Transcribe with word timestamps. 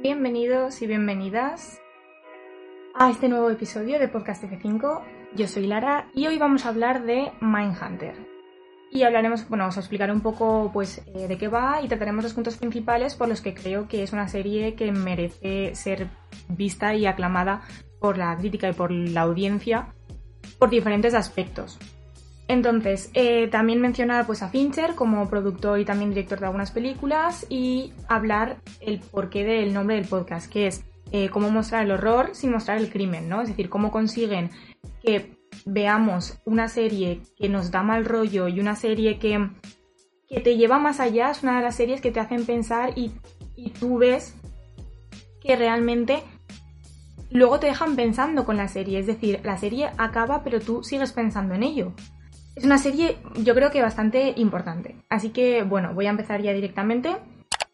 Bienvenidos 0.00 0.82
y 0.82 0.88
bienvenidas 0.88 1.80
a 2.94 3.10
este 3.10 3.28
nuevo 3.28 3.48
episodio 3.48 4.00
de 4.00 4.08
Podcast 4.08 4.42
F5. 4.42 5.02
Yo 5.36 5.46
soy 5.46 5.68
Lara 5.68 6.08
y 6.12 6.26
hoy 6.26 6.36
vamos 6.36 6.66
a 6.66 6.70
hablar 6.70 7.04
de 7.04 7.30
Mindhunter. 7.40 8.16
Y 8.90 9.04
hablaremos, 9.04 9.48
bueno, 9.48 9.68
os 9.68 9.76
explicaré 9.76 10.12
un 10.12 10.20
poco 10.20 10.70
pues 10.72 11.00
eh, 11.14 11.28
de 11.28 11.38
qué 11.38 11.46
va 11.46 11.80
y 11.80 11.86
trataremos 11.86 12.24
los 12.24 12.34
puntos 12.34 12.56
principales 12.56 13.14
por 13.14 13.28
los 13.28 13.40
que 13.40 13.54
creo 13.54 13.86
que 13.86 14.02
es 14.02 14.12
una 14.12 14.26
serie 14.26 14.74
que 14.74 14.90
merece 14.90 15.76
ser 15.76 16.08
vista 16.48 16.94
y 16.94 17.06
aclamada 17.06 17.62
por 18.00 18.18
la 18.18 18.36
crítica 18.36 18.68
y 18.68 18.72
por 18.72 18.90
la 18.90 19.22
audiencia 19.22 19.94
por 20.58 20.70
diferentes 20.70 21.14
aspectos. 21.14 21.78
Entonces, 22.46 23.10
eh, 23.14 23.48
también 23.48 23.80
mencionar 23.80 24.26
pues, 24.26 24.42
a 24.42 24.48
Fincher 24.48 24.94
como 24.94 25.28
productor 25.28 25.78
y 25.78 25.84
también 25.84 26.10
director 26.10 26.40
de 26.40 26.46
algunas 26.46 26.70
películas 26.72 27.46
y 27.48 27.92
hablar 28.06 28.58
el 28.80 29.00
porqué 29.00 29.44
del 29.44 29.72
nombre 29.72 29.96
del 29.96 30.06
podcast, 30.06 30.50
que 30.50 30.66
es 30.66 30.84
eh, 31.10 31.30
cómo 31.30 31.50
mostrar 31.50 31.84
el 31.84 31.92
horror 31.92 32.30
sin 32.34 32.50
mostrar 32.50 32.78
el 32.78 32.90
crimen, 32.90 33.28
¿no? 33.28 33.40
Es 33.40 33.48
decir, 33.48 33.70
cómo 33.70 33.90
consiguen 33.90 34.50
que 35.02 35.38
veamos 35.64 36.38
una 36.44 36.68
serie 36.68 37.22
que 37.36 37.48
nos 37.48 37.70
da 37.70 37.82
mal 37.82 38.04
rollo 38.04 38.48
y 38.48 38.60
una 38.60 38.76
serie 38.76 39.18
que, 39.18 39.48
que 40.28 40.40
te 40.40 40.56
lleva 40.56 40.78
más 40.78 41.00
allá, 41.00 41.30
es 41.30 41.42
una 41.42 41.56
de 41.56 41.62
las 41.62 41.76
series 41.76 42.00
que 42.00 42.10
te 42.10 42.20
hacen 42.20 42.44
pensar 42.44 42.92
y, 42.96 43.12
y 43.56 43.70
tú 43.70 43.98
ves 43.98 44.34
que 45.40 45.56
realmente 45.56 46.22
luego 47.30 47.58
te 47.58 47.68
dejan 47.68 47.96
pensando 47.96 48.44
con 48.44 48.56
la 48.56 48.68
serie, 48.68 48.98
es 48.98 49.06
decir, 49.06 49.40
la 49.44 49.56
serie 49.56 49.90
acaba 49.96 50.42
pero 50.42 50.60
tú 50.60 50.82
sigues 50.82 51.12
pensando 51.12 51.54
en 51.54 51.62
ello. 51.62 51.94
Es 52.56 52.64
una 52.64 52.78
serie 52.78 53.18
yo 53.36 53.54
creo 53.54 53.70
que 53.70 53.82
bastante 53.82 54.34
importante. 54.36 54.96
Así 55.08 55.30
que 55.30 55.62
bueno, 55.62 55.94
voy 55.94 56.06
a 56.06 56.10
empezar 56.10 56.40
ya 56.40 56.52
directamente. 56.52 57.16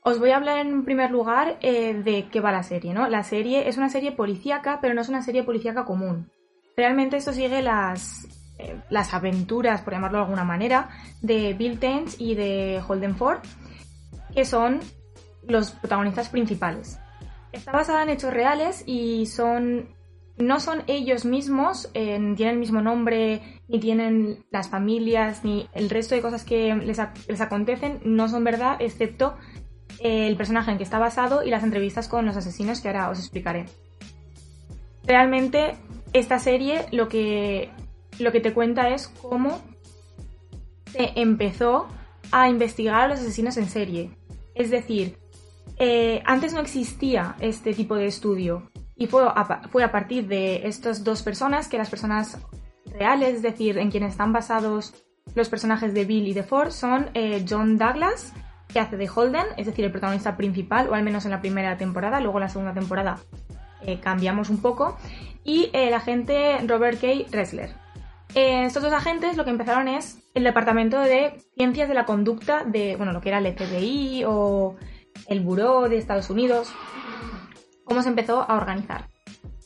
Os 0.03 0.19
voy 0.19 0.31
a 0.31 0.37
hablar 0.37 0.59
en 0.59 0.85
primer 0.85 1.11
lugar 1.11 1.59
eh, 1.61 1.95
de 1.95 2.29
qué 2.31 2.41
va 2.41 2.53
la 2.53 2.63
serie, 2.63 2.95
¿no? 2.95 3.07
La 3.09 3.23
serie 3.23 3.69
es 3.69 3.77
una 3.77 3.91
serie 3.91 4.13
policíaca, 4.13 4.79
pero 4.81 4.95
no 4.95 5.03
es 5.03 5.11
una 5.11 5.23
serie 5.23 5.43
policíaca 5.43 5.85
común. 5.85 6.31
Realmente 6.75 7.19
esto 7.19 7.35
sigue 7.35 7.61
las, 7.61 8.27
eh, 8.59 8.81
las 8.89 9.13
aventuras, 9.13 9.83
por 9.83 9.93
llamarlo 9.93 10.19
de 10.19 10.25
alguna 10.25 10.45
manera, 10.45 10.89
de 11.21 11.53
Bill 11.53 11.79
Tench 11.79 12.19
y 12.19 12.35
de 12.35 12.83
Holden 12.87 13.15
Ford, 13.15 13.41
que 14.35 14.47
son 14.47 14.81
los 15.47 15.73
protagonistas 15.73 16.31
principales. 16.31 16.99
Está 17.53 17.73
basada 17.73 18.03
en 18.03 18.11
hechos 18.11 18.33
reales 18.33 18.85
y 18.87 19.27
son 19.27 19.89
no 20.39 20.61
son 20.61 20.83
ellos 20.87 21.25
mismos, 21.25 21.91
eh, 21.95 22.19
ni 22.19 22.35
tienen 22.35 22.55
el 22.55 22.61
mismo 22.61 22.81
nombre, 22.81 23.43
ni 23.69 23.79
tienen 23.79 24.45
las 24.51 24.69
familias, 24.69 25.45
ni 25.45 25.69
el 25.75 25.91
resto 25.91 26.15
de 26.15 26.23
cosas 26.23 26.45
que 26.45 26.75
les, 26.75 27.41
acontecen, 27.41 28.01
no 28.05 28.29
son 28.29 28.45
verdad, 28.45 28.77
excepto 28.81 29.37
eh, 30.01 30.27
el 30.27 30.37
personaje 30.37 30.71
en 30.71 30.79
que 30.79 30.85
está 30.85 30.99
basado 30.99 31.43
y 31.45 31.51
las 31.51 31.63
entrevistas 31.63 32.09
con 32.09 32.25
los 32.27 32.37
asesinos 32.37 32.81
que 32.81 32.89
ahora 32.89 33.11
os 33.11 33.19
explicaré. 33.19 33.67
Realmente, 35.05 35.77
esta 36.13 36.39
serie 36.39 36.87
lo 36.91 37.09
que, 37.09 37.71
lo 38.19 38.33
que 38.33 38.41
te 38.41 38.53
cuenta 38.53 38.91
es 38.91 39.09
cómo 39.09 39.61
se 40.87 41.13
empezó 41.17 41.87
a 42.33 42.49
investigar 42.49 43.03
a 43.03 43.09
los 43.09 43.21
asesinos 43.21 43.57
en 43.57 43.69
serie. 43.69 44.11
Es 44.55 44.71
decir, 44.71 45.17
eh, 45.79 46.23
antes 46.27 46.53
no 46.53 46.61
existía 46.61 47.37
este 47.41 47.73
tipo 47.73 47.95
de 47.95 48.07
estudio. 48.07 48.71
Y 49.01 49.07
fue 49.07 49.25
a, 49.27 49.63
fue 49.71 49.83
a 49.83 49.91
partir 49.91 50.29
de 50.29 50.69
estas 50.69 51.03
dos 51.05 51.23
personas, 51.23 51.69
que 51.69 51.79
las 51.79 51.89
personas 51.89 52.37
reales, 52.85 53.37
es 53.37 53.43
decir, 53.43 53.79
en 53.79 53.91
quienes 53.91 54.11
están 54.11 54.35
basados 54.35 54.93
los 55.35 55.49
personajes 55.49 55.95
de 55.95 56.05
Bill 56.05 56.29
y 56.29 56.35
de 56.35 56.43
Ford, 56.43 56.71
son 56.71 57.09
eh, 57.15 57.43
John 57.49 57.79
Douglas, 57.79 58.35
que 58.69 58.79
hace 58.79 58.99
de 58.99 59.09
Holden, 59.09 59.47
es 59.57 59.65
decir, 59.65 59.87
el 59.87 59.91
protagonista 59.91 60.37
principal, 60.37 60.91
o 60.91 60.95
al 60.95 61.03
menos 61.03 61.25
en 61.25 61.31
la 61.31 61.41
primera 61.41 61.79
temporada, 61.79 62.21
luego 62.21 62.37
en 62.37 62.43
la 62.43 62.49
segunda 62.51 62.75
temporada 62.75 63.19
eh, 63.81 64.01
cambiamos 64.01 64.51
un 64.51 64.61
poco, 64.61 64.99
y 65.45 65.71
el 65.73 65.95
agente 65.95 66.59
Robert 66.67 67.01
K. 67.01 67.07
Ressler. 67.33 67.71
Eh, 68.35 68.67
estos 68.67 68.83
dos 68.83 68.93
agentes 68.93 69.39
lo 69.39 69.45
que 69.45 69.51
empezaron 69.51 69.89
es 69.89 70.19
el 70.35 70.45
departamento 70.45 71.01
de 71.01 71.41
ciencias 71.57 71.89
de 71.89 71.95
la 71.95 72.05
conducta 72.05 72.65
de, 72.65 72.97
bueno, 72.97 73.13
lo 73.13 73.23
que 73.23 73.31
era 73.31 73.39
el 73.39 73.57
FBI 73.57 74.25
o 74.27 74.77
el 75.27 75.41
Buró 75.41 75.89
de 75.89 75.97
Estados 75.97 76.29
Unidos, 76.29 76.71
cómo 77.91 78.03
se 78.03 78.09
empezó 78.09 78.49
a 78.49 78.57
organizar. 78.57 79.09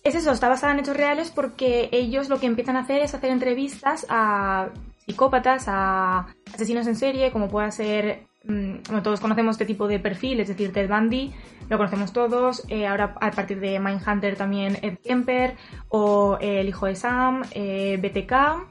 Es 0.03 0.15
eso, 0.15 0.33
está 0.33 0.49
basada 0.49 0.73
en 0.73 0.81
hechos 0.81 0.97
reales 0.97 1.31
porque 1.31 1.91
ellos 1.93 2.31
lo 2.31 2.41
que 2.41 2.47
empiezan 2.47 2.75
a 2.77 2.81
hacer 2.81 3.03
es 3.03 3.13
hacer 3.13 3.31
entrevistas 3.31 4.07
a 4.09 4.71
psicópatas, 5.05 5.65
a 5.69 6.29
asesinos 6.55 6.87
en 6.87 6.97
serie, 6.97 7.31
como 7.33 7.51
pueda 7.51 7.71
ser, 7.71 8.23
mm, 8.45 8.77
bueno, 8.87 9.03
todos 9.03 9.21
conocemos 9.21 9.57
este 9.57 9.67
tipo 9.67 9.87
de 9.89 9.99
perfil, 9.99 10.41
es 10.41 10.49
decir, 10.49 10.73
Ted 10.73 10.89
Bundy, 10.89 11.35
lo 11.69 11.77
conocemos 11.77 12.15
todos, 12.15 12.65
eh, 12.71 12.87
ahora 12.87 13.15
a 13.21 13.31
partir 13.31 13.61
de 13.61 13.79
Mindhunter 13.79 14.37
también 14.37 14.79
Ed 14.81 14.97
Kemper, 15.05 15.57
o 15.91 16.39
eh, 16.41 16.63
el 16.63 16.69
hijo 16.71 16.87
de 16.87 16.97
Sam, 16.97 17.43
eh, 17.51 17.99
BTK, 18.01 18.67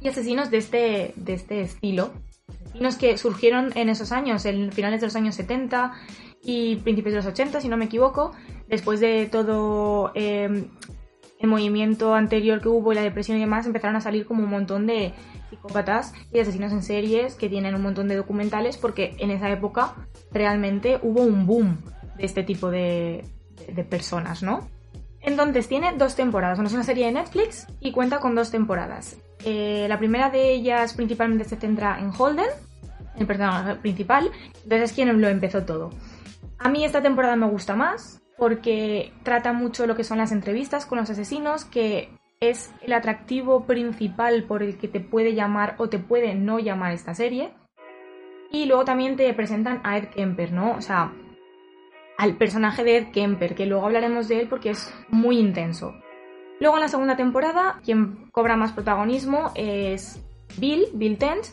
y 0.00 0.08
asesinos 0.08 0.50
de 0.50 0.56
este, 0.56 1.12
de 1.14 1.34
este 1.34 1.60
estilo. 1.60 2.10
Asesinos 2.64 2.96
que 2.96 3.16
surgieron 3.16 3.70
en 3.76 3.90
esos 3.90 4.10
años, 4.10 4.44
en 4.44 4.72
finales 4.72 5.00
de 5.00 5.06
los 5.06 5.14
años 5.14 5.36
70 5.36 5.92
y 6.46 6.76
principios 6.76 7.12
de 7.12 7.16
los 7.16 7.26
80, 7.26 7.60
si 7.60 7.68
no 7.68 7.76
me 7.76 7.86
equivoco, 7.86 8.30
después 8.68 9.00
de 9.00 9.26
todo 9.26 10.12
em, 10.14 10.68
el 11.40 11.48
movimiento 11.48 12.14
anterior 12.14 12.60
que 12.60 12.68
hubo 12.68 12.92
y 12.92 12.94
la 12.94 13.02
depresión 13.02 13.36
y 13.36 13.40
demás, 13.40 13.66
empezaron 13.66 13.96
a 13.96 14.00
salir 14.00 14.26
como 14.26 14.44
un 14.44 14.50
montón 14.50 14.86
de 14.86 15.12
psicópatas 15.50 16.14
y 16.32 16.38
asesinos 16.38 16.72
en 16.72 16.84
series 16.84 17.34
que 17.34 17.48
tienen 17.48 17.74
un 17.74 17.82
montón 17.82 18.06
de 18.06 18.14
documentales 18.14 18.76
porque 18.76 19.16
en 19.18 19.32
esa 19.32 19.50
época 19.50 19.94
realmente 20.30 21.00
hubo 21.02 21.22
un 21.22 21.46
boom 21.46 21.78
de 22.16 22.24
este 22.24 22.44
tipo 22.44 22.70
de, 22.70 23.24
personas, 23.90 24.44
¿no? 24.44 24.68
Entonces 25.20 25.66
tiene 25.66 25.94
dos 25.96 26.14
temporadas. 26.14 26.60
es 26.60 26.72
una 26.72 26.84
serie 26.84 27.06
de 27.06 27.12
Netflix 27.12 27.66
y 27.80 27.90
cuenta 27.90 28.20
con 28.20 28.36
dos 28.36 28.52
temporadas. 28.52 29.16
Eh, 29.44 29.86
la 29.88 29.98
primera 29.98 30.30
de 30.30 30.52
ellas 30.52 30.94
principalmente 30.94 31.44
se 31.44 31.56
centra 31.56 31.98
en 31.98 32.12
Holden, 32.16 32.46
el 33.18 33.26
personaje 33.26 33.74
principal. 33.74 34.30
Entonces 34.62 34.90
es 34.90 34.92
quien 34.92 35.20
lo 35.20 35.28
empezó 35.28 35.64
todo. 35.64 35.90
A 36.58 36.68
mí 36.68 36.84
esta 36.84 37.02
temporada 37.02 37.36
me 37.36 37.48
gusta 37.48 37.76
más 37.76 38.22
porque 38.38 39.12
trata 39.22 39.52
mucho 39.52 39.86
lo 39.86 39.96
que 39.96 40.04
son 40.04 40.18
las 40.18 40.32
entrevistas 40.32 40.86
con 40.86 40.98
los 40.98 41.10
asesinos, 41.10 41.64
que 41.64 42.10
es 42.40 42.72
el 42.82 42.92
atractivo 42.92 43.64
principal 43.66 44.44
por 44.44 44.62
el 44.62 44.76
que 44.76 44.88
te 44.88 45.00
puede 45.00 45.34
llamar 45.34 45.74
o 45.78 45.88
te 45.88 45.98
puede 45.98 46.34
no 46.34 46.58
llamar 46.58 46.92
esta 46.92 47.14
serie. 47.14 47.54
Y 48.50 48.66
luego 48.66 48.84
también 48.84 49.16
te 49.16 49.32
presentan 49.34 49.80
a 49.84 49.98
Ed 49.98 50.08
Kemper, 50.08 50.52
¿no? 50.52 50.72
O 50.72 50.82
sea, 50.82 51.12
al 52.18 52.36
personaje 52.36 52.84
de 52.84 52.98
Ed 52.98 53.10
Kemper, 53.12 53.54
que 53.54 53.66
luego 53.66 53.86
hablaremos 53.86 54.28
de 54.28 54.40
él 54.40 54.48
porque 54.48 54.70
es 54.70 54.92
muy 55.08 55.38
intenso. 55.38 55.94
Luego 56.60 56.76
en 56.76 56.82
la 56.82 56.88
segunda 56.88 57.16
temporada, 57.16 57.80
quien 57.84 58.30
cobra 58.30 58.56
más 58.56 58.72
protagonismo 58.72 59.52
es 59.54 60.22
Bill, 60.58 60.86
Bill 60.94 61.18
Tent, 61.18 61.46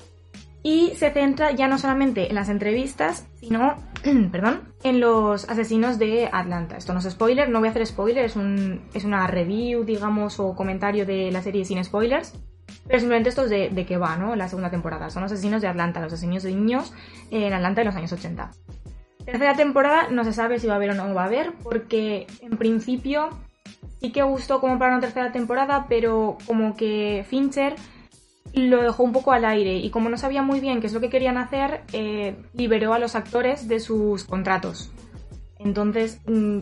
y 0.64 0.94
se 0.96 1.12
centra 1.12 1.52
ya 1.52 1.68
no 1.68 1.78
solamente 1.78 2.30
en 2.30 2.36
las 2.36 2.48
entrevistas, 2.48 3.28
sino, 3.36 3.76
perdón, 4.32 4.74
en 4.84 5.02
los 5.02 5.48
asesinos 5.50 6.00
de 6.00 6.30
Atlanta. 6.32 6.78
Esto 6.78 6.94
no 6.94 7.00
es 7.00 7.10
spoiler, 7.10 7.50
no 7.50 7.60
voy 7.60 7.68
a 7.68 7.72
hacer 7.72 7.86
spoiler, 7.86 8.24
es, 8.24 8.38
un, 8.38 8.82
es 8.94 9.04
una 9.04 9.28
review, 9.28 9.84
digamos, 9.84 10.40
o 10.40 10.56
comentario 10.56 11.06
de 11.06 11.32
la 11.32 11.42
serie 11.42 11.66
sin 11.66 11.84
spoilers. 11.84 12.34
Pero 12.88 13.00
simplemente 13.00 13.30
esto 13.30 13.44
es 13.44 13.50
de, 13.50 13.70
de 13.70 13.86
qué 13.86 13.98
va, 13.98 14.16
¿no? 14.16 14.36
La 14.36 14.48
segunda 14.48 14.70
temporada. 14.70 15.10
Son 15.10 15.22
los 15.22 15.32
asesinos 15.32 15.62
de 15.62 15.68
Atlanta, 15.68 16.00
los 16.00 16.14
asesinos 16.14 16.44
de 16.44 16.54
niños 16.54 16.94
en 17.30 17.54
Atlanta 17.54 17.82
de 17.82 17.86
los 17.86 17.96
años 17.96 18.12
80. 18.14 18.52
Tercera 19.26 19.54
temporada 19.56 20.08
no 20.10 20.24
se 20.24 20.34
sabe 20.34 20.60
si 20.60 20.68
va 20.68 20.74
a 20.74 20.76
haber 20.78 20.92
o 20.92 20.94
no 20.96 21.14
va 21.14 21.24
a 21.24 21.28
haber, 21.28 21.54
porque 21.62 22.28
en 22.42 22.58
principio 22.58 23.30
sí 24.02 24.12
que 24.12 24.22
gustó 24.24 24.60
como 24.60 24.80
para 24.80 24.92
una 24.92 25.02
tercera 25.02 25.32
temporada, 25.32 25.86
pero 25.88 26.38
como 26.46 26.76
que 26.76 27.26
Fincher 27.30 27.76
lo 28.54 28.82
dejó 28.82 29.04
un 29.04 29.12
poco 29.12 29.32
al 29.32 29.46
aire 29.46 29.78
y 29.78 29.90
como 29.90 30.10
no 30.10 30.18
sabía 30.18 30.44
muy 30.44 30.60
bien 30.60 30.80
qué 30.80 30.88
es 30.88 30.94
lo 30.94 31.02
que 31.02 31.10
querían 31.10 31.38
hacer, 31.38 31.82
eh, 31.92 32.36
liberó 32.54 32.94
a 32.94 33.00
los 33.00 33.16
actores 33.16 33.68
de 33.68 33.80
sus 33.80 34.24
contratos. 34.24 34.92
Entonces, 35.58 36.22
mm, 36.28 36.60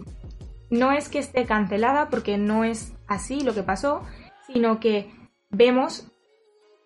no 0.70 0.92
es 0.92 1.10
que 1.10 1.20
esté 1.20 1.46
cancelada 1.46 2.10
porque 2.10 2.38
no 2.38 2.64
es 2.64 2.94
así 3.08 3.42
lo 3.42 3.54
que 3.54 3.64
pasó, 3.64 4.04
sino 4.48 4.80
que 4.80 5.12
vemos 5.50 6.08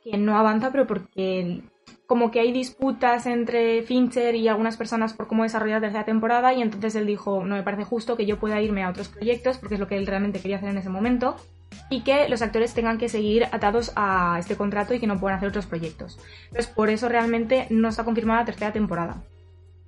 que 0.03 0.17
no 0.17 0.37
avanza, 0.37 0.71
pero 0.71 0.87
porque 0.87 1.61
como 2.07 2.31
que 2.31 2.39
hay 2.39 2.51
disputas 2.51 3.25
entre 3.25 3.81
Fincher 3.83 4.35
y 4.35 4.47
algunas 4.47 4.77
personas 4.77 5.13
por 5.13 5.27
cómo 5.27 5.43
desarrollar 5.43 5.81
la 5.81 5.87
tercera 5.87 6.05
temporada 6.05 6.53
y 6.53 6.61
entonces 6.61 6.95
él 6.95 7.07
dijo, 7.07 7.43
no 7.43 7.55
me 7.55 7.63
parece 7.63 7.83
justo 7.83 8.15
que 8.15 8.25
yo 8.25 8.39
pueda 8.39 8.61
irme 8.61 8.83
a 8.83 8.89
otros 8.89 9.09
proyectos 9.09 9.57
porque 9.57 9.75
es 9.75 9.79
lo 9.79 9.87
que 9.87 9.97
él 9.97 10.05
realmente 10.05 10.39
quería 10.39 10.57
hacer 10.57 10.69
en 10.69 10.77
ese 10.77 10.89
momento 10.89 11.35
y 11.89 12.01
que 12.01 12.27
los 12.29 12.41
actores 12.41 12.73
tengan 12.73 12.97
que 12.97 13.09
seguir 13.09 13.45
atados 13.51 13.91
a 13.95 14.37
este 14.39 14.55
contrato 14.55 14.93
y 14.93 14.99
que 14.99 15.07
no 15.07 15.19
puedan 15.19 15.37
hacer 15.37 15.49
otros 15.49 15.65
proyectos. 15.65 16.19
Entonces, 16.47 16.67
por 16.67 16.89
eso 16.89 17.09
realmente 17.09 17.67
no 17.69 17.89
está 17.89 18.03
confirmada 18.03 18.41
la 18.41 18.45
tercera 18.45 18.73
temporada. 18.73 19.23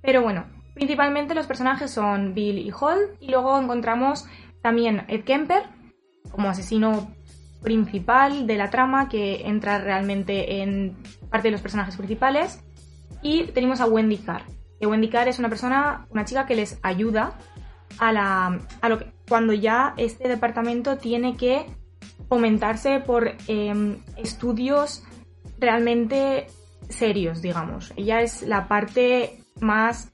Pero 0.02 0.22
bueno, 0.22 0.46
principalmente 0.74 1.34
los 1.34 1.46
personajes 1.46 1.90
son 1.90 2.34
Bill 2.34 2.58
y 2.58 2.70
Hall, 2.70 3.16
y 3.20 3.30
luego 3.30 3.58
encontramos 3.58 4.26
también 4.62 5.04
Ed 5.08 5.24
Kemper 5.24 5.64
como 6.30 6.48
asesino 6.48 7.12
principal 7.62 8.46
de 8.46 8.56
la 8.56 8.70
trama 8.70 9.08
que 9.08 9.46
entra 9.46 9.78
realmente 9.78 10.62
en 10.62 10.96
parte 11.30 11.48
de 11.48 11.52
los 11.52 11.60
personajes 11.60 11.96
principales. 11.96 12.62
Y 13.22 13.44
tenemos 13.48 13.80
a 13.80 13.86
Wendy 13.86 14.18
Carr. 14.18 14.42
Que 14.78 14.86
Wendy 14.86 15.08
Carr 15.08 15.28
es 15.28 15.38
una 15.38 15.48
persona, 15.48 16.06
una 16.10 16.24
chica 16.24 16.46
que 16.46 16.54
les 16.54 16.78
ayuda 16.82 17.32
a 17.98 18.12
la 18.12 18.60
a 18.80 18.88
lo 18.88 18.98
que, 18.98 19.12
cuando 19.28 19.52
ya 19.52 19.94
este 19.96 20.28
departamento 20.28 20.98
tiene 20.98 21.36
que 21.36 21.66
fomentarse 22.28 23.00
por 23.00 23.32
em, 23.46 23.98
estudios 24.16 25.02
realmente 25.58 26.46
serios, 26.88 27.42
digamos. 27.42 27.92
Ella 27.96 28.20
es 28.22 28.42
la 28.42 28.68
parte 28.68 29.42
más 29.60 30.12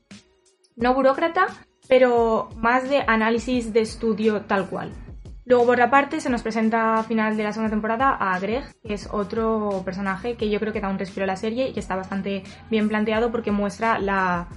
no 0.77 0.95
burócrata, 0.95 1.47
pero 1.89 2.49
más 2.57 2.89
de 2.89 3.05
análisis 3.07 3.73
de 3.73 3.81
estudio 3.81 4.43
tal 4.43 4.69
cual. 4.69 4.93
Luego, 5.47 5.67
por 5.67 5.75
otra 5.75 5.91
parte, 5.91 6.21
se 6.21 6.31
nos 6.31 6.43
presenta 6.43 6.95
a 6.99 7.03
final 7.03 7.37
de 7.37 7.43
la 7.43 7.53
segunda 7.53 7.71
temporada 7.71 8.11
a 8.15 8.39
Greg, 8.39 8.65
que 8.83 8.95
es 8.95 9.09
otro 9.13 9.83
personaje 9.85 10.37
que 10.37 10.49
yo 10.49 10.59
creo 10.59 10.73
que 10.73 10.81
da 10.81 10.89
un 10.89 10.99
respiro 10.99 11.25
a 11.25 11.27
la 11.27 11.37
serie 11.37 11.69
y 11.69 11.75
que 11.75 11.81
está 11.81 11.97
bastante 11.97 12.43
bien 12.71 12.89
planteado 12.89 13.31
porque 13.31 13.51
muestra 13.51 13.99
la... 13.99 14.49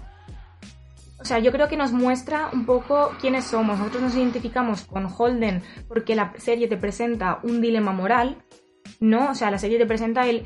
O 1.19 1.25
sea, 1.25 1.40
yo 1.40 1.52
creo 1.52 1.68
que 1.68 1.78
nos 1.78 1.92
muestra 1.92 2.50
un 2.54 2.66
poco 2.66 3.12
quiénes 3.19 3.46
somos. 3.46 3.80
Nosotros 3.80 4.04
nos 4.04 4.16
identificamos 4.16 4.84
con 4.84 5.08
Holden 5.08 5.64
porque 5.88 6.16
la 6.16 6.34
serie 6.38 6.68
te 6.68 6.78
presenta 6.78 7.40
un 7.44 7.60
dilema 7.60 7.92
moral, 7.92 8.38
¿no? 9.00 9.31
O 9.31 9.36
sea, 9.36 9.52
la 9.52 9.58
serie 9.58 9.78
te 9.78 9.86
presenta 9.86 10.28
el... 10.28 10.46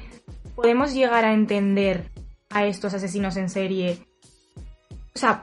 Podemos 0.56 0.94
llegar 0.94 1.26
a 1.26 1.34
entender 1.34 2.10
a 2.50 2.66
estos 2.66 2.94
asesinos 2.94 3.38
en 3.38 3.50
serie. 3.50 4.00
O 5.14 5.20
sea, 5.20 5.42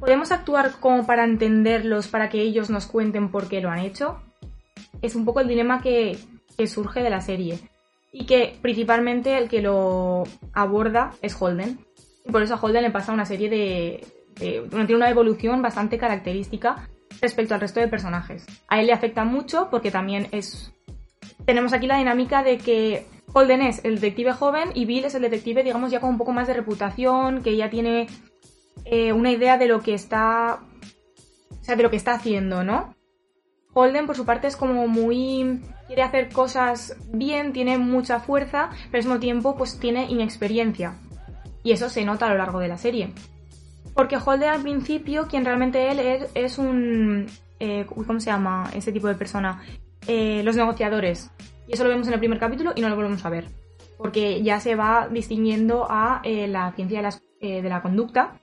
podemos 0.00 0.32
actuar 0.32 0.72
como 0.80 1.06
para 1.06 1.24
entenderlos, 1.24 2.08
para 2.08 2.28
que 2.28 2.40
ellos 2.40 2.70
nos 2.70 2.86
cuenten 2.86 3.30
por 3.30 3.48
qué 3.48 3.60
lo 3.60 3.70
han 3.70 3.80
hecho 3.80 4.20
es 5.04 5.14
un 5.14 5.24
poco 5.24 5.40
el 5.40 5.48
dilema 5.48 5.80
que, 5.80 6.18
surge 6.66 7.02
de 7.02 7.10
la 7.10 7.20
serie. 7.20 7.58
Y 8.12 8.26
que 8.26 8.56
principalmente 8.62 9.36
el 9.36 9.48
que 9.48 9.60
lo 9.60 10.24
aborda 10.52 11.12
es 11.20 11.36
Holden. 11.40 11.78
Y 12.24 12.30
por 12.30 12.42
eso 12.42 12.54
a 12.54 12.60
Holden 12.60 12.82
le 12.82 12.90
pasa 12.90 13.12
una 13.12 13.26
serie 13.26 13.50
de, 13.50 14.06
tiene 14.34 14.94
una 14.94 15.10
evolución 15.10 15.62
bastante 15.62 15.98
característica 15.98 16.88
respecto 17.20 17.54
al 17.54 17.60
resto 17.60 17.80
de 17.80 17.88
personajes. 17.88 18.46
A 18.68 18.80
él 18.80 18.86
le 18.86 18.92
afecta 18.92 19.24
mucho 19.24 19.68
porque 19.70 19.90
también 19.90 20.28
es... 20.32 20.72
Tenemos 21.46 21.72
aquí 21.72 21.86
la 21.86 21.98
dinámica 21.98 22.42
de 22.42 22.58
que 22.58 23.06
Holden 23.32 23.62
es 23.62 23.84
el 23.84 23.96
detective 23.96 24.32
joven 24.32 24.70
y 24.74 24.84
Bill 24.84 25.04
es 25.04 25.14
el 25.14 25.22
detective, 25.22 25.62
digamos, 25.62 25.90
ya 25.90 26.00
con 26.00 26.10
un 26.10 26.18
poco 26.18 26.32
más 26.32 26.46
de 26.46 26.54
reputación, 26.54 27.42
que 27.42 27.56
ya 27.56 27.70
tiene 27.70 28.06
eh, 28.84 29.12
una 29.12 29.30
idea 29.30 29.58
de 29.58 29.66
lo 29.66 29.80
que 29.80 29.94
está... 29.94 30.60
O 31.50 31.64
sea, 31.64 31.76
de 31.76 31.82
lo 31.82 31.90
que 31.90 31.96
está 31.96 32.12
haciendo, 32.12 32.62
¿no? 32.62 32.94
Holden, 33.74 34.06
por 34.06 34.16
su 34.16 34.24
parte, 34.24 34.46
es 34.46 34.56
como 34.56 34.86
muy. 34.86 35.60
quiere 35.86 36.02
hacer 36.02 36.32
cosas 36.32 36.96
bien, 37.08 37.52
tiene 37.52 37.76
mucha 37.76 38.20
fuerza, 38.20 38.70
pero 38.90 39.02
al 39.02 39.08
mismo 39.08 39.18
tiempo, 39.18 39.56
pues 39.56 39.78
tiene 39.78 40.04
inexperiencia. 40.04 40.96
Y 41.64 41.72
eso 41.72 41.88
se 41.88 42.04
nota 42.04 42.26
a 42.26 42.30
lo 42.30 42.38
largo 42.38 42.60
de 42.60 42.68
la 42.68 42.78
serie. 42.78 43.12
Porque 43.94 44.16
Holden, 44.16 44.48
al 44.48 44.62
principio, 44.62 45.28
quien 45.28 45.44
realmente 45.44 45.90
él 45.90 46.26
es, 46.34 46.58
un. 46.58 47.26
Eh, 47.60 47.86
¿Cómo 47.86 48.20
se 48.20 48.30
llama 48.30 48.70
ese 48.74 48.92
tipo 48.92 49.06
de 49.06 49.14
persona? 49.14 49.62
Eh, 50.06 50.42
los 50.44 50.56
negociadores. 50.56 51.30
Y 51.68 51.74
eso 51.74 51.84
lo 51.84 51.90
vemos 51.90 52.06
en 52.08 52.14
el 52.14 52.18
primer 52.18 52.38
capítulo 52.38 52.72
y 52.74 52.80
no 52.80 52.88
lo 52.88 52.96
volvemos 52.96 53.24
a 53.24 53.30
ver. 53.30 53.46
Porque 53.96 54.42
ya 54.42 54.58
se 54.58 54.74
va 54.74 55.08
distinguiendo 55.08 55.86
a 55.88 56.20
eh, 56.24 56.48
la 56.48 56.72
ciencia 56.72 57.00
de, 57.40 57.62
de 57.62 57.68
la 57.68 57.80
conducta. 57.80 58.40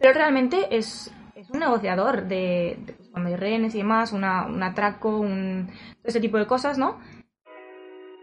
Pero 0.00 0.12
realmente 0.12 0.76
es, 0.76 1.10
un 1.52 1.60
negociador 1.60 2.24
de, 2.26 2.76
pues, 2.84 3.08
cuando 3.10 3.30
hay 3.30 3.36
rehenes 3.36 3.74
y 3.74 3.78
demás, 3.78 4.12
una, 4.12 4.46
un 4.46 4.62
atraco, 4.62 5.18
un, 5.18 5.70
ese 6.02 6.20
tipo 6.20 6.36
de 6.36 6.46
cosas, 6.46 6.76
¿no? 6.76 6.98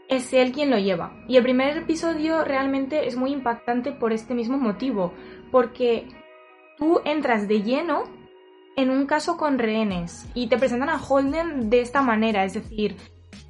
Es 0.09 0.33
él 0.33 0.51
quien 0.51 0.69
lo 0.69 0.77
lleva. 0.77 1.13
Y 1.27 1.37
el 1.37 1.43
primer 1.43 1.77
episodio 1.77 2.43
realmente 2.43 3.07
es 3.07 3.15
muy 3.15 3.31
impactante 3.31 3.93
por 3.93 4.11
este 4.11 4.35
mismo 4.35 4.57
motivo, 4.57 5.13
porque 5.51 6.07
tú 6.77 7.01
entras 7.05 7.47
de 7.47 7.61
lleno 7.61 8.03
en 8.75 8.89
un 8.89 9.05
caso 9.05 9.37
con 9.37 9.59
rehenes 9.59 10.25
y 10.33 10.47
te 10.47 10.57
presentan 10.57 10.89
a 10.89 11.01
Holden 11.01 11.69
de 11.69 11.81
esta 11.81 12.01
manera, 12.01 12.45
es 12.45 12.53
decir, 12.53 12.95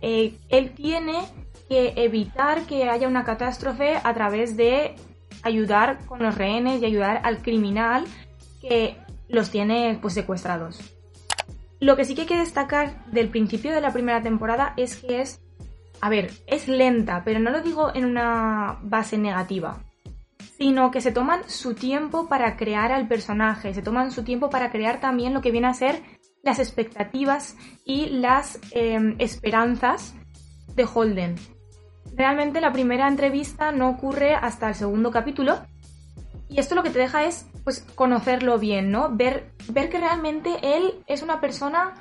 eh, 0.01 0.37
él 0.49 0.71
tiene 0.71 1.21
que 1.69 1.93
evitar 1.95 2.63
que 2.63 2.89
haya 2.89 3.07
una 3.07 3.23
catástrofe 3.23 3.95
a 4.03 4.13
través 4.13 4.57
de 4.57 4.95
ayudar 5.43 6.05
con 6.05 6.21
los 6.21 6.35
rehenes 6.35 6.81
y 6.81 6.85
ayudar 6.85 7.21
al 7.23 7.41
criminal 7.41 8.05
que 8.59 8.97
los 9.29 9.49
tiene 9.51 9.97
pues 10.01 10.13
secuestrados. 10.13 10.79
Lo 11.79 11.95
que 11.95 12.05
sí 12.05 12.13
que 12.13 12.21
hay 12.21 12.27
que 12.27 12.37
destacar 12.37 13.05
del 13.05 13.29
principio 13.29 13.73
de 13.73 13.81
la 13.81 13.93
primera 13.93 14.21
temporada 14.21 14.73
es 14.77 14.97
que 14.97 15.21
es, 15.21 15.41
a 15.99 16.09
ver, 16.09 16.31
es 16.45 16.67
lenta, 16.67 17.23
pero 17.23 17.39
no 17.39 17.49
lo 17.49 17.61
digo 17.61 17.91
en 17.95 18.05
una 18.05 18.77
base 18.83 19.17
negativa, 19.17 19.83
sino 20.61 20.91
que 20.91 21.01
se 21.01 21.11
toman 21.11 21.49
su 21.49 21.73
tiempo 21.73 22.27
para 22.27 22.55
crear 22.55 22.91
al 22.91 23.07
personaje, 23.07 23.73
se 23.73 23.81
toman 23.81 24.11
su 24.11 24.23
tiempo 24.23 24.51
para 24.51 24.69
crear 24.69 24.99
también 24.99 25.33
lo 25.33 25.41
que 25.41 25.49
viene 25.49 25.65
a 25.65 25.73
ser 25.73 26.03
las 26.43 26.59
expectativas 26.59 27.57
y 27.83 28.11
las 28.11 28.59
em, 28.69 29.15
esperanzas 29.17 30.13
de 30.75 30.85
Holden. 30.85 31.35
Realmente 32.15 32.61
la 32.61 32.71
primera 32.71 33.07
entrevista 33.07 33.71
no 33.71 33.89
ocurre 33.89 34.35
hasta 34.35 34.69
el 34.69 34.75
segundo 34.75 35.09
capítulo 35.09 35.65
y 36.47 36.59
esto 36.59 36.75
lo 36.75 36.83
que 36.83 36.91
te 36.91 36.99
deja 36.99 37.23
es 37.23 37.47
pues 37.63 37.79
conocerlo 37.95 38.59
bien, 38.59 38.91
¿no? 38.91 39.09
Ver, 39.09 39.53
ver 39.67 39.89
que 39.89 39.97
realmente 39.97 40.59
él 40.61 41.03
es 41.07 41.23
una 41.23 41.41
persona 41.41 41.95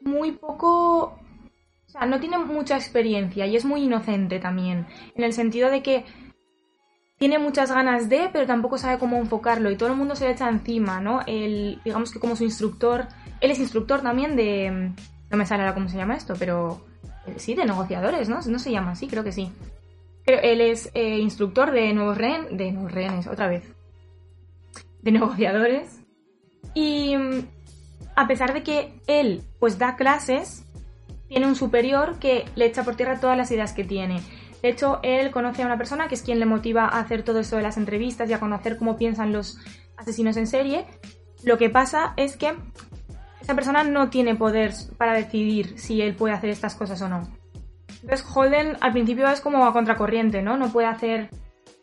muy 0.00 0.32
poco... 0.32 1.18
O 1.86 1.88
sea, 1.88 2.06
no 2.06 2.18
tiene 2.18 2.38
mucha 2.38 2.76
experiencia 2.76 3.44
y 3.44 3.56
es 3.56 3.66
muy 3.66 3.82
inocente 3.82 4.38
también, 4.38 4.86
en 5.14 5.22
el 5.22 5.34
sentido 5.34 5.70
de 5.70 5.82
que 5.82 6.06
tiene 7.18 7.38
muchas 7.38 7.70
ganas 7.72 8.08
de, 8.08 8.28
pero 8.32 8.46
tampoco 8.46 8.78
sabe 8.78 8.98
cómo 8.98 9.16
enfocarlo 9.16 9.70
y 9.70 9.76
todo 9.76 9.88
el 9.88 9.96
mundo 9.96 10.16
se 10.16 10.26
le 10.26 10.32
echa 10.32 10.48
encima, 10.48 11.00
¿no? 11.00 11.20
Él, 11.26 11.80
digamos 11.84 12.10
que 12.12 12.20
como 12.20 12.36
su 12.36 12.44
instructor, 12.44 13.06
él 13.40 13.50
es 13.50 13.58
instructor 13.58 14.02
también 14.02 14.36
de... 14.36 14.92
No 15.30 15.36
me 15.36 15.46
sale 15.46 15.62
ahora 15.62 15.74
cómo 15.74 15.88
se 15.88 15.96
llama 15.96 16.16
esto, 16.16 16.34
pero... 16.38 16.84
Eh, 17.26 17.34
sí, 17.38 17.54
de 17.54 17.64
negociadores, 17.64 18.28
¿no? 18.28 18.40
No 18.46 18.58
se 18.58 18.70
llama 18.70 18.92
así, 18.92 19.08
creo 19.08 19.24
que 19.24 19.32
sí. 19.32 19.50
Pero 20.24 20.40
él 20.42 20.60
es 20.60 20.90
eh, 20.94 21.18
instructor 21.18 21.70
de 21.72 21.92
nuevos 21.92 22.18
rehenes, 22.18 22.56
de 22.56 22.72
nuevos 22.72 22.92
rehenes, 22.92 23.26
otra 23.26 23.48
vez 23.48 23.76
de 25.06 25.12
negociadores. 25.12 26.00
Y 26.74 27.16
mm, 27.16 27.46
a 28.16 28.26
pesar 28.26 28.52
de 28.52 28.62
que 28.62 29.00
él 29.06 29.42
pues 29.58 29.78
da 29.78 29.96
clases, 29.96 30.64
tiene 31.28 31.46
un 31.46 31.54
superior 31.54 32.18
que 32.18 32.44
le 32.56 32.66
echa 32.66 32.84
por 32.84 32.96
tierra 32.96 33.20
todas 33.20 33.38
las 33.38 33.50
ideas 33.50 33.72
que 33.72 33.84
tiene. 33.84 34.20
De 34.62 34.68
hecho, 34.68 35.00
él 35.02 35.30
conoce 35.30 35.62
a 35.62 35.66
una 35.66 35.78
persona 35.78 36.08
que 36.08 36.14
es 36.14 36.22
quien 36.22 36.40
le 36.40 36.46
motiva 36.46 36.84
a 36.84 37.00
hacer 37.00 37.22
todo 37.22 37.40
eso 37.40 37.56
de 37.56 37.62
las 37.62 37.76
entrevistas 37.76 38.28
y 38.28 38.32
a 38.32 38.40
conocer 38.40 38.76
cómo 38.76 38.96
piensan 38.96 39.32
los 39.32 39.58
asesinos 39.96 40.36
en 40.36 40.46
serie. 40.46 40.86
Lo 41.44 41.58
que 41.58 41.70
pasa 41.70 42.14
es 42.16 42.36
que 42.36 42.54
esa 43.40 43.54
persona 43.54 43.84
no 43.84 44.10
tiene 44.10 44.34
poder 44.34 44.72
para 44.96 45.12
decidir 45.12 45.78
si 45.78 46.02
él 46.02 46.14
puede 46.14 46.34
hacer 46.34 46.50
estas 46.50 46.74
cosas 46.74 47.00
o 47.02 47.08
no. 47.08 47.22
Entonces 48.02 48.26
Holden 48.34 48.76
al 48.80 48.92
principio 48.92 49.28
es 49.28 49.40
como 49.40 49.66
a 49.66 49.72
contracorriente, 49.72 50.42
¿no? 50.42 50.56
No 50.56 50.72
puede 50.72 50.86
hacer 50.86 51.30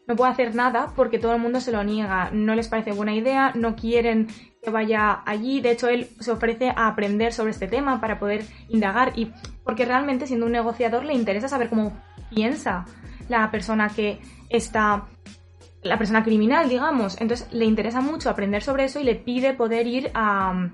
no 0.07 0.15
puede 0.15 0.31
hacer 0.31 0.53
nada 0.53 0.91
porque 0.95 1.19
todo 1.19 1.33
el 1.33 1.41
mundo 1.41 1.61
se 1.61 1.71
lo 1.71 1.83
niega, 1.83 2.29
no 2.31 2.55
les 2.55 2.67
parece 2.67 2.91
buena 2.91 3.15
idea, 3.15 3.53
no 3.55 3.75
quieren 3.75 4.27
que 4.61 4.69
vaya 4.69 5.21
allí, 5.25 5.61
de 5.61 5.71
hecho 5.71 5.87
él 5.87 6.09
se 6.19 6.31
ofrece 6.31 6.69
a 6.69 6.87
aprender 6.87 7.33
sobre 7.33 7.51
este 7.51 7.67
tema 7.67 8.01
para 8.01 8.19
poder 8.19 8.43
indagar 8.67 9.13
y 9.15 9.31
porque 9.63 9.85
realmente 9.85 10.27
siendo 10.27 10.45
un 10.45 10.51
negociador 10.51 11.05
le 11.05 11.13
interesa 11.13 11.47
saber 11.47 11.69
cómo 11.69 11.93
piensa 12.29 12.85
la 13.29 13.49
persona 13.51 13.89
que 13.89 14.19
está 14.49 15.07
la 15.83 15.97
persona 15.97 16.23
criminal, 16.23 16.69
digamos. 16.69 17.19
Entonces 17.19 17.51
le 17.51 17.65
interesa 17.65 18.01
mucho 18.01 18.29
aprender 18.29 18.63
sobre 18.63 18.85
eso 18.85 18.99
y 18.99 19.03
le 19.03 19.15
pide 19.15 19.53
poder 19.53 19.87
ir 19.87 20.11
a 20.13 20.69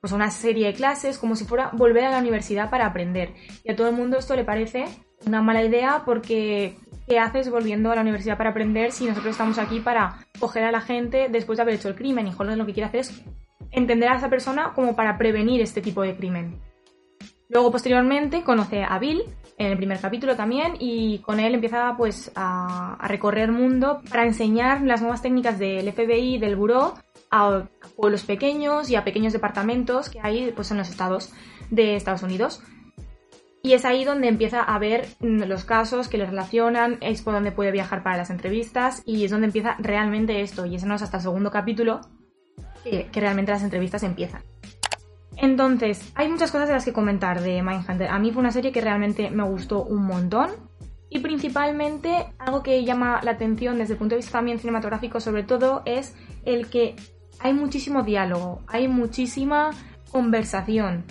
pues 0.00 0.12
una 0.12 0.30
serie 0.30 0.68
de 0.68 0.74
clases 0.74 1.18
como 1.18 1.34
si 1.34 1.44
fuera 1.44 1.70
volver 1.72 2.04
a 2.04 2.10
la 2.10 2.18
universidad 2.18 2.70
para 2.70 2.86
aprender. 2.86 3.34
Y 3.64 3.72
a 3.72 3.76
todo 3.76 3.88
el 3.88 3.96
mundo 3.96 4.18
esto 4.18 4.36
le 4.36 4.44
parece 4.44 4.84
una 5.26 5.42
mala 5.42 5.64
idea 5.64 6.02
porque 6.04 6.76
¿qué 7.08 7.18
haces 7.18 7.50
volviendo 7.50 7.90
a 7.90 7.96
la 7.96 8.02
universidad 8.02 8.36
para 8.36 8.50
aprender 8.50 8.92
si 8.92 9.06
nosotros 9.06 9.32
estamos 9.32 9.58
aquí 9.58 9.80
para 9.80 10.18
coger 10.38 10.64
a 10.64 10.70
la 10.70 10.80
gente 10.80 11.28
después 11.30 11.56
de 11.56 11.62
haber 11.62 11.74
hecho 11.74 11.88
el 11.88 11.96
crimen? 11.96 12.28
Y 12.28 12.32
Holden 12.36 12.58
lo 12.58 12.66
que 12.66 12.74
quiere 12.74 12.88
hacer 12.88 13.00
es 13.00 13.24
entender 13.72 14.08
a 14.08 14.16
esa 14.16 14.30
persona 14.30 14.72
como 14.74 14.94
para 14.94 15.18
prevenir 15.18 15.60
este 15.60 15.82
tipo 15.82 16.02
de 16.02 16.16
crimen. 16.16 16.60
Luego, 17.48 17.70
posteriormente, 17.70 18.42
conoce 18.42 18.82
a 18.82 18.98
Bill 18.98 19.22
en 19.58 19.66
el 19.72 19.76
primer 19.76 20.00
capítulo 20.00 20.36
también 20.36 20.74
y 20.78 21.18
con 21.20 21.40
él 21.40 21.54
empieza 21.54 21.94
pues 21.96 22.30
a, 22.34 22.98
recorrer 23.08 23.44
el 23.44 23.52
mundo 23.52 24.00
para 24.08 24.24
enseñar 24.24 24.82
las 24.82 25.00
nuevas 25.00 25.22
técnicas 25.22 25.58
del 25.58 25.90
FBI, 25.92 26.38
del 26.38 26.56
Buró, 26.56 26.94
a 27.30 27.64
pueblos 27.96 28.24
pequeños 28.24 28.90
y 28.90 28.96
a 28.96 29.04
pequeños 29.04 29.32
departamentos 29.32 30.10
que 30.10 30.20
hay 30.22 30.52
pues, 30.52 30.70
en 30.70 30.78
los 30.78 30.88
estados 30.88 31.32
de 31.70 31.96
Estados 31.96 32.22
Unidos. 32.22 32.62
Y 33.62 33.72
es 33.72 33.84
ahí 33.84 34.04
donde 34.04 34.28
empieza 34.28 34.62
a 34.62 34.78
ver 34.78 35.08
mm, 35.18 35.42
los 35.42 35.64
casos 35.64 36.06
que 36.06 36.18
le 36.18 36.26
relacionan, 36.26 36.98
es 37.00 37.22
por 37.22 37.34
donde 37.34 37.50
puede 37.50 37.72
viajar 37.72 38.04
para 38.04 38.16
las 38.16 38.30
entrevistas 38.30 39.02
y 39.04 39.24
es 39.24 39.30
donde 39.32 39.46
empieza 39.46 39.74
realmente 39.80 40.40
esto. 40.40 40.66
Y 40.66 40.76
ese 40.76 40.86
no 40.86 40.94
es 40.94 41.02
hasta 41.02 41.16
el 41.16 41.24
segundo 41.24 41.50
capítulo 41.50 42.00
que, 42.84 43.08
realmente 43.12 43.50
las 43.50 43.64
entrevistas 43.64 44.04
empiezan. 44.04 44.42
Entonces, 45.36 46.12
hay 46.14 46.28
muchas 46.28 46.50
cosas 46.50 46.68
de 46.68 46.74
las 46.74 46.84
que 46.84 46.92
comentar 46.92 47.40
de 47.40 47.62
Mindhunter. 47.62 48.08
A 48.08 48.18
mí 48.18 48.30
fue 48.30 48.40
una 48.40 48.52
serie 48.52 48.72
que 48.72 48.80
realmente 48.80 49.30
me 49.30 49.44
gustó 49.44 49.82
un 49.84 50.06
montón. 50.06 50.50
Y 51.08 51.20
principalmente 51.20 52.26
algo 52.38 52.62
que 52.62 52.84
llama 52.84 53.20
la 53.22 53.32
atención 53.32 53.78
desde 53.78 53.92
el 53.92 53.98
punto 53.98 54.14
de 54.14 54.18
vista 54.18 54.32
también 54.32 54.58
cinematográfico 54.58 55.20
sobre 55.20 55.44
todo 55.44 55.82
es 55.84 56.16
el 56.44 56.68
que 56.68 56.96
hay 57.38 57.54
muchísimo 57.54 58.02
diálogo, 58.02 58.62
hay 58.66 58.88
muchísima 58.88 59.70
conversación. 60.10 61.04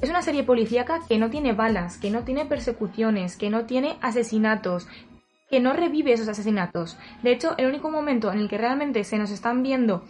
Es 0.00 0.10
una 0.10 0.22
serie 0.22 0.44
policíaca 0.44 1.00
que 1.08 1.18
no 1.18 1.28
tiene 1.30 1.54
balas, 1.54 1.98
que 1.98 2.10
no 2.10 2.22
tiene 2.22 2.44
persecuciones, 2.44 3.36
que 3.36 3.50
no 3.50 3.64
tiene 3.64 3.96
asesinatos, 4.00 4.86
que 5.50 5.58
no 5.58 5.72
revive 5.72 6.12
esos 6.12 6.28
asesinatos. 6.28 6.98
De 7.22 7.32
hecho, 7.32 7.54
el 7.56 7.66
único 7.66 7.90
momento 7.90 8.30
en 8.30 8.38
el 8.38 8.48
que 8.48 8.58
realmente 8.58 9.02
se 9.04 9.18
nos 9.18 9.30
están 9.30 9.62
viendo, 9.62 10.04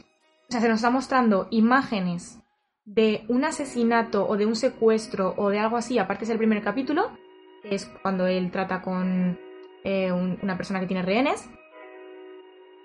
o 0.49 0.51
sea, 0.51 0.61
se 0.61 0.69
nos 0.69 0.77
está 0.77 0.91
mostrando 0.91 1.49
imágenes 1.51 2.41
de 2.87 3.25
un 3.29 3.45
asesinato 3.45 4.27
o 4.27 4.37
de 4.37 4.47
un 4.47 4.57
secuestro 4.57 5.35
o 5.37 5.51
de 5.51 5.59
algo 5.59 5.77
así, 5.77 5.99
aparte 5.99 6.25
es 6.25 6.31
el 6.31 6.39
primer 6.39 6.63
capítulo, 6.63 7.11
que 7.63 7.75
es 7.75 7.85
cuando 8.01 8.27
él 8.27 8.51
trata 8.51 8.81
con 8.81 9.39
eh, 9.85 10.13
una 10.13 10.57
persona 10.57 10.81
que 10.81 10.87
tiene 10.87 11.03
rehenes. 11.03 11.49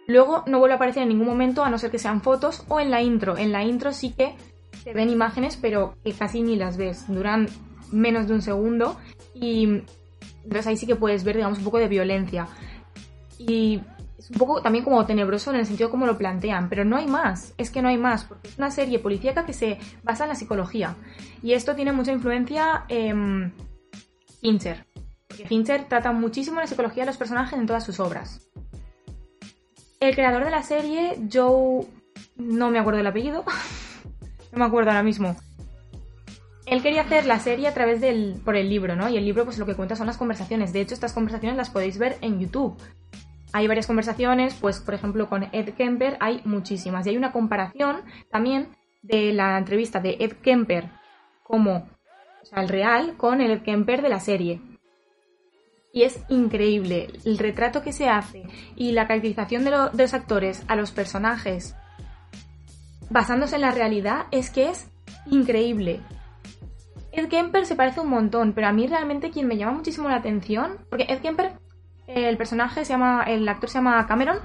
Luego 0.08 0.44
no 0.48 0.60
vuelve 0.60 0.74
a 0.74 0.76
aparecer 0.76 1.04
en 1.04 1.10
ningún 1.10 1.28
momento 1.28 1.64
a 1.64 1.70
no 1.70 1.78
ser 1.78 1.92
que 1.92 2.00
sean 2.00 2.22
fotos 2.22 2.66
o 2.68 2.80
en 2.80 2.90
la 2.90 3.02
intro. 3.02 3.38
En 3.38 3.52
la 3.52 3.64
intro 3.64 3.94
sí 3.94 4.12
que 4.12 4.36
se 4.84 4.94
ven 4.94 5.10
imágenes, 5.10 5.56
pero 5.56 5.96
que 6.04 6.12
casi 6.12 6.42
ni 6.42 6.56
las 6.56 6.76
ves. 6.76 7.06
Duran 7.08 7.48
menos 7.92 8.28
de 8.28 8.34
un 8.34 8.42
segundo 8.42 8.98
y 9.36 9.84
entonces 10.44 10.68
ahí 10.68 10.78
sí 10.78 10.88
que 10.88 10.96
puedes 10.96 11.24
ver, 11.24 11.36
digamos, 11.36 11.60
un 11.60 11.64
poco 11.64 11.78
de 11.78 11.88
violencia. 11.88 12.48
Y 13.38 13.82
es 14.22 14.30
un 14.30 14.38
poco 14.38 14.62
también 14.62 14.84
como 14.84 15.04
tenebroso 15.06 15.50
en 15.50 15.58
el 15.58 15.66
sentido 15.66 15.90
como 15.90 16.06
lo 16.06 16.18
plantean, 16.18 16.70
pero 16.70 16.86
no 16.86 16.96
hay 16.96 17.08
más, 17.08 17.56
es 17.58 17.72
que 17.72 17.82
no 17.82 17.88
hay 17.88 17.98
más, 17.98 18.26
porque 18.26 18.50
es 18.50 18.58
una 18.60 18.70
serie 18.70 19.00
policíaca 19.00 19.48
que 19.48 19.54
se 19.54 19.80
basa 20.04 20.26
en 20.26 20.30
la 20.30 20.36
psicología. 20.36 20.96
Y 21.42 21.54
esto 21.54 21.76
tiene 21.76 21.92
mucha 21.92 22.12
influencia 22.12 22.86
en 22.88 23.52
Fincher, 24.42 24.86
porque 25.28 25.48
Fincher 25.48 25.86
trata 25.86 26.12
muchísimo 26.12 26.60
la 26.60 26.68
psicología 26.68 27.02
de 27.02 27.08
los 27.08 27.18
personajes 27.18 27.58
en 27.58 27.66
todas 27.66 27.84
sus 27.84 28.00
obras. 28.00 28.48
El 30.00 30.14
creador 30.14 30.46
de 30.46 30.52
la 30.52 30.62
serie, 30.62 31.20
Joe... 31.32 31.88
no 32.36 32.70
me 32.70 32.78
acuerdo 32.78 32.98
del 32.98 33.08
apellido, 33.08 33.44
no 34.52 34.60
me 34.60 34.66
acuerdo 34.66 34.92
ahora 34.92 35.04
mismo, 35.04 35.36
él 36.68 36.84
quería 36.84 37.02
hacer 37.02 37.26
la 37.26 37.40
serie 37.40 37.68
a 37.68 37.74
través 37.74 38.00
del 38.02 38.40
por 38.46 38.56
el 38.56 38.70
libro, 38.70 38.96
¿no? 38.96 39.10
Y 39.10 39.18
el 39.18 39.26
libro 39.26 39.46
pues 39.46 39.58
lo 39.58 39.66
que 39.66 39.76
cuenta 39.76 39.96
son 39.96 40.08
las 40.08 40.18
conversaciones. 40.18 40.72
De 40.72 40.82
hecho, 40.82 40.94
estas 40.94 41.12
conversaciones 41.12 41.58
las 41.58 41.70
podéis 41.70 41.98
ver 41.98 42.18
en 42.22 42.40
YouTube. 42.40 42.78
Hay 43.54 43.68
varias 43.68 43.88
conversaciones, 43.88 44.54
pues 44.60 44.80
por 44.80 44.94
ejemplo 44.94 45.30
con 45.30 45.44
Ed 45.52 45.74
Kemper 45.76 46.18
hay 46.20 46.42
muchísimas. 46.46 47.06
Y 47.06 47.12
hay 47.12 47.18
una 47.18 47.32
comparación 47.32 48.02
también 48.30 48.70
de 49.02 49.34
la 49.34 49.58
entrevista 49.58 50.00
de 50.00 50.18
Ed 50.20 50.34
Kemper 50.42 50.90
como, 51.44 51.90
o 52.42 52.46
sea, 52.46 52.62
el 52.62 52.70
real 52.70 53.16
con 53.18 53.42
el 53.42 53.52
Ed 53.52 53.64
Kemper 53.64 54.02
de 54.02 54.10
la 54.10 54.20
serie. 54.20 54.62
Y 55.94 56.04
es 56.04 56.24
increíble 56.30 57.10
el 57.26 57.38
retrato 57.38 57.82
que 57.82 57.92
se 57.92 58.08
hace 58.08 58.44
y 58.76 58.94
la 58.94 59.08
caracterización 59.08 59.66
de, 59.66 59.72
de 59.72 60.04
los 60.04 60.14
actores 60.14 60.64
a 60.68 60.76
los 60.76 60.92
personajes 60.92 61.76
basándose 63.12 63.56
en 63.56 63.62
la 63.62 63.72
realidad 63.72 64.26
es 64.32 64.50
que 64.50 64.70
es 64.70 64.90
increíble. 65.26 66.00
Ed 67.12 67.28
Kemper 67.28 67.66
se 67.66 67.76
parece 67.76 68.00
un 68.00 68.10
montón, 68.10 68.54
pero 68.54 68.68
a 68.68 68.72
mí 68.72 68.88
realmente 68.88 69.32
quien 69.32 69.48
me 69.48 69.58
llama 69.58 69.74
muchísimo 69.74 70.08
la 70.08 70.16
atención, 70.16 70.78
porque 70.90 71.06
Ed 71.10 71.20
Kemper, 71.20 71.52
el 72.16 72.38
personaje 72.38 72.86
se 72.86 72.94
llama, 72.94 73.24
el 73.28 73.48
actor 73.48 73.70
se 73.70 73.80
llama 73.80 74.06
Cameron, 74.08 74.38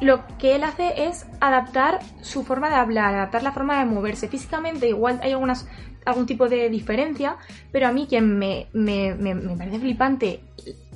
lo 0.00 0.22
que 0.38 0.56
él 0.56 0.64
hace 0.64 1.06
es 1.06 1.26
adaptar 1.40 2.00
su 2.22 2.42
forma 2.42 2.70
de 2.70 2.76
hablar, 2.76 3.14
adaptar 3.14 3.42
la 3.42 3.52
forma 3.52 3.78
de 3.78 3.84
moverse. 3.84 4.28
Físicamente 4.28 4.88
igual 4.88 5.20
hay 5.22 5.32
algunas, 5.32 5.68
algún 6.04 6.26
tipo 6.26 6.48
de 6.48 6.70
diferencia, 6.70 7.36
pero 7.70 7.86
a 7.86 7.92
mí 7.92 8.06
quien 8.08 8.38
me, 8.38 8.68
me, 8.72 9.14
me, 9.14 9.34
parece 9.56 9.78
flipante, 9.78 10.40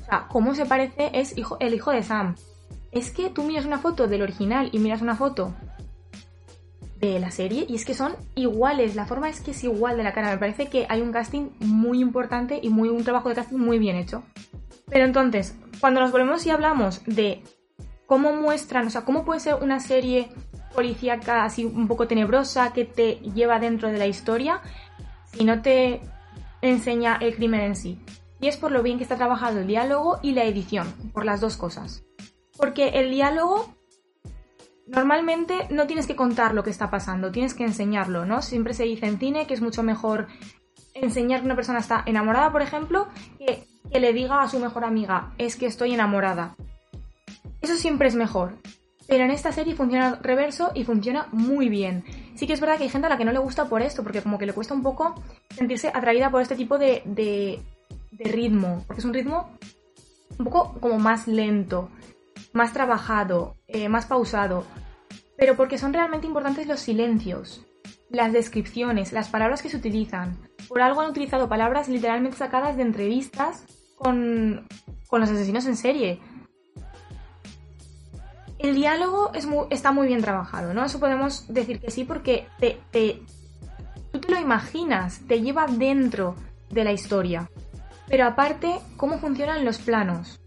o 0.01 0.05
sea, 0.05 0.27
cómo 0.29 0.55
se 0.55 0.67
parece 0.67 1.11
es 1.13 1.37
hijo, 1.37 1.59
el 1.61 1.75
hijo 1.75 1.91
de 1.91 2.03
Sam. 2.03 2.35
Es 2.93 3.11
que 3.11 3.29
tú 3.29 3.43
miras 3.43 3.67
una 3.67 3.79
foto 3.79 4.07
del 4.07 4.23
original 4.23 4.71
y 4.73 4.79
miras 4.79 5.03
una 5.03 5.17
foto 5.17 5.53
de 7.01 7.19
la 7.19 7.31
serie 7.31 7.67
y 7.69 7.75
es 7.75 7.85
que 7.85 7.93
son 7.93 8.15
iguales, 8.35 8.95
la 8.95 9.05
forma 9.05 9.29
es 9.29 9.41
que 9.41 9.51
es 9.51 9.65
igual 9.65 9.97
de 9.97 10.05
la 10.05 10.15
cara, 10.15 10.31
me 10.31 10.39
parece 10.39 10.69
que 10.69 10.87
hay 10.89 11.03
un 11.03 11.13
casting 11.13 11.51
muy 11.59 12.01
importante 12.01 12.61
y 12.63 12.71
muy, 12.71 12.89
un 12.89 13.05
trabajo 13.05 13.29
de 13.29 13.35
casting 13.35 13.59
muy 13.59 13.79
bien 13.79 13.97
hecho. 13.97 14.23
Pero 14.87 15.05
entonces, 15.05 15.57
cuando 15.81 16.01
nos 16.01 16.13
volvemos 16.13 16.45
y 16.47 16.51
hablamos 16.51 17.03
de 17.07 17.43
cómo 18.07 18.33
muestran, 18.33 18.87
o 18.87 18.91
sea, 18.91 19.05
cómo 19.05 19.25
puede 19.25 19.41
ser 19.41 19.57
una 19.57 19.81
serie 19.81 20.29
policíaca 20.75 21.45
así 21.45 21.65
un 21.65 21.87
poco 21.89 22.07
tenebrosa 22.09 22.73
que 22.73 22.85
te 22.85 23.15
lleva 23.17 23.61
dentro 23.61 23.91
de 23.91 23.99
la 23.99 24.07
historia 24.07 24.61
si 25.33 25.45
no 25.45 25.63
te 25.63 26.01
enseña 26.61 27.17
el 27.21 27.35
crimen 27.35 27.61
en 27.61 27.77
sí. 27.77 27.99
Y 28.41 28.49
es 28.49 28.57
por 28.57 28.73
lo 28.73 28.83
bien 28.83 28.99
que 28.99 29.05
está 29.05 29.17
trabajado 29.17 29.61
el 29.61 29.67
diálogo 29.67 30.19
y 30.23 30.33
la 30.33 30.45
edición, 30.45 30.93
por 31.13 31.25
las 31.25 31.41
dos 31.41 31.57
cosas. 31.57 32.05
Porque 32.57 32.89
el 33.01 33.11
diálogo 33.11 33.75
normalmente 34.87 35.67
no 35.71 35.87
tienes 35.87 36.07
que 36.07 36.17
contar 36.17 36.55
lo 36.55 36.63
que 36.63 36.71
está 36.71 36.91
pasando, 36.91 37.33
tienes 37.33 37.55
que 37.55 37.65
enseñarlo, 37.65 38.27
¿no? 38.27 38.43
Siempre 38.43 38.75
se 38.75 38.85
dice 38.85 39.07
en 39.07 39.19
cine 39.19 39.47
que 39.47 39.55
es 39.55 39.63
mucho 39.63 39.83
mejor 39.83 40.27
enseñar 40.95 41.41
que 41.41 41.47
una 41.47 41.57
persona 41.57 41.79
está 41.79 42.03
enamorada, 42.07 42.53
por 42.53 42.63
ejemplo, 42.63 43.09
que, 43.39 43.67
que 43.91 44.01
le 44.01 44.13
diga 44.13 44.43
a 44.43 44.49
su 44.49 44.59
mejor 44.59 44.85
amiga, 44.85 45.33
es 45.39 45.57
que 45.57 45.67
estoy 45.67 45.95
enamorada. 45.95 46.57
Eso 47.61 47.77
siempre 47.77 48.09
es 48.09 48.15
mejor. 48.15 48.55
Pero 49.07 49.25
en 49.25 49.31
esta 49.31 49.53
serie 49.53 49.75
funciona 49.75 50.19
reverso 50.23 50.73
y 50.75 50.85
funciona 50.85 51.29
muy 51.33 51.69
bien. 51.69 52.05
Sí 52.35 52.47
que 52.47 52.55
es 52.55 52.61
verdad 52.61 52.79
que 52.79 52.85
hay 52.85 52.89
gente 52.89 53.07
a 53.07 53.11
la 53.11 53.19
que 53.19 53.25
no 53.25 53.33
le 53.33 53.39
gusta 53.39 53.67
por 53.69 53.83
esto, 53.83 54.03
porque 54.03 54.23
como 54.23 54.39
que 54.39 54.47
le 54.47 54.55
cuesta 54.55 54.75
un 54.75 54.83
poco 54.83 55.15
sentirse 55.51 55.89
atraída 55.89 56.31
por 56.31 56.41
este 56.41 56.57
tipo 56.57 56.79
de, 56.79 57.03
de, 57.05 57.63
ritmo, 58.19 58.83
porque 58.87 59.01
es 59.01 59.05
un 59.05 59.13
ritmo 59.13 59.51
un 60.39 60.45
poco 60.47 60.81
como 60.81 60.99
más 60.99 61.27
lento 61.27 61.91
más 62.55 62.73
trabajado, 62.73 63.57
eh, 63.67 63.89
más 63.89 64.07
pausado, 64.07 64.65
pero 65.37 65.57
porque 65.57 65.77
son 65.77 65.93
realmente 65.93 66.27
importantes 66.27 66.67
los 66.67 66.81
silencios, 66.81 67.67
las 68.15 68.33
descripciones, 68.33 69.13
las 69.13 69.29
palabras 69.29 69.63
que 69.63 69.69
se 69.69 69.77
utilizan. 69.77 70.39
Por 70.69 70.81
algo 70.81 71.01
han 71.01 71.11
utilizado 71.11 71.49
palabras 71.49 71.89
literalmente 71.89 72.37
sacadas 72.37 72.77
de 72.77 72.83
entrevistas 72.83 73.65
con, 73.97 74.67
con 75.09 75.21
los 75.21 75.31
asesinos 75.31 75.67
en 75.67 75.77
serie. 75.77 76.21
El 78.59 78.75
diálogo 78.75 79.33
es 79.35 79.47
está 79.71 79.93
muy 79.93 80.07
bien 80.07 80.23
trabajado, 80.23 80.73
¿no? 80.73 80.85
Eso 80.85 81.01
podemos 81.01 81.53
decir 81.53 81.81
que 81.81 81.91
sí 81.91 82.05
porque 82.05 82.47
te, 82.59 82.79
tú 84.11 84.21
te 84.21 84.33
lo 84.33 84.41
imaginas, 84.41 85.21
te 85.27 85.43
lleva 85.43 85.67
dentro 85.67 86.35
de 86.71 86.85
la 86.85 86.93
historia. 86.93 87.51
Pero 88.09 88.27
aparte, 88.27 88.79
cómo 88.97 89.19
funcionan 89.19 89.65
los 89.65 89.79
planos 89.79 90.41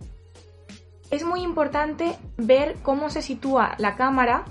es 1.09 1.24
muy 1.24 1.41
importante 1.41 2.17
ver 2.38 2.75
cómo 2.83 3.09
se 3.09 3.21
sitúa 3.21 3.75
la 3.77 3.95
cámara 3.95 4.45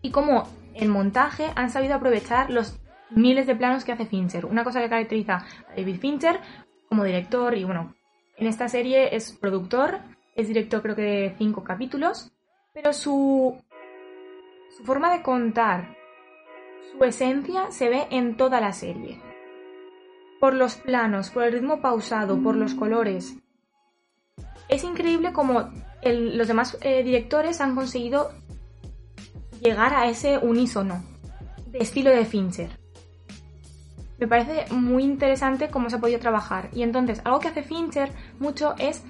y 0.00 0.10
cómo 0.10 0.48
el 0.78 0.88
montaje 0.88 1.50
han 1.56 1.70
sabido 1.70 1.94
aprovechar 1.94 2.50
los 2.50 2.80
miles 3.10 3.46
de 3.46 3.56
planos 3.56 3.84
que 3.84 3.92
hace 3.92 4.06
Fincher. 4.06 4.46
Una 4.46 4.64
cosa 4.64 4.80
que 4.80 4.88
caracteriza 4.88 5.44
a 5.68 5.76
David 5.76 6.00
Fincher 6.00 6.40
como 6.88 7.04
director 7.04 7.56
y 7.56 7.64
bueno, 7.64 7.94
en 8.36 8.46
esta 8.46 8.68
serie 8.68 9.14
es 9.14 9.32
productor, 9.32 9.98
es 10.36 10.48
director 10.48 10.80
creo 10.80 10.94
que 10.94 11.02
de 11.02 11.34
cinco 11.36 11.64
capítulos, 11.64 12.32
pero 12.72 12.92
su, 12.92 13.60
su 14.76 14.84
forma 14.84 15.12
de 15.12 15.22
contar, 15.22 15.96
su 16.92 17.02
esencia 17.04 17.70
se 17.70 17.88
ve 17.88 18.06
en 18.10 18.36
toda 18.36 18.60
la 18.60 18.72
serie. 18.72 19.20
Por 20.40 20.54
los 20.54 20.76
planos, 20.76 21.30
por 21.30 21.42
el 21.42 21.52
ritmo 21.52 21.80
pausado, 21.80 22.40
por 22.40 22.54
los 22.54 22.74
colores, 22.74 23.36
es 24.68 24.84
increíble 24.84 25.32
como 25.32 25.70
los 26.04 26.46
demás 26.46 26.78
eh, 26.82 27.02
directores 27.02 27.60
han 27.60 27.74
conseguido 27.74 28.30
llegar 29.60 29.94
a 29.94 30.08
ese 30.08 30.38
unísono 30.38 31.02
de 31.66 31.78
estilo 31.78 32.10
de 32.10 32.24
Fincher. 32.24 32.70
Me 34.18 34.26
parece 34.26 34.72
muy 34.72 35.04
interesante 35.04 35.68
cómo 35.68 35.88
se 35.88 35.96
ha 35.96 36.00
podido 36.00 36.18
trabajar. 36.18 36.70
Y 36.72 36.82
entonces, 36.82 37.20
algo 37.24 37.38
que 37.38 37.48
hace 37.48 37.62
Fincher 37.62 38.10
mucho 38.40 38.74
es 38.78 39.02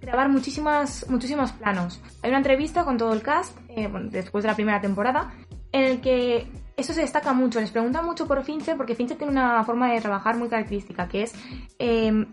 grabar 0.00 0.30
muchísimas, 0.30 1.08
muchísimos 1.10 1.52
planos. 1.52 2.00
Hay 2.22 2.30
una 2.30 2.38
entrevista 2.38 2.84
con 2.84 2.96
todo 2.96 3.12
el 3.12 3.22
cast, 3.22 3.56
eh, 3.68 3.90
después 4.10 4.42
de 4.42 4.48
la 4.48 4.54
primera 4.54 4.80
temporada, 4.80 5.34
en 5.72 5.84
el 5.84 6.00
que 6.00 6.48
eso 6.76 6.94
se 6.94 7.02
destaca 7.02 7.34
mucho. 7.34 7.60
Les 7.60 7.70
preguntan 7.70 8.06
mucho 8.06 8.26
por 8.26 8.42
Fincher 8.42 8.76
porque 8.76 8.94
Fincher 8.94 9.18
tiene 9.18 9.32
una 9.32 9.62
forma 9.64 9.92
de 9.92 10.00
trabajar 10.00 10.36
muy 10.36 10.48
característica, 10.48 11.06
que 11.06 11.24
es, 11.24 11.34
eh, 11.78 12.26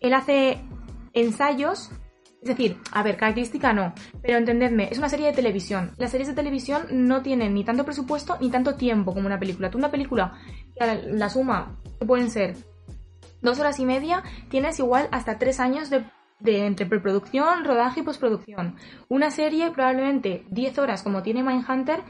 él 0.00 0.14
hace 0.14 0.60
ensayos. 1.12 1.90
Es 2.44 2.48
decir, 2.48 2.76
a 2.92 3.02
ver, 3.02 3.16
característica 3.16 3.72
no, 3.72 3.94
pero 4.20 4.36
entendedme, 4.36 4.88
es 4.90 4.98
una 4.98 5.08
serie 5.08 5.28
de 5.28 5.32
televisión. 5.32 5.92
Las 5.96 6.10
series 6.10 6.28
de 6.28 6.34
televisión 6.34 6.82
no 6.90 7.22
tienen 7.22 7.54
ni 7.54 7.64
tanto 7.64 7.86
presupuesto 7.86 8.36
ni 8.38 8.50
tanto 8.50 8.74
tiempo 8.74 9.14
como 9.14 9.24
una 9.24 9.40
película. 9.40 9.70
Tú 9.70 9.78
una 9.78 9.90
película, 9.90 10.34
la 10.76 11.30
suma, 11.30 11.80
que 11.98 12.04
pueden 12.04 12.30
ser 12.30 12.54
dos 13.40 13.58
horas 13.60 13.80
y 13.80 13.86
media, 13.86 14.22
tienes 14.50 14.78
igual 14.78 15.08
hasta 15.10 15.38
tres 15.38 15.58
años 15.58 15.88
de, 15.88 16.04
entre 16.66 16.84
preproducción, 16.84 17.64
rodaje 17.64 18.00
y 18.00 18.02
postproducción. 18.02 18.76
Una 19.08 19.30
serie, 19.30 19.70
probablemente 19.70 20.44
10 20.50 20.78
horas 20.80 21.02
como 21.02 21.22
tiene 21.22 21.42
Mindhunter, 21.42 22.00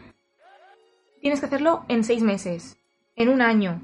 tienes 1.21 1.39
que 1.39 1.47
hacerlo 1.47 1.85
en 1.87 2.03
seis 2.03 2.25
meses, 2.25 2.77
en 3.15 3.29
un 3.29 3.41
año. 3.41 3.81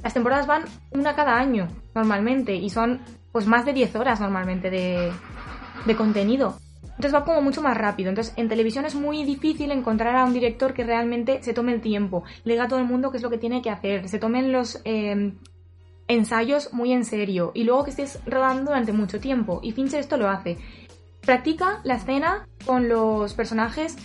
Las 0.00 0.14
temporadas 0.14 0.46
van 0.46 0.62
una 0.92 1.16
cada 1.16 1.38
año, 1.38 1.66
normalmente, 1.92 2.54
y 2.54 2.70
son 2.70 3.00
pues 3.32 3.48
más 3.48 3.64
de 3.64 3.72
10 3.72 3.96
horas 3.96 4.20
normalmente 4.20 4.70
de, 4.70 5.10
de 5.86 5.96
contenido. 5.96 6.58
Entonces 7.02 7.14
va 7.14 7.24
como 7.24 7.42
mucho 7.42 7.62
más 7.62 7.76
rápido. 7.76 8.10
Entonces 8.10 8.34
en 8.36 8.48
televisión 8.48 8.84
es 8.84 8.94
muy 8.94 9.24
difícil 9.24 9.70
encontrar 9.70 10.14
a 10.16 10.24
un 10.24 10.32
director 10.32 10.74
que 10.74 10.84
realmente 10.84 11.42
se 11.42 11.54
tome 11.54 11.72
el 11.72 11.80
tiempo, 11.80 12.24
le 12.44 12.52
diga 12.52 12.64
a 12.64 12.68
todo 12.68 12.78
el 12.78 12.84
mundo 12.84 13.10
qué 13.10 13.16
es 13.16 13.22
lo 13.22 13.30
que 13.30 13.38
tiene 13.38 13.62
que 13.62 13.70
hacer, 13.70 14.08
se 14.08 14.18
tomen 14.18 14.52
los 14.52 14.80
eh, 14.84 15.32
ensayos 16.08 16.72
muy 16.72 16.92
en 16.92 17.04
serio 17.04 17.52
y 17.54 17.64
luego 17.64 17.84
que 17.84 17.90
estés 17.90 18.20
rodando 18.26 18.70
durante 18.70 18.92
mucho 18.92 19.20
tiempo. 19.20 19.60
Y 19.62 19.72
Fincher 19.72 20.00
esto 20.00 20.16
lo 20.16 20.28
hace. 20.28 20.58
Practica 21.20 21.80
la 21.84 21.94
escena 21.94 22.48
con 22.66 22.88
los 22.88 23.34
personajes 23.34 23.96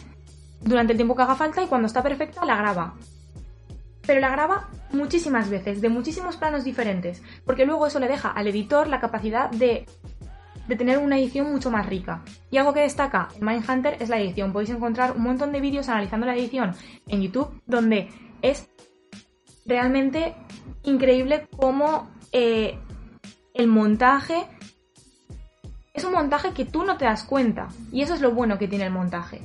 durante 0.61 0.93
el 0.93 0.97
tiempo 0.97 1.15
que 1.15 1.23
haga 1.23 1.35
falta 1.35 1.61
y 1.63 1.67
cuando 1.67 1.87
está 1.87 2.03
perfecta 2.03 2.45
la 2.45 2.57
graba. 2.57 2.95
Pero 4.05 4.21
la 4.21 4.29
graba 4.29 4.69
muchísimas 4.93 5.49
veces, 5.49 5.81
de 5.81 5.89
muchísimos 5.89 6.37
planos 6.37 6.63
diferentes, 6.63 7.21
porque 7.45 7.65
luego 7.65 7.87
eso 7.87 7.99
le 7.99 8.07
deja 8.07 8.29
al 8.29 8.47
editor 8.47 8.87
la 8.87 9.01
capacidad 9.01 9.49
de, 9.51 9.85
de 10.67 10.75
tener 10.75 10.97
una 10.97 11.17
edición 11.17 11.51
mucho 11.51 11.71
más 11.71 11.85
rica. 11.85 12.23
Y 12.51 12.57
algo 12.57 12.73
que 12.73 12.81
destaca 12.81 13.29
en 13.35 13.45
Mindhunter 13.45 13.97
es 13.99 14.09
la 14.09 14.19
edición. 14.19 14.51
Podéis 14.53 14.71
encontrar 14.71 15.13
un 15.13 15.23
montón 15.23 15.51
de 15.51 15.61
vídeos 15.61 15.89
analizando 15.89 16.25
la 16.25 16.35
edición 16.35 16.75
en 17.07 17.21
YouTube 17.21 17.61
donde 17.65 18.09
es 18.41 18.69
realmente 19.65 20.35
increíble 20.83 21.47
cómo 21.57 22.09
eh, 22.31 22.77
el 23.53 23.67
montaje 23.67 24.45
es 25.93 26.03
un 26.03 26.13
montaje 26.13 26.53
que 26.53 26.65
tú 26.65 26.83
no 26.83 26.97
te 26.97 27.05
das 27.05 27.23
cuenta. 27.23 27.69
Y 27.91 28.01
eso 28.01 28.13
es 28.13 28.21
lo 28.21 28.31
bueno 28.31 28.57
que 28.57 28.67
tiene 28.67 28.85
el 28.85 28.91
montaje. 28.91 29.41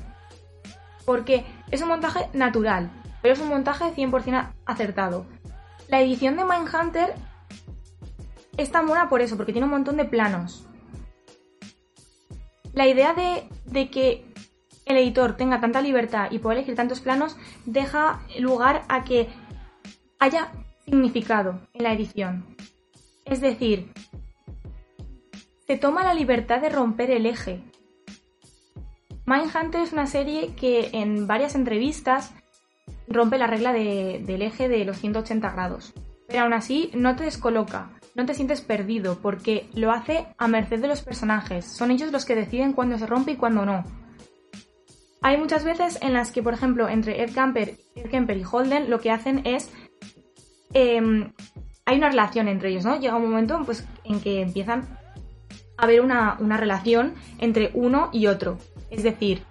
Porque 1.07 1.45
es 1.71 1.81
un 1.81 1.89
montaje 1.89 2.29
natural, 2.35 2.91
pero 3.23 3.35
es 3.35 3.41
un 3.41 3.49
montaje 3.49 3.87
100% 3.87 4.53
acertado. 4.67 5.27
La 5.89 6.01
edición 6.01 6.37
de 6.37 6.45
Mindhunter 6.45 7.15
está 8.57 8.83
buena 8.83 9.09
por 9.09 9.23
eso, 9.23 9.37
porque 9.37 9.53
tiene 9.53 9.65
un 9.65 9.73
montón 9.73 9.97
de 9.97 10.05
planos. 10.05 10.67
La 12.73 12.87
idea 12.87 13.13
de, 13.15 13.45
de 13.67 13.91
que 13.91 14.25
el 14.87 14.97
editor 14.97 15.37
tenga 15.37 15.61
tanta 15.61 15.81
libertad 15.81 16.31
y 16.31 16.39
pueda 16.39 16.57
elegir 16.57 16.75
tantos 16.75 17.01
planos 17.01 17.37
deja 17.67 18.23
lugar 18.39 18.83
a 18.89 19.05
que 19.05 19.29
haya 20.19 20.53
significado 20.85 21.61
en 21.75 21.85
la 21.85 21.93
edición. 21.93 22.57
Es 23.25 23.41
decir, 23.41 23.93
se 25.67 25.77
toma 25.77 26.05
la 26.05 26.15
libertad 26.15 26.61
de 26.61 26.69
romper 26.69 27.11
el 27.11 27.27
eje. 27.27 27.63
Mindhunter 29.25 29.81
es 29.81 29.93
una 29.93 30.07
serie 30.07 30.55
que 30.55 30.91
en 30.93 31.27
varias 31.27 31.55
entrevistas 31.55 32.33
rompe 33.07 33.39
la 33.39 33.47
regla 33.47 33.73
del 33.73 34.43
eje 34.43 34.69
de 34.69 34.85
los 34.85 34.99
180 34.99 35.51
grados. 35.53 35.95
Pero 36.27 36.43
aún 36.43 36.53
así 36.53 36.91
no 36.95 37.15
te 37.15 37.25
descoloca, 37.25 37.91
no 38.15 38.27
te 38.27 38.35
sientes 38.35 38.61
perdido, 38.61 39.19
porque 39.21 39.69
lo 39.75 39.91
hace 39.91 40.27
a 40.39 40.49
merced 40.49 40.81
de 40.81 40.89
los 40.89 41.03
personajes. 41.03 41.65
Son 41.65 41.91
ellos 41.91 42.13
los 42.13 42.25
que 42.25 42.35
deciden 42.35 42.73
cuándo 42.73 42.99
se 42.99 43.07
rompe 43.07 43.33
y 43.33 43.37
cuándo 43.37 43.65
no. 43.65 43.85
Hay 45.23 45.37
muchas 45.37 45.65
veces 45.65 45.99
en 46.03 46.13
las 46.13 46.33
que, 46.33 46.43
por 46.43 46.53
ejemplo, 46.53 46.89
entre 46.89 47.23
Ed 47.23 47.33
Kemper, 47.33 47.77
Ed 47.95 48.37
y 48.37 48.45
Holden 48.45 48.91
lo 48.91 49.01
que 49.01 49.13
hacen 49.13 49.47
es 49.47 49.71
Em, 50.75 51.33
hay 51.85 51.99
una 51.99 52.09
relación 52.09 52.49
entre 52.49 52.71
ellos, 52.71 52.85
¿no? 52.85 52.99
Llega 52.99 53.17
un 53.17 53.31
momento 53.31 53.61
pues, 53.65 53.87
en 54.05 54.21
que 54.21 54.41
empiezan 54.41 54.99
a 55.77 55.85
haber 55.85 56.01
una, 56.01 56.37
relación 56.57 57.15
entre 57.39 57.71
uno 57.75 58.09
y 58.13 58.27
otro. 58.27 58.59
Es 58.91 59.03
decir, 59.03 59.43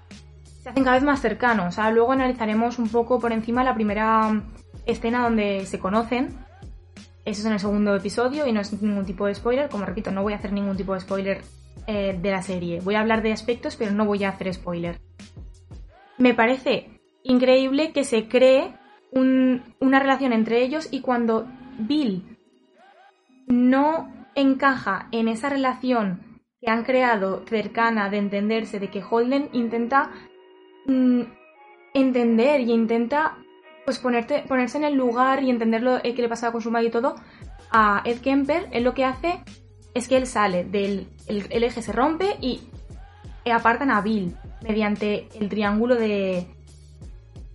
se 0.61 0.69
hacen 0.69 0.83
cada 0.83 0.95
vez 0.95 1.03
más 1.03 1.21
cercanos. 1.21 1.77
luego 1.91 2.11
analizaremos 2.11 2.79
un 2.79 2.89
poco 2.89 3.19
por 3.19 3.31
encima 3.31 3.63
la 3.63 3.75
primera 3.75 4.41
escena 4.85 5.23
donde 5.23 5.65
se 5.65 5.79
conocen. 5.79 6.37
Eso 7.23 7.41
es 7.41 7.45
en 7.45 7.53
el 7.53 7.59
segundo 7.59 7.95
episodio 7.95 8.47
y 8.47 8.51
no 8.51 8.61
es 8.61 8.81
ningún 8.81 9.05
tipo 9.05 9.25
de 9.25 9.35
spoiler. 9.35 9.69
Como 9.69 9.85
repito, 9.85 10.11
no 10.11 10.23
voy 10.23 10.33
a 10.33 10.37
hacer 10.37 10.53
ningún 10.53 10.75
tipo 10.75 10.93
de 10.93 11.01
spoiler 11.01 11.41
eh, 11.87 12.17
de 12.19 12.31
la 12.31 12.41
serie. 12.41 12.79
Voy 12.81 12.95
a 12.95 13.01
hablar 13.01 13.21
de 13.21 13.31
aspectos, 13.31 13.75
pero 13.75 13.91
no 13.91 14.05
voy 14.05 14.23
a 14.23 14.29
hacer 14.29 14.53
spoiler. 14.53 14.99
Me 16.17 16.33
parece 16.33 16.99
increíble 17.23 17.91
que 17.91 18.03
se 18.03 18.27
cree 18.27 18.73
una 19.13 19.99
relación 19.99 20.31
entre 20.33 20.63
ellos 20.63 20.87
y 20.89 21.01
cuando 21.01 21.47
Bill 21.79 22.37
no 23.47 24.09
encaja 24.35 25.09
en 25.11 25.27
esa 25.27 25.49
relación 25.49 26.39
que 26.61 26.69
han 26.69 26.83
creado 26.83 27.43
cercana 27.47 28.09
de 28.09 28.17
entenderse, 28.17 28.79
de 28.79 28.89
que 28.89 29.03
Holden 29.03 29.49
intenta 29.51 30.11
mm, 30.85 31.21
entender 31.93 32.61
y 32.61 32.71
intenta 32.71 33.37
pues 33.99 34.43
ponerse 34.47 34.77
en 34.77 34.83
el 34.83 34.95
lugar 34.95 35.43
y 35.43 35.49
entender 35.49 35.81
lo 35.81 36.01
que 36.01 36.13
le 36.13 36.29
pasaba 36.29 36.51
con 36.51 36.61
su 36.61 36.71
madre 36.71 36.87
y 36.87 36.91
todo, 36.91 37.15
a 37.71 38.01
Ed 38.05 38.19
Kemper, 38.19 38.67
él 38.71 38.83
lo 38.83 38.93
que 38.93 39.05
hace 39.05 39.43
es 39.93 40.07
que 40.07 40.17
él 40.17 40.27
sale 40.27 40.63
del 40.63 41.07
el 41.27 41.63
eje 41.63 41.81
se 41.81 41.91
rompe 41.91 42.37
y 42.39 42.61
apartan 43.51 43.91
a 43.91 44.01
Bill 44.01 44.35
mediante 44.61 45.27
el 45.39 45.49
triángulo 45.49 45.95
de, 45.95 46.45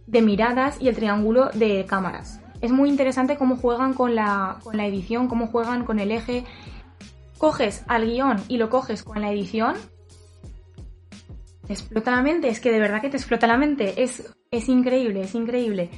de 0.06 0.22
miradas 0.22 0.80
y 0.80 0.88
el 0.88 0.96
triángulo 0.96 1.50
de 1.50 1.84
cámaras. 1.86 2.40
Es 2.60 2.72
muy 2.72 2.88
interesante 2.88 3.36
cómo 3.36 3.56
juegan 3.56 3.94
con 3.94 4.14
la, 4.14 4.58
con 4.62 4.76
la 4.76 4.86
edición, 4.86 5.28
cómo 5.28 5.48
juegan 5.48 5.84
con 5.84 5.98
el 5.98 6.10
eje. 6.10 6.44
Coges 7.38 7.84
al 7.86 8.06
guion 8.06 8.42
y 8.48 8.56
lo 8.56 8.70
coges 8.70 9.02
con 9.02 9.20
la 9.20 9.30
edición. 9.30 9.74
Te 11.66 11.72
explota 11.72 12.10
la 12.10 12.22
mente, 12.22 12.48
es 12.48 12.60
que 12.60 12.72
de 12.72 12.80
verdad 12.80 13.00
que 13.02 13.10
te 13.10 13.16
explota 13.16 13.46
la 13.46 13.58
mente. 13.58 14.02
Es, 14.02 14.34
es 14.50 14.68
increíble, 14.68 15.22
es 15.22 15.34
increíble. 15.34 15.90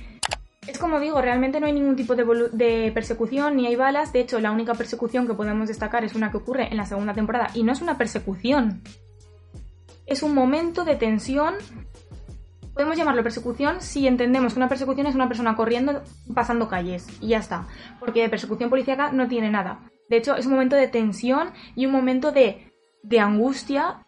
Es 0.68 0.78
como 0.78 1.00
digo, 1.00 1.20
realmente 1.20 1.60
no 1.60 1.66
hay 1.66 1.72
ningún 1.72 1.96
tipo 1.96 2.14
de, 2.14 2.92
persecución 2.92 3.56
ni 3.56 3.66
hay 3.66 3.76
balas. 3.76 4.12
De 4.12 4.20
hecho, 4.20 4.38
la 4.38 4.52
única 4.52 4.74
persecución 4.74 5.26
que 5.26 5.34
podemos 5.34 5.68
destacar 5.68 6.04
es 6.04 6.14
una 6.14 6.30
que 6.30 6.36
ocurre 6.36 6.68
en 6.70 6.76
la 6.76 6.86
segunda 6.86 7.14
temporada 7.14 7.48
y 7.54 7.62
no 7.62 7.72
es 7.72 7.80
una 7.80 7.96
persecución. 7.96 8.82
Es 10.06 10.22
un 10.22 10.34
momento 10.34 10.84
de 10.84 10.96
tensión 10.96 11.54
podemos 12.74 12.96
llamarlo 12.96 13.24
persecución 13.24 13.80
si 13.80 14.06
entendemos 14.06 14.52
que 14.52 14.60
una 14.60 14.68
persecución 14.68 15.08
es 15.08 15.16
una 15.16 15.26
persona 15.26 15.56
corriendo, 15.56 16.02
pasando 16.32 16.68
calles 16.68 17.06
y 17.20 17.28
ya 17.28 17.38
está. 17.38 17.66
Porque 17.98 18.22
de 18.22 18.28
persecución 18.28 18.70
policíaca 18.70 19.10
no 19.10 19.26
tiene 19.26 19.50
nada. 19.50 19.80
De 20.08 20.18
hecho, 20.18 20.36
es 20.36 20.46
un 20.46 20.52
momento 20.52 20.76
de 20.76 20.86
tensión 20.86 21.50
y 21.74 21.86
un 21.86 21.92
momento 21.92 22.30
de 22.30 22.70
angustia 23.20 24.06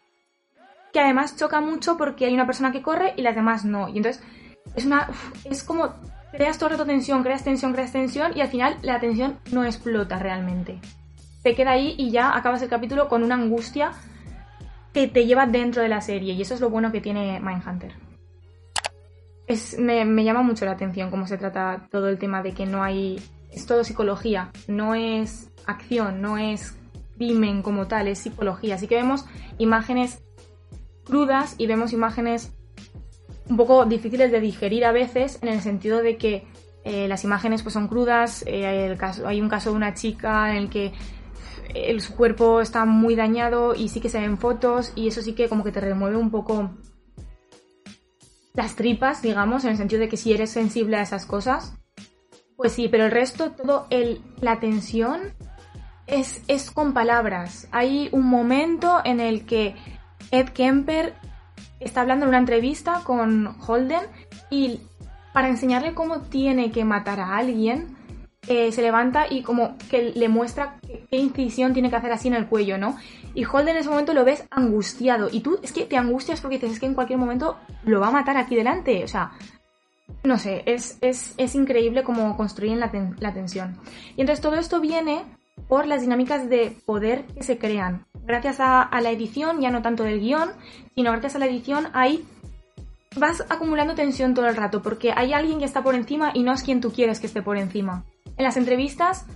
que 0.92 1.00
además 1.00 1.36
choca 1.36 1.60
mucho 1.60 1.96
porque 1.96 2.26
hay 2.26 2.34
una 2.34 2.46
persona 2.46 2.72
que 2.72 2.82
corre 2.82 3.14
y 3.16 3.22
las 3.22 3.34
demás 3.34 3.64
no. 3.64 3.88
Y 3.88 3.96
entonces 3.96 4.22
es 4.74 4.84
una. 4.84 5.08
es 5.44 5.62
como. 5.64 5.94
Creas 6.32 6.58
todo 6.58 6.70
el 6.70 6.86
tensión, 6.86 7.22
creas 7.22 7.44
tensión, 7.44 7.72
creas 7.72 7.92
tensión 7.92 8.32
y 8.36 8.40
al 8.40 8.48
final 8.48 8.76
la 8.82 9.00
tensión 9.00 9.38
no 9.52 9.64
explota 9.64 10.18
realmente. 10.18 10.78
Te 11.42 11.54
queda 11.54 11.72
ahí 11.72 11.94
y 11.98 12.10
ya 12.10 12.36
acabas 12.36 12.62
el 12.62 12.68
capítulo 12.68 13.08
con 13.08 13.22
una 13.22 13.34
angustia 13.34 13.92
que 14.92 15.08
te 15.08 15.26
lleva 15.26 15.46
dentro 15.46 15.82
de 15.82 15.88
la 15.88 16.00
serie. 16.00 16.34
Y 16.34 16.42
eso 16.42 16.54
es 16.54 16.60
lo 16.60 16.70
bueno 16.70 16.92
que 16.92 17.00
tiene 17.00 17.40
Mindhunter 17.40 17.94
me, 19.78 20.24
llama 20.24 20.42
mucho 20.42 20.64
la 20.64 20.72
atención 20.72 21.10
cómo 21.10 21.26
se 21.26 21.38
trata 21.38 21.88
todo 21.90 22.08
el 22.08 22.18
tema 22.18 22.42
de 22.42 22.52
que 22.52 22.66
no 22.66 22.82
hay. 22.82 23.20
Es 23.50 23.66
todo 23.66 23.82
psicología, 23.82 24.52
no 24.68 24.94
es 24.94 25.50
acción, 25.66 26.22
no 26.22 26.38
es 26.38 26.76
crimen 27.16 27.62
como 27.62 27.88
tal, 27.88 28.06
es 28.06 28.20
psicología. 28.20 28.76
Así 28.76 28.86
que 28.86 28.94
vemos 28.94 29.24
imágenes 29.58 30.22
crudas 31.04 31.56
y 31.58 31.66
vemos 31.66 31.92
imágenes 31.92 32.52
un 33.50 33.56
poco 33.56 33.84
difíciles 33.84 34.30
de 34.30 34.40
digerir 34.40 34.84
a 34.84 34.92
veces, 34.92 35.38
en 35.42 35.48
el 35.48 35.60
sentido 35.60 36.02
de 36.02 36.16
que 36.16 36.46
eh, 36.84 37.08
las 37.08 37.24
imágenes 37.24 37.62
pues, 37.62 37.74
son 37.74 37.88
crudas. 37.88 38.44
Eh, 38.46 38.96
hay 39.26 39.40
un 39.40 39.48
caso 39.48 39.70
de 39.70 39.76
una 39.76 39.94
chica 39.94 40.50
en 40.50 40.56
el 40.56 40.70
que 40.70 40.92
el, 41.74 42.00
su 42.00 42.14
cuerpo 42.16 42.60
está 42.60 42.84
muy 42.84 43.16
dañado 43.16 43.74
y 43.74 43.88
sí 43.88 44.00
que 44.00 44.08
se 44.08 44.20
ven 44.20 44.38
fotos 44.38 44.92
y 44.94 45.08
eso 45.08 45.22
sí 45.22 45.34
que 45.34 45.48
como 45.48 45.64
que 45.64 45.72
te 45.72 45.80
remueve 45.80 46.16
un 46.16 46.30
poco 46.30 46.70
las 48.54 48.74
tripas, 48.74 49.22
digamos, 49.22 49.64
en 49.64 49.70
el 49.70 49.76
sentido 49.76 50.00
de 50.00 50.08
que 50.08 50.16
si 50.16 50.32
eres 50.32 50.50
sensible 50.50 50.96
a 50.96 51.02
esas 51.02 51.26
cosas, 51.26 51.74
pues 52.56 52.72
sí, 52.72 52.88
pero 52.88 53.04
el 53.04 53.10
resto, 53.10 53.52
todo 53.52 53.86
el, 53.90 54.20
la 54.40 54.60
tensión 54.60 55.20
es, 56.06 56.42
es 56.48 56.70
con 56.70 56.92
palabras. 56.92 57.68
Hay 57.70 58.08
un 58.12 58.26
momento 58.26 59.00
en 59.04 59.20
el 59.20 59.46
que 59.46 59.76
Ed 60.30 60.48
Kemper 60.50 61.14
está 61.80 62.02
hablando 62.02 62.24
en 62.24 62.30
una 62.30 62.38
entrevista 62.38 63.00
con 63.04 63.56
Holden 63.66 64.02
y 64.50 64.80
para 65.32 65.48
enseñarle 65.48 65.94
cómo 65.94 66.20
tiene 66.22 66.70
que 66.70 66.84
matar 66.84 67.20
a 67.20 67.36
alguien, 67.36 67.96
eh, 68.48 68.72
se 68.72 68.82
levanta 68.82 69.26
y 69.28 69.42
como 69.42 69.76
que 69.90 70.12
le 70.14 70.28
muestra 70.28 70.76
qué 71.10 71.16
incisión 71.16 71.72
tiene 71.72 71.90
que 71.90 71.96
hacer 71.96 72.12
así 72.12 72.28
en 72.28 72.34
el 72.34 72.46
cuello, 72.46 72.78
¿no? 72.78 72.96
Y 73.34 73.44
Holden 73.44 73.76
en 73.76 73.76
ese 73.78 73.90
momento 73.90 74.14
lo 74.14 74.24
ves 74.24 74.44
angustiado. 74.50 75.28
Y 75.30 75.40
tú 75.40 75.58
es 75.62 75.72
que 75.72 75.84
te 75.84 75.96
angustias 75.96 76.40
porque 76.40 76.56
dices, 76.56 76.72
es 76.72 76.80
que 76.80 76.86
en 76.86 76.94
cualquier 76.94 77.18
momento 77.18 77.58
lo 77.84 78.00
va 78.00 78.08
a 78.08 78.12
matar 78.12 78.36
aquí 78.36 78.56
delante. 78.56 79.04
O 79.04 79.08
sea, 79.08 79.32
no 80.24 80.38
sé, 80.38 80.62
es, 80.66 80.98
es, 81.00 81.54
increíble 81.54 82.02
cómo 82.02 82.36
construyen 82.36 82.80
la, 82.80 82.90
la 83.20 83.32
tensión. 83.32 83.78
Y 84.16 84.22
entonces 84.22 84.42
todo 84.42 84.56
esto 84.56 84.80
viene 84.80 85.24
por 85.68 85.86
las 85.86 86.00
dinámicas 86.00 86.48
de 86.48 86.76
poder 86.84 87.26
que 87.26 87.42
se 87.42 87.58
crean. 87.58 88.06
Gracias 88.24 88.60
a, 88.60 88.82
a, 88.82 89.00
la 89.00 89.10
edición, 89.10 89.60
ya 89.60 89.70
no 89.70 89.82
tanto 89.82 90.04
del 90.04 90.20
guion, 90.20 90.50
sino 90.94 91.10
gracias 91.10 91.36
a 91.36 91.38
la 91.38 91.46
edición 91.46 91.88
hay... 91.92 92.24
Vas 93.16 93.44
acumulando 93.48 93.96
tensión 93.96 94.34
todo 94.34 94.46
el 94.46 94.54
rato 94.54 94.82
porque 94.82 95.12
hay 95.16 95.32
alguien 95.32 95.58
que 95.58 95.64
está 95.64 95.82
por 95.82 95.96
encima 95.96 96.30
y 96.32 96.44
no 96.44 96.52
es 96.52 96.62
quien 96.62 96.80
tú 96.80 96.92
quieres 96.92 97.18
que 97.18 97.26
esté 97.26 97.42
por 97.42 97.56
encima. 97.56 98.04
En 98.36 98.44
las 98.44 98.56
entrevistas 98.56 99.26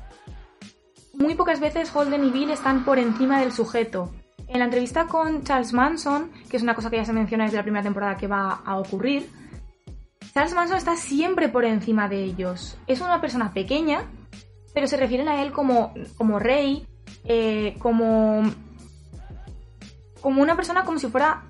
muy 1.14 1.34
pocas 1.34 1.60
veces 1.60 1.94
Holden 1.94 2.24
y 2.24 2.30
Bill 2.30 2.50
están 2.50 2.84
por 2.84 2.98
encima 2.98 3.40
del 3.40 3.52
sujeto. 3.52 4.10
En 4.48 4.58
la 4.58 4.66
entrevista 4.66 5.06
con 5.06 5.42
Charles 5.42 5.72
Manson, 5.72 6.30
que 6.50 6.56
es 6.56 6.62
una 6.62 6.74
cosa 6.74 6.90
que 6.90 6.96
ya 6.96 7.04
se 7.04 7.12
menciona 7.12 7.44
desde 7.44 7.56
la 7.56 7.62
primera 7.62 7.82
temporada 7.82 8.16
que 8.16 8.26
va 8.26 8.62
a 8.64 8.78
ocurrir, 8.78 9.28
Charles 10.32 10.54
Manson 10.54 10.76
está 10.76 10.96
siempre 10.96 11.48
por 11.48 11.64
encima 11.64 12.08
de 12.08 12.22
ellos. 12.22 12.76
Es 12.86 13.00
una 13.00 13.20
persona 13.20 13.52
pequeña, 13.52 14.02
pero 14.74 14.86
se 14.86 14.96
refieren 14.96 15.28
a 15.28 15.42
él 15.42 15.52
como, 15.52 15.94
como 16.16 16.38
rey, 16.38 16.86
eh, 17.24 17.76
como, 17.78 18.42
como 20.24 20.40
una 20.40 20.56
persona 20.56 20.84
como 20.84 20.98
si 20.98 21.08
fuera 21.08 21.42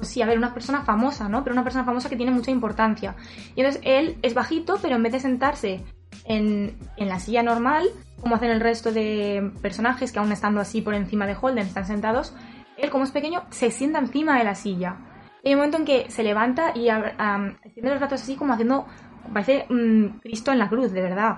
sí, 0.00 0.22
a 0.22 0.26
ver, 0.26 0.38
una 0.38 0.54
persona 0.54 0.80
famosa, 0.84 1.28
¿no? 1.28 1.44
Pero 1.44 1.52
una 1.52 1.64
persona 1.64 1.84
famosa 1.84 2.08
que 2.08 2.16
tiene 2.16 2.32
mucha 2.32 2.50
importancia. 2.50 3.14
Y 3.54 3.60
entonces 3.60 3.82
él 3.84 4.16
es 4.22 4.32
bajito, 4.32 4.78
pero 4.80 4.96
en 4.96 5.02
vez 5.02 5.12
de 5.12 5.20
sentarse 5.20 5.84
en, 6.24 6.78
en, 6.96 7.08
la 7.08 7.20
silla 7.20 7.42
normal, 7.42 7.90
como 8.22 8.36
hacen 8.36 8.50
el 8.50 8.60
resto 8.60 8.90
de 8.90 9.52
personajes 9.60 10.10
que 10.10 10.18
aún 10.18 10.32
estando 10.32 10.62
así 10.62 10.80
por 10.80 10.94
encima 10.94 11.26
de 11.26 11.36
Holden 11.38 11.66
están 11.66 11.86
sentados, 11.86 12.34
él 12.78 12.88
como 12.88 13.04
es 13.04 13.10
pequeño 13.10 13.42
se 13.50 13.70
sienta 13.70 13.98
encima 13.98 14.38
de 14.38 14.44
la 14.44 14.54
silla. 14.54 14.96
Y 15.44 15.48
hay 15.48 15.54
un 15.54 15.60
momento 15.60 15.76
en 15.76 15.84
que 15.84 16.10
se 16.10 16.22
levanta 16.22 16.72
y 16.74 16.88
extiende 16.88 17.90
los 17.90 17.98
brazos 17.98 18.22
así 18.22 18.34
como 18.36 18.54
haciendo, 18.54 18.86
parece 19.30 19.66
mm, 19.68 20.20
Cristo 20.20 20.52
en 20.52 20.58
la 20.58 20.70
cruz, 20.70 20.90
de 20.90 21.02
verdad. 21.02 21.36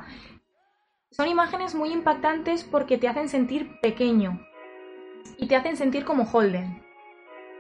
Son 1.11 1.27
imágenes 1.27 1.75
muy 1.75 1.91
impactantes 1.91 2.63
porque 2.63 2.99
te 2.99 3.09
hacen 3.09 3.29
sentir 3.29 3.81
pequeño 3.83 4.41
y 5.39 5.49
te 5.49 5.57
hacen 5.57 5.77
sentir 5.77 6.05
como 6.05 6.23
Holden. 6.25 6.84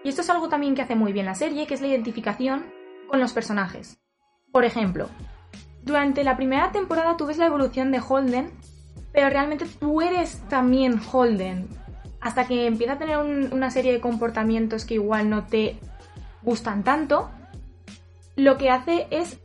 Y 0.04 0.10
esto 0.10 0.20
es 0.20 0.30
algo 0.30 0.48
también 0.48 0.74
que 0.74 0.82
hace 0.82 0.94
muy 0.94 1.12
bien 1.12 1.26
la 1.26 1.34
serie, 1.34 1.66
que 1.66 1.74
es 1.74 1.80
la 1.80 1.88
identificación 1.88 2.66
con 3.08 3.20
los 3.20 3.32
personajes. 3.32 3.98
Por 4.52 4.64
ejemplo, 4.64 5.08
durante 5.82 6.22
la 6.24 6.36
primera 6.36 6.70
temporada 6.72 7.16
tú 7.16 7.26
ves 7.26 7.38
la 7.38 7.46
evolución 7.46 7.90
de 7.90 8.02
Holden, 8.06 8.52
pero 9.12 9.30
realmente 9.30 9.64
tú 9.80 10.02
eres 10.02 10.42
también 10.48 11.00
Holden. 11.10 11.66
Hasta 12.20 12.46
que 12.46 12.66
empieza 12.66 12.94
a 12.94 12.98
tener 12.98 13.18
una 13.18 13.70
serie 13.70 13.92
de 13.92 14.00
comportamientos 14.00 14.84
que 14.84 14.94
igual 14.94 15.30
no 15.30 15.44
te 15.44 15.78
gustan 16.42 16.84
tanto, 16.84 17.30
lo 18.36 18.58
que 18.58 18.70
hace 18.70 19.06
es 19.10 19.38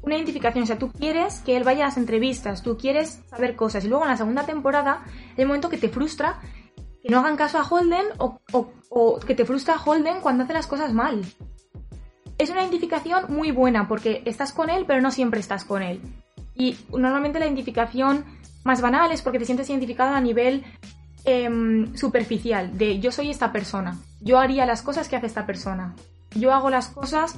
una 0.00 0.16
identificación. 0.16 0.64
O 0.64 0.66
sea, 0.66 0.78
tú 0.78 0.90
quieres 0.92 1.40
que 1.40 1.56
él 1.56 1.64
vaya 1.64 1.84
a 1.84 1.88
las 1.88 1.98
entrevistas, 1.98 2.62
tú 2.62 2.78
quieres 2.78 3.20
saber 3.28 3.54
cosas. 3.54 3.84
Y 3.84 3.88
luego 3.88 4.04
en 4.04 4.10
la 4.10 4.16
segunda 4.16 4.44
temporada 4.44 5.02
un 5.36 5.46
momento 5.46 5.68
que 5.68 5.78
te 5.78 5.88
frustra 5.88 6.40
que 7.02 7.08
no 7.08 7.18
hagan 7.20 7.36
caso 7.36 7.58
a 7.58 7.62
Holden 7.62 8.06
o, 8.18 9.20
que 9.20 9.34
te 9.34 9.44
frustra 9.44 9.76
Holden 9.82 10.20
cuando 10.20 10.44
hace 10.44 10.52
las 10.52 10.66
cosas 10.66 10.92
mal. 10.92 11.22
Es 12.38 12.50
una 12.50 12.60
identificación 12.60 13.26
muy 13.28 13.50
buena 13.50 13.88
porque 13.88 14.22
estás 14.24 14.52
con 14.52 14.70
él, 14.70 14.84
pero 14.86 15.00
no 15.00 15.10
siempre 15.10 15.40
estás 15.40 15.64
con 15.64 15.82
él. 15.82 16.00
Y 16.54 16.76
normalmente 16.90 17.38
la 17.38 17.46
identificación 17.46 18.24
más 18.64 18.80
banal 18.80 19.12
es 19.12 19.22
porque 19.22 19.38
te 19.38 19.44
sientes 19.44 19.70
identificado 19.70 20.14
a 20.14 20.20
nivel 20.20 20.64
em, 21.24 21.94
superficial, 21.96 22.76
de 22.76 22.98
yo 23.00 23.12
soy 23.12 23.30
esta 23.30 23.52
persona, 23.52 23.98
yo 24.20 24.38
haría 24.38 24.66
las 24.66 24.82
cosas 24.82 25.08
que 25.08 25.16
hace 25.16 25.26
esta 25.26 25.46
persona, 25.46 25.94
yo 26.34 26.52
hago 26.52 26.68
las 26.68 26.88
cosas, 26.88 27.36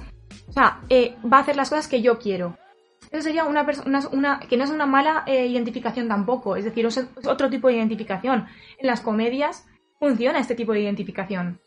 o 0.48 0.52
sea, 0.52 0.80
eh, 0.88 1.16
va 1.30 1.38
a 1.38 1.40
hacer 1.40 1.56
las 1.56 1.70
cosas 1.70 1.88
que 1.88 2.02
yo 2.02 2.18
quiero. 2.18 2.56
Eso 3.10 3.22
sería 3.22 3.44
una, 3.44 3.66
una, 4.12 4.40
que 4.40 4.56
no 4.56 4.64
es 4.64 4.70
una 4.70 4.86
mala 4.86 5.24
eh, 5.26 5.46
identificación 5.46 6.06
tampoco, 6.06 6.56
es 6.56 6.64
decir, 6.64 6.86
es 6.86 7.06
otro 7.26 7.50
tipo 7.50 7.66
de 7.66 7.74
identificación. 7.74 8.46
En 8.78 8.86
las 8.86 9.00
comedias 9.00 9.66
funciona 9.98 10.38
este 10.38 10.54
tipo 10.54 10.72
de 10.72 10.80
identificación. 10.80 11.60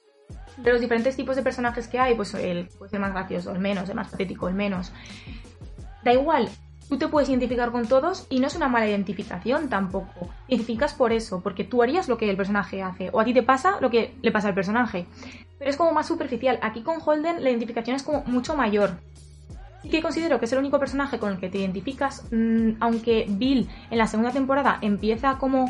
De 0.58 0.72
los 0.72 0.80
diferentes 0.80 1.16
tipos 1.16 1.36
de 1.36 1.42
personajes 1.42 1.88
que 1.88 2.00
hay, 2.00 2.16
pues 2.16 2.34
el 2.34 2.70
puede 2.78 2.92
ser 2.92 3.00
más 3.00 3.12
gracioso, 3.12 3.52
el 3.52 3.60
menos, 3.60 3.90
el 3.90 3.96
más 3.96 4.10
patético, 4.10 4.48
el 4.48 4.54
menos. 4.54 4.94
Da 6.04 6.14
igual, 6.14 6.50
tú 6.88 6.98
te 6.98 7.08
puedes 7.08 7.30
identificar 7.30 7.72
con 7.72 7.88
todos 7.88 8.26
y 8.30 8.40
no 8.40 8.48
es 8.48 8.56
una 8.56 8.70
mala 8.70 8.88
identificación 8.88 9.68
tampoco. 9.68 10.30
Identificas 10.48 10.94
por 10.94 11.12
eso, 11.12 11.42
porque 11.42 11.64
tú 11.64 11.84
harías 11.84 12.08
lo 12.08 12.18
que 12.18 12.30
el 12.30 12.38
personaje 12.38 12.82
hace, 12.82 13.10
o 13.12 13.20
a 13.20 13.26
ti 13.26 13.34
te 13.34 13.44
pasa 13.44 13.80
lo 13.82 13.90
que 13.90 14.16
le 14.22 14.32
pasa 14.32 14.48
al 14.48 14.54
personaje. 14.54 15.08
Pero 15.60 15.70
es 15.70 15.76
como 15.76 15.92
más 15.92 16.08
superficial. 16.08 16.60
Aquí 16.62 16.84
con 16.84 17.00
Holden 17.04 17.44
la 17.44 17.50
identificación 17.50 17.96
es 17.96 18.04
como 18.04 18.24
mucho 18.26 18.56
mayor. 18.56 18.98
Sí 19.84 19.90
que 19.90 20.02
considero 20.02 20.40
que 20.40 20.46
es 20.46 20.54
el 20.54 20.60
único 20.60 20.80
personaje 20.80 21.20
con 21.20 21.34
el 21.34 21.40
que 21.40 21.50
te 21.50 21.60
identificas, 21.60 22.26
mm, 22.32 22.78
aunque 22.80 23.26
Bill 23.30 23.70
en 23.92 23.98
la 23.98 24.08
segunda 24.08 24.32
temporada 24.32 24.80
empieza 24.82 25.38
como 25.38 25.66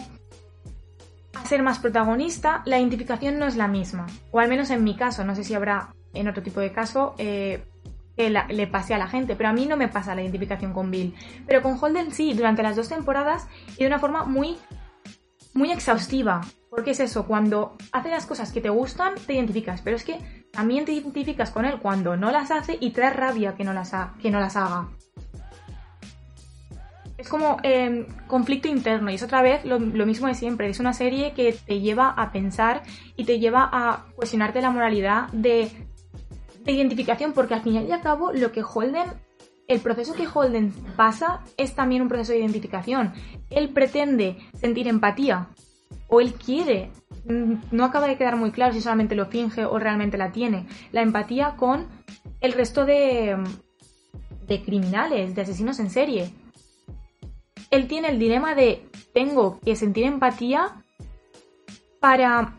a 1.33 1.45
ser 1.45 1.63
más 1.63 1.79
protagonista, 1.79 2.61
la 2.65 2.77
identificación 2.77 3.39
no 3.39 3.47
es 3.47 3.55
la 3.55 3.67
misma. 3.67 4.05
O 4.31 4.39
al 4.39 4.49
menos 4.49 4.69
en 4.69 4.83
mi 4.83 4.95
caso, 4.95 5.23
no 5.23 5.35
sé 5.35 5.43
si 5.43 5.55
habrá 5.55 5.95
en 6.13 6.27
otro 6.27 6.43
tipo 6.43 6.59
de 6.59 6.71
caso 6.71 7.15
eh, 7.17 7.63
que 8.15 8.29
le 8.29 8.67
pase 8.67 8.93
a 8.93 8.99
la 8.99 9.07
gente, 9.07 9.35
pero 9.35 9.49
a 9.49 9.53
mí 9.53 9.65
no 9.65 9.75
me 9.75 9.87
pasa 9.87 10.13
la 10.13 10.21
identificación 10.21 10.73
con 10.73 10.91
Bill. 10.91 11.15
Pero 11.47 11.63
con 11.63 11.77
Holden 11.81 12.11
sí, 12.11 12.33
durante 12.33 12.61
las 12.61 12.75
dos 12.75 12.89
temporadas 12.89 13.47
y 13.77 13.81
de 13.81 13.87
una 13.87 13.97
forma 13.97 14.25
muy, 14.25 14.57
muy 15.55 15.71
exhaustiva. 15.71 16.41
Porque 16.69 16.91
es 16.91 16.99
eso, 16.99 17.25
cuando 17.25 17.77
hace 17.91 18.09
las 18.09 18.25
cosas 18.25 18.51
que 18.51 18.61
te 18.61 18.69
gustan, 18.69 19.13
te 19.27 19.33
identificas, 19.33 19.81
pero 19.81 19.95
es 19.95 20.03
que 20.03 20.19
también 20.53 20.85
te 20.85 20.93
identificas 20.93 21.49
con 21.49 21.65
él 21.65 21.79
cuando 21.79 22.15
no 22.15 22.31
las 22.31 22.51
hace 22.51 22.77
y 22.79 22.91
da 22.91 23.09
rabia 23.09 23.55
que 23.55 23.63
no 23.63 23.73
las, 23.73 23.91
que 24.21 24.29
no 24.29 24.39
las 24.39 24.55
haga. 24.55 24.87
Es 27.17 27.27
como 27.27 27.57
em, 27.63 28.05
conflicto 28.27 28.67
interno 28.67 29.09
y 29.09 29.15
es 29.15 29.23
otra 29.23 29.41
vez 29.41 29.65
lo, 29.65 29.79
mismo 29.79 30.27
de 30.27 30.35
siempre. 30.35 30.69
Es 30.69 30.79
una 30.79 30.93
serie 30.93 31.33
que 31.33 31.53
te 31.53 31.79
lleva 31.79 32.09
a 32.09 32.31
pensar 32.31 32.83
y 33.15 33.25
te 33.25 33.39
lleva 33.39 33.67
a 33.71 34.05
cuestionarte 34.15 34.61
la 34.61 34.69
moralidad 34.69 35.29
de, 35.29 35.71
de 36.63 36.71
identificación 36.71 37.33
porque 37.33 37.55
al 37.55 37.63
final 37.63 37.87
y 37.87 37.91
al 37.91 38.01
cabo 38.01 38.31
lo 38.31 38.51
que 38.51 38.63
Holden 38.63 39.05
el 39.67 39.79
proceso 39.79 40.13
que 40.13 40.27
Holden 40.31 40.71
pasa 40.95 41.39
es 41.57 41.73
también 41.73 42.01
un 42.01 42.09
proceso 42.09 42.33
de 42.33 42.39
identificación. 42.39 43.13
Él 43.49 43.69
pretende 43.69 44.37
sentir 44.53 44.87
empatía 44.87 45.47
o 46.07 46.21
él 46.21 46.33
quiere. 46.33 46.91
Mm, 47.25 47.55
no 47.71 47.85
acaba 47.85 48.07
de 48.07 48.17
quedar 48.17 48.35
muy 48.35 48.51
claro 48.51 48.73
si 48.73 48.81
solamente 48.81 49.15
lo 49.15 49.25
finge 49.27 49.65
o 49.65 49.79
realmente 49.79 50.17
la 50.17 50.31
tiene. 50.31 50.67
La 50.91 51.01
empatía 51.01 51.55
con 51.57 51.87
el 52.41 52.53
resto 52.53 52.85
de, 52.85 53.37
de 54.47 54.63
criminales, 54.63 55.35
de 55.35 55.41
asesinos 55.41 55.79
en 55.79 55.89
serie. 55.89 56.33
Él 57.71 57.87
tiene 57.87 58.09
el 58.09 58.19
dilema 58.19 58.55
de 58.55 58.87
tengo 59.13 59.59
que 59.61 59.75
sentir 59.75 60.05
empatía 60.05 60.83
para, 61.99 62.57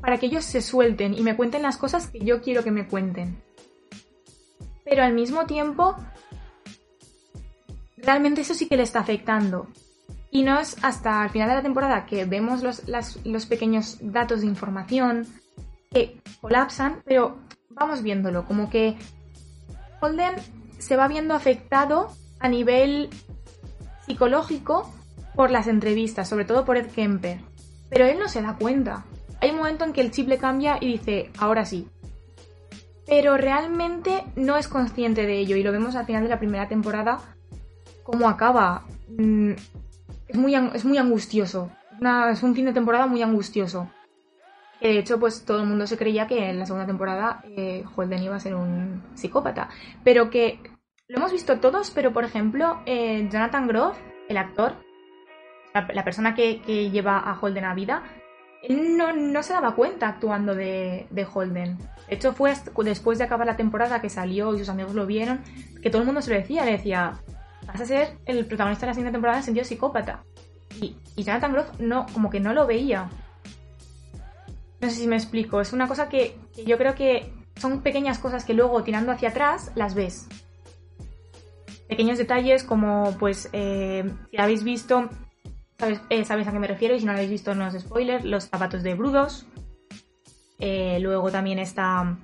para 0.00 0.18
que 0.18 0.26
ellos 0.26 0.44
se 0.44 0.62
suelten 0.62 1.14
y 1.14 1.22
me 1.22 1.36
cuenten 1.36 1.62
las 1.62 1.76
cosas 1.76 2.08
que 2.08 2.20
yo 2.20 2.40
quiero 2.40 2.62
que 2.62 2.70
me 2.70 2.86
cuenten. 2.86 3.42
Pero 4.84 5.02
al 5.02 5.12
mismo 5.12 5.44
tiempo, 5.46 5.96
realmente 7.96 8.40
eso 8.40 8.54
sí 8.54 8.68
que 8.68 8.76
le 8.76 8.84
está 8.84 9.00
afectando. 9.00 9.66
Y 10.30 10.42
no 10.42 10.58
es 10.58 10.76
hasta 10.82 11.24
el 11.24 11.30
final 11.30 11.48
de 11.48 11.54
la 11.54 11.62
temporada 11.62 12.06
que 12.06 12.24
vemos 12.24 12.62
los, 12.62 13.46
pequeños 13.46 13.98
datos 14.00 14.42
de 14.42 14.46
información 14.46 15.26
que 15.90 16.20
colapsan, 16.40 17.00
pero 17.04 17.38
vamos 17.70 18.02
viéndolo, 18.02 18.44
como 18.44 18.68
que 18.68 18.96
Holden 20.00 20.34
se 20.78 20.96
va 20.96 21.08
viendo 21.08 21.34
afectado 21.34 22.12
a 22.40 22.48
nivel 22.48 23.08
psicológico 24.06 24.92
por 25.34 25.50
las 25.50 25.66
entrevistas, 25.66 26.28
sobre 26.28 26.44
todo 26.44 26.64
por 26.64 26.76
Ed 26.76 26.90
Kemper. 26.90 27.40
Pero 27.88 28.04
él 28.04 28.18
no 28.18 28.28
se 28.28 28.42
da 28.42 28.56
cuenta. 28.56 29.06
Hay 29.40 29.50
un 29.50 29.56
momento 29.56 29.84
en 29.84 29.92
que 29.92 30.00
el 30.00 30.10
chip 30.10 30.28
le 30.28 30.38
cambia 30.38 30.78
y 30.80 30.88
dice, 30.88 31.30
ahora 31.38 31.64
sí. 31.64 31.88
Pero 33.06 33.38
realmente 33.38 34.24
no 34.36 34.56
es 34.56 34.68
consciente 34.68 35.24
de 35.24 35.38
ello 35.38 35.56
y 35.56 35.62
lo 35.62 35.72
vemos 35.72 35.96
al 35.96 36.04
final 36.04 36.24
de 36.24 36.28
la 36.28 36.38
primera 36.38 36.68
temporada 36.68 37.20
cómo 38.02 38.28
acaba. 38.28 38.84
Es 40.28 40.36
muy, 40.36 40.54
es 40.54 40.84
muy 40.84 40.98
angustioso. 40.98 41.70
es 42.30 42.42
un 42.42 42.54
fin 42.54 42.66
de 42.66 42.72
temporada 42.72 43.06
muy 43.06 43.22
angustioso. 43.22 43.90
De 44.80 44.98
hecho, 44.98 45.18
pues 45.18 45.44
todo 45.44 45.60
el 45.60 45.66
mundo 45.66 45.86
se 45.86 45.96
creía 45.98 46.26
que 46.26 46.50
en 46.50 46.58
la 46.58 46.66
segunda 46.66 46.86
temporada 46.86 47.42
eh, 47.44 47.84
Holden 47.96 48.22
iba 48.22 48.36
a 48.36 48.40
ser 48.40 48.54
un 48.54 49.02
psicópata. 49.14 49.68
Pero 50.04 50.30
que 50.30 50.60
lo 51.08 51.16
hemos 51.16 51.32
visto 51.32 51.58
todos, 51.58 51.90
pero 51.90 52.12
por 52.12 52.24
ejemplo, 52.24 52.80
eh, 52.86 53.28
Jonathan 53.30 53.66
Groff, 53.66 53.98
el 54.28 54.36
actor, 54.36 54.74
la, 55.74 56.04
persona 56.04 56.34
que, 56.34 56.60
lleva 56.90 57.18
a 57.18 57.38
Holden 57.38 57.64
a 57.64 57.74
vida, 57.74 58.02
él 58.62 58.96
no, 58.96 59.42
se 59.42 59.52
daba 59.52 59.74
cuenta 59.74 60.08
actuando 60.08 60.54
de, 60.54 61.06
de, 61.10 61.26
Holden. 61.32 61.78
De 62.08 62.14
hecho, 62.14 62.32
fue 62.32 62.54
después 62.84 63.18
de 63.18 63.24
acabar 63.24 63.46
la 63.46 63.56
temporada 63.56 64.00
que 64.00 64.10
salió 64.10 64.54
y 64.54 64.58
sus 64.58 64.68
amigos 64.68 64.94
lo 64.94 65.06
vieron, 65.06 65.40
que 65.82 65.90
todo 65.90 66.02
el 66.02 66.06
mundo 66.06 66.22
se 66.22 66.30
lo 66.30 66.36
decía, 66.36 66.64
le 66.64 66.72
decía, 66.72 67.14
vas 67.68 67.80
a 67.82 67.86
ser 67.86 68.18
el 68.24 68.46
protagonista 68.46 68.86
de 68.86 68.90
la 68.90 68.94
siguiente 68.94 69.12
temporada 69.12 69.38
en 69.38 69.44
sentido 69.44 69.64
psicópata. 69.64 70.24
Y, 70.80 70.96
y 71.16 71.22
Jonathan 71.22 71.52
Groff 71.52 71.78
no, 71.78 72.06
como 72.12 72.30
que 72.30 72.40
no 72.40 72.54
lo 72.54 72.66
veía. 72.66 73.10
No 74.80 74.88
sé 74.88 74.96
si 74.96 75.06
me 75.06 75.16
explico. 75.16 75.60
Es 75.60 75.72
una 75.72 75.86
cosa 75.86 76.08
que, 76.08 76.38
yo 76.66 76.78
creo 76.78 76.94
que 76.94 77.30
son 77.56 77.82
pequeñas 77.82 78.18
cosas 78.18 78.44
que 78.44 78.54
luego 78.54 78.82
tirando 78.84 79.12
hacia 79.12 79.28
atrás 79.28 79.70
las 79.74 79.94
ves. 79.94 80.28
Pequeños 81.88 82.16
detalles 82.16 82.64
como, 82.64 83.16
pues, 83.18 83.50
eh, 83.52 84.10
si 84.30 84.38
habéis 84.38 84.64
visto, 84.64 85.10
eh, 86.08 86.24
sabéis, 86.24 86.48
a 86.48 86.52
qué 86.52 86.58
me 86.58 86.66
refiero 86.66 86.94
y 86.94 87.00
si 87.00 87.06
no 87.06 87.12
lo 87.12 87.18
habéis 87.18 87.30
visto 87.30 87.54
no 87.54 87.66
es 87.66 87.78
spoiler, 87.78 88.24
los 88.24 88.44
zapatos 88.44 88.82
de 88.82 88.94
Brudos. 88.94 89.46
Eh, 90.58 90.98
luego 91.00 91.30
también 91.30 91.58
está 91.58 92.16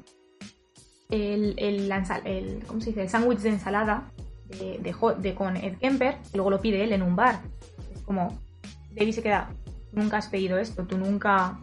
el, 1.11 1.55
el, 1.59 2.65
¿cómo 2.67 2.81
se 2.81 2.91
dice? 2.91 3.03
el 3.03 3.09
sándwich 3.09 3.39
de 3.41 3.51
ensalada 3.51 4.11
de, 4.49 5.35
con 5.35 5.57
Ed 5.57 5.79
Kemper, 5.79 6.19
y 6.33 6.37
luego 6.37 6.51
lo 6.51 6.61
pide 6.61 6.85
él 6.85 6.93
en 6.93 7.03
un 7.03 7.17
bar. 7.17 7.41
Es 7.95 8.03
como, 8.03 8.39
David 8.93 9.13
se 9.13 9.23
queda, 9.23 9.51
nunca 9.93 10.19
has 10.19 10.29
pedido 10.29 10.59
esto, 10.59 10.85
tú 10.85 10.99
nunca, 10.99 11.59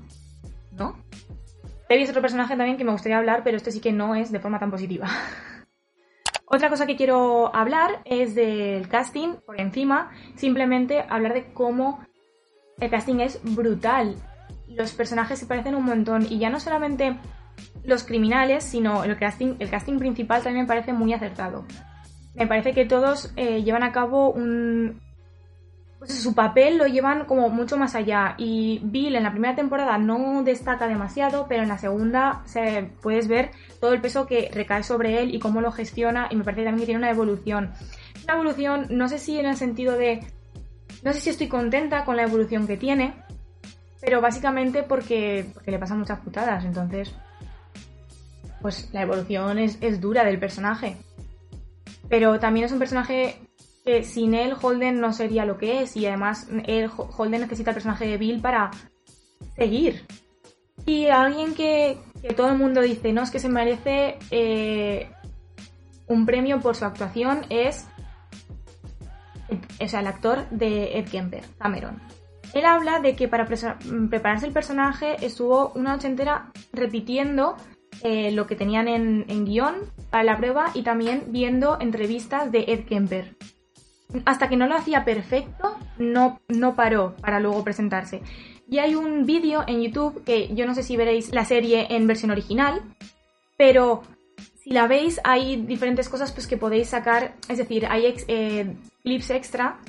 ¿no? 0.71 0.95
Debbie 1.91 2.03
es 2.03 2.09
otro 2.09 2.21
personaje 2.21 2.55
también 2.55 2.77
que 2.77 2.85
me 2.85 2.93
gustaría 2.93 3.17
hablar, 3.17 3.41
pero 3.43 3.57
este 3.57 3.69
sí 3.71 3.81
que 3.81 3.91
no 3.91 4.15
es 4.15 4.31
de 4.31 4.39
forma 4.39 4.59
tan 4.59 4.71
positiva. 4.71 5.09
Otra 6.45 6.69
cosa 6.69 6.85
que 6.85 6.95
quiero 6.95 7.53
hablar 7.53 8.01
es 8.05 8.33
del 8.33 8.87
casting, 8.87 9.35
por 9.45 9.59
encima, 9.59 10.09
simplemente 10.35 11.03
hablar 11.09 11.33
de 11.33 11.51
cómo 11.53 11.99
el 12.79 12.89
casting 12.89 13.19
es 13.19 13.41
brutal. 13.43 14.15
Los 14.69 14.93
personajes 14.93 15.39
se 15.39 15.45
parecen 15.45 15.75
un 15.75 15.83
montón 15.83 16.25
y 16.29 16.39
ya 16.39 16.49
no 16.49 16.61
solamente 16.61 17.17
los 17.83 18.03
criminales, 18.03 18.63
sino 18.63 19.03
el 19.03 19.17
casting, 19.17 19.55
el 19.59 19.69
casting 19.69 19.97
principal 19.99 20.43
también 20.43 20.63
me 20.63 20.67
parece 20.67 20.93
muy 20.93 21.13
acertado. 21.13 21.65
Me 22.33 22.47
parece 22.47 22.73
que 22.73 22.85
todos 22.85 23.33
eh, 23.35 23.63
llevan 23.63 23.83
a 23.83 23.91
cabo 23.91 24.31
un, 24.31 25.01
pues 26.01 26.19
su 26.19 26.33
papel 26.33 26.79
lo 26.79 26.87
llevan 26.87 27.25
como 27.25 27.49
mucho 27.49 27.77
más 27.77 27.93
allá. 27.93 28.33
Y 28.39 28.81
Bill 28.83 29.15
en 29.15 29.21
la 29.21 29.31
primera 29.31 29.55
temporada 29.55 29.99
no 29.99 30.41
destaca 30.41 30.87
demasiado, 30.87 31.45
pero 31.47 31.61
en 31.61 31.69
la 31.69 31.77
segunda 31.77 32.41
se, 32.45 32.89
puedes 33.03 33.27
ver 33.27 33.51
todo 33.79 33.93
el 33.93 34.01
peso 34.01 34.25
que 34.25 34.49
recae 34.51 34.81
sobre 34.81 35.21
él 35.21 35.35
y 35.35 35.37
cómo 35.37 35.61
lo 35.61 35.71
gestiona. 35.71 36.27
Y 36.31 36.35
me 36.35 36.43
parece 36.43 36.63
también 36.63 36.79
que 36.79 36.85
tiene 36.87 36.97
una 36.97 37.11
evolución. 37.11 37.71
Una 38.23 38.33
evolución, 38.33 38.87
no 38.89 39.09
sé 39.09 39.19
si 39.19 39.37
en 39.37 39.45
el 39.45 39.57
sentido 39.57 39.95
de. 39.95 40.25
No 41.03 41.13
sé 41.13 41.19
si 41.19 41.29
estoy 41.29 41.47
contenta 41.47 42.03
con 42.03 42.15
la 42.15 42.23
evolución 42.23 42.65
que 42.65 42.77
tiene, 42.77 43.13
pero 44.01 44.21
básicamente 44.21 44.81
porque, 44.81 45.45
porque 45.53 45.69
le 45.69 45.77
pasan 45.77 45.99
muchas 45.99 46.19
putadas. 46.21 46.65
Entonces, 46.65 47.13
pues 48.59 48.89
la 48.91 49.03
evolución 49.03 49.59
es, 49.59 49.77
es 49.81 50.01
dura 50.01 50.23
del 50.23 50.39
personaje. 50.39 50.97
Pero 52.09 52.39
también 52.39 52.65
es 52.65 52.71
un 52.71 52.79
personaje 52.79 53.35
que 53.85 54.03
sin 54.03 54.33
él 54.33 54.55
Holden 54.61 54.99
no 54.99 55.13
sería 55.13 55.45
lo 55.45 55.57
que 55.57 55.81
es 55.81 55.95
y 55.95 56.05
además 56.05 56.47
él, 56.65 56.89
Holden 56.95 57.41
necesita 57.41 57.71
el 57.71 57.75
personaje 57.75 58.05
de 58.05 58.17
Bill 58.17 58.41
para 58.41 58.71
seguir. 59.55 60.05
Y 60.85 61.07
alguien 61.07 61.53
que, 61.53 61.97
todo 62.35 62.49
el 62.49 62.57
mundo 62.57 62.81
dice, 62.81 63.13
no, 63.13 63.21
es 63.23 63.31
que 63.31 63.39
se 63.39 63.49
merece 63.49 64.17
eh, 64.31 65.11
un 66.07 66.25
premio 66.25 66.59
por 66.59 66.75
su 66.75 66.85
actuación 66.85 67.45
es 67.49 67.85
el 69.79 70.07
actor 70.07 70.49
de 70.49 70.97
Ed 70.97 71.09
Kemper, 71.09 71.43
Cameron. 71.57 72.01
Él 72.53 72.65
habla 72.65 72.99
de 72.99 73.15
que 73.15 73.27
para 73.27 73.45
prepararse 73.45 74.45
el 74.45 74.53
personaje 74.53 75.25
estuvo 75.25 75.71
una 75.75 75.93
noche 75.93 76.07
entera 76.07 76.51
repitiendo 76.73 77.55
eh, 78.03 78.31
lo 78.31 78.47
que 78.47 78.55
tenían 78.55 78.87
en, 78.87 79.45
guion 79.45 79.75
para 80.09 80.23
la 80.23 80.37
prueba 80.37 80.71
y 80.73 80.83
también 80.83 81.25
viendo 81.27 81.79
entrevistas 81.79 82.51
de 82.51 82.65
Ed 82.67 82.85
Kemper 82.85 83.35
hasta 84.25 84.49
que 84.49 84.57
no 84.57 84.67
lo 84.67 84.75
hacía 84.75 85.05
perfecto, 85.05 85.77
no, 85.97 86.41
no 86.49 86.75
paró 86.75 87.15
para 87.21 87.39
luego 87.39 87.63
presentarse. 87.63 88.21
Y 88.69 88.79
hay 88.79 88.95
un 88.95 89.25
vídeo 89.25 89.63
en 89.67 89.81
YouTube 89.81 90.23
que 90.23 90.53
yo 90.53 90.65
no 90.65 90.75
sé 90.75 90.83
si 90.83 90.97
veréis 90.97 91.31
la 91.33 91.45
serie 91.45 91.87
en 91.89 92.07
versión 92.07 92.31
original, 92.31 92.81
pero 93.57 94.03
si 94.55 94.71
la 94.71 94.87
veis 94.87 95.19
hay 95.23 95.57
diferentes 95.57 96.09
cosas 96.09 96.31
pues, 96.31 96.47
que 96.47 96.57
podéis 96.57 96.89
sacar, 96.89 97.35
es 97.47 97.57
decir, 97.57 97.85
hay 97.87 98.13
eh, 98.27 98.75
clips 99.03 99.29
extra 99.29 99.79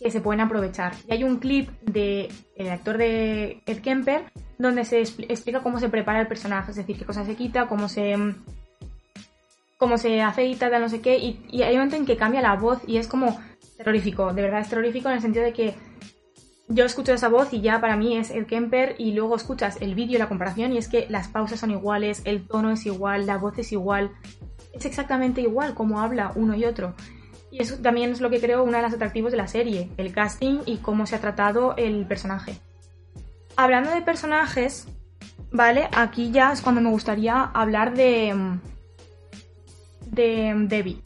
que 0.00 0.10
se 0.10 0.20
pueden 0.20 0.40
aprovechar. 0.40 0.94
Y 1.08 1.12
hay 1.12 1.24
un 1.24 1.38
clip 1.38 1.68
del 1.82 2.28
el 2.56 2.70
actor 2.70 2.96
de 2.96 3.62
Ed 3.66 3.80
Kemper 3.80 4.24
donde 4.60 4.84
se 4.84 5.00
explica 5.00 5.60
cómo 5.62 5.80
se 5.80 5.88
prepara 5.88 6.20
el 6.20 6.26
personaje, 6.28 6.70
es 6.70 6.76
decir, 6.76 6.98
qué 6.98 7.04
cosas 7.04 7.26
se 7.26 7.36
quita, 7.36 7.66
cómo 7.66 7.88
se 7.88 8.16
cómo 9.78 9.96
se 9.96 10.20
afeita, 10.20 10.70
tal, 10.70 10.82
no 10.82 10.90
sé 10.90 11.00
qué, 11.00 11.16
y, 11.16 11.42
y 11.50 11.62
hay 11.62 11.72
un 11.72 11.78
momento 11.78 11.96
en 11.96 12.04
que 12.04 12.18
cambia 12.18 12.42
la 12.42 12.54
voz 12.54 12.82
y 12.86 12.98
es 12.98 13.08
como 13.08 13.40
terrorífico, 13.78 14.34
de 14.34 14.42
verdad 14.42 14.60
es 14.60 14.68
terrorífico 14.68 15.08
en 15.08 15.14
el 15.14 15.22
sentido 15.22 15.42
de 15.42 15.54
que 15.54 15.74
yo 16.68 16.84
escucho 16.84 17.14
esa 17.14 17.28
voz 17.28 17.52
y 17.52 17.62
ya 17.62 17.80
para 17.80 17.96
mí 17.96 18.16
es 18.16 18.30
el 18.30 18.46
Kemper 18.46 18.94
y 18.98 19.12
luego 19.12 19.36
escuchas 19.36 19.78
el 19.80 19.94
vídeo, 19.94 20.18
la 20.18 20.28
comparación 20.28 20.72
y 20.72 20.78
es 20.78 20.88
que 20.88 21.06
las 21.08 21.28
pausas 21.28 21.58
son 21.58 21.70
iguales, 21.70 22.20
el 22.26 22.46
tono 22.46 22.70
es 22.70 22.84
igual, 22.84 23.26
la 23.26 23.38
voz 23.38 23.58
es 23.58 23.72
igual, 23.72 24.12
es 24.72 24.84
exactamente 24.84 25.40
igual 25.40 25.74
como 25.74 26.00
habla 26.00 26.32
uno 26.36 26.54
y 26.54 26.66
otro. 26.66 26.94
Y 27.50 27.60
eso 27.60 27.78
también 27.78 28.12
es 28.12 28.20
lo 28.20 28.30
que 28.30 28.40
creo 28.40 28.62
una 28.62 28.76
de 28.76 28.84
las 28.84 28.94
atractivos 28.94 29.32
de 29.32 29.38
la 29.38 29.48
serie, 29.48 29.90
el 29.96 30.12
casting 30.12 30.60
y 30.66 30.76
cómo 30.76 31.06
se 31.06 31.16
ha 31.16 31.20
tratado 31.20 31.74
el 31.76 32.06
personaje. 32.06 32.60
Hablando 33.56 33.90
de 33.90 34.02
personajes, 34.02 34.86
¿vale? 35.52 35.88
Aquí 35.94 36.30
ya 36.30 36.52
es 36.52 36.62
cuando 36.62 36.80
me 36.80 36.90
gustaría 36.90 37.42
hablar 37.42 37.94
de 37.94 38.58
de 40.10 40.52
Debbie. 40.68 41.02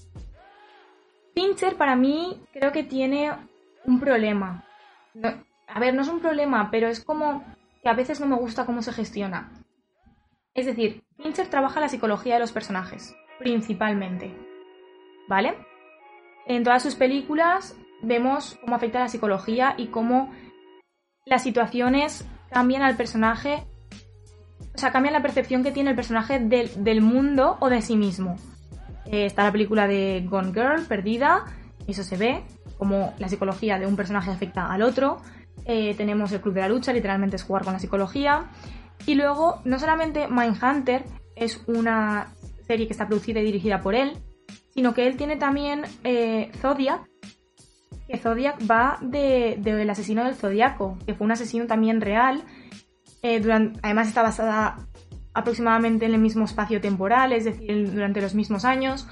Fincher 1.34 1.76
para 1.76 1.96
mí 1.96 2.40
creo 2.52 2.72
que 2.72 2.82
tiene 2.82 3.32
un 3.84 4.00
problema. 4.00 4.64
a 5.66 5.80
ver, 5.80 5.94
no 5.94 6.02
es 6.02 6.08
un 6.08 6.20
problema, 6.20 6.70
pero 6.70 6.88
es 6.88 7.04
como 7.04 7.44
que 7.82 7.88
a 7.88 7.94
veces 7.94 8.20
no 8.20 8.26
me 8.26 8.36
gusta 8.36 8.64
cómo 8.64 8.82
se 8.82 8.92
gestiona. 8.92 9.50
Es 10.54 10.66
decir, 10.66 11.02
Fincher 11.16 11.48
trabaja 11.48 11.80
la 11.80 11.88
psicología 11.88 12.34
de 12.34 12.40
los 12.40 12.52
personajes, 12.52 13.14
principalmente. 13.38 14.34
¿Vale? 15.28 15.54
En 16.46 16.62
todas 16.62 16.82
sus 16.82 16.94
películas 16.94 17.76
vemos 18.02 18.58
cómo 18.60 18.76
afecta 18.76 19.00
la 19.00 19.08
psicología 19.08 19.74
y 19.76 19.88
cómo 19.88 20.32
las 21.24 21.42
situaciones 21.42 22.24
cambian 22.50 22.82
al 22.82 22.96
personaje, 22.96 23.64
o 24.74 24.78
sea, 24.78 24.92
cambian 24.92 25.14
la 25.14 25.22
percepción 25.22 25.62
que 25.62 25.72
tiene 25.72 25.90
el 25.90 25.96
personaje 25.96 26.38
del 26.38 27.00
mundo 27.00 27.56
o 27.60 27.68
de 27.68 27.82
sí 27.82 27.96
mismo. 27.96 28.36
Eh, 29.06 29.26
está 29.26 29.44
la 29.44 29.52
película 29.52 29.86
de 29.86 30.24
Gone 30.28 30.52
Girl, 30.52 30.86
Perdida, 30.86 31.44
eso 31.86 32.02
se 32.02 32.16
ve, 32.16 32.42
como 32.78 33.14
la 33.18 33.28
psicología 33.28 33.78
de 33.78 33.86
un 33.86 33.96
personaje 33.96 34.30
afecta 34.30 34.70
al 34.72 34.82
otro. 34.82 35.18
Eh, 35.66 35.94
tenemos 35.96 36.32
el 36.32 36.40
Club 36.40 36.54
de 36.54 36.60
la 36.60 36.68
Lucha, 36.68 36.92
literalmente 36.92 37.36
es 37.36 37.42
jugar 37.42 37.64
con 37.64 37.72
la 37.72 37.78
psicología. 37.78 38.50
Y 39.06 39.14
luego, 39.14 39.60
no 39.64 39.78
solamente 39.78 40.28
Mindhunter 40.28 41.04
es 41.36 41.62
una 41.66 42.28
serie 42.66 42.86
que 42.86 42.92
está 42.92 43.06
producida 43.06 43.40
y 43.40 43.44
dirigida 43.44 43.80
por 43.80 43.94
él, 43.94 44.16
sino 44.70 44.94
que 44.94 45.06
él 45.06 45.16
tiene 45.16 45.36
también 45.36 45.82
eh, 46.02 46.50
Zodiac, 46.60 47.02
que 48.08 48.18
Zodiac 48.18 48.58
va 48.70 48.98
del 49.00 49.62
de, 49.62 49.90
asesino 49.90 50.24
del 50.24 50.34
Zodiaco, 50.34 50.98
que 51.06 51.14
fue 51.14 51.24
un 51.24 51.32
asesino 51.32 51.66
también 51.66 52.00
real. 52.00 52.42
además 53.22 54.08
está 54.08 54.22
basada 54.22 54.76
aproximadamente 55.32 56.06
en 56.06 56.14
el 56.14 56.20
mismo 56.20 56.44
espacio 56.44 56.80
temporal, 56.80 57.32
es 57.32 57.44
decir, 57.44 57.90
durante 57.92 58.20
los 58.20 58.34
mismos 58.34 58.64
años. 58.64 59.06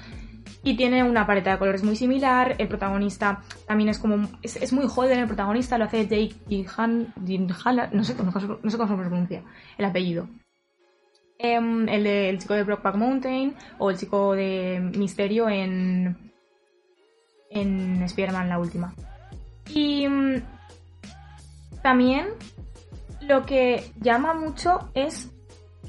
Y 0.65 0.77
tiene 0.77 1.03
una 1.03 1.27
paleta 1.27 1.51
de 1.51 1.57
colores 1.57 1.83
muy 1.83 1.97
similar. 1.97 2.55
El 2.57 2.69
protagonista 2.69 3.41
también 3.67 3.89
es 3.89 3.99
como. 3.99 4.29
Es, 4.41 4.71
muy 4.71 4.87
joven 4.87 5.19
el 5.19 5.27
protagonista, 5.27 5.77
lo 5.77 5.85
hace 5.85 6.07
Jake 6.07 6.35
Gyllenhaal. 6.47 7.89
No 7.91 8.03
sé, 8.03 8.15
no, 8.15 8.31
sé 8.31 8.77
cómo 8.77 8.87
se 8.87 8.95
pronuncia 8.95 9.43
el 9.77 9.85
apellido. 9.85 10.29
Em, 11.37 11.89
el, 11.89 12.03
de, 12.05 12.29
el 12.29 12.39
chico 12.39 12.53
de 12.53 12.63
Brockback 12.63 12.95
Mountain 12.95 13.55
o 13.77 13.89
el 13.89 13.97
chico 13.97 14.33
de 14.33 14.79
Misterio 14.97 15.49
en. 15.49 16.32
En 17.53 18.01
Spider-Man, 18.03 18.49
la 18.49 18.59
última. 18.59 18.93
Y. 19.69 20.07
Mm, 20.07 20.41
también 21.83 22.27
lo 23.21 23.45
que 23.45 23.91
llama 23.99 24.33
mucho 24.33 24.89
es 24.93 25.31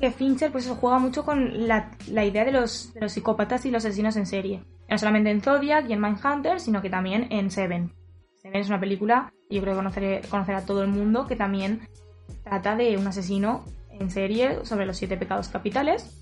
que 0.01 0.11
Fincher 0.11 0.51
pues 0.51 0.69
juega 0.69 0.99
mucho 0.99 1.25
con 1.25 1.69
la, 1.69 1.91
idea 2.25 2.45
de 2.45 2.53
los, 2.53 2.93
psicópatas 3.07 3.65
y 3.65 3.71
los 3.71 3.85
asesinos 3.85 4.17
en 4.17 4.27
serie. 4.27 4.63
No 4.89 4.99
solamente 4.99 5.31
en 5.31 5.41
Zodiac 5.41 5.89
y 5.89 5.93
en 5.93 6.01
Mindhunter, 6.01 6.61
sino 6.61 6.83
que 6.83 6.91
también 6.91 7.29
en 7.31 7.51
Seven. 7.51 7.93
Seven 8.35 8.61
es 8.61 8.69
una 8.69 8.81
película, 8.81 9.33
y 9.49 9.57
yo 9.57 9.63
creo 9.63 9.75
que 9.75 9.79
conocer, 9.79 10.29
conocer 10.29 10.55
a 10.57 10.67
todo 10.67 10.83
el 10.83 10.89
mundo, 10.89 11.27
que 11.27 11.37
también 11.37 11.89
trata 12.43 12.77
de 12.77 12.97
un 12.99 13.07
asesino 13.07 13.65
en 13.89 14.11
serie 14.11 14.65
sobre 14.65 14.85
los 14.85 14.97
siete 14.97 15.17
pecados 15.17 15.49
capitales. 15.49 16.21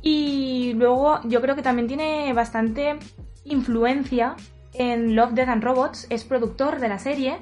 Y 0.00 0.72
luego 0.74 1.20
yo 1.24 1.40
creo 1.40 1.54
que 1.54 1.62
también 1.62 1.86
tiene 1.86 2.32
bastante 2.32 2.98
influencia 3.44 4.34
en 4.74 5.14
Love, 5.16 5.32
Death 5.32 5.48
and 5.48 5.64
Robots, 5.64 6.06
es 6.10 6.24
productor 6.24 6.80
de 6.80 6.88
la 6.88 6.98
serie. 6.98 7.38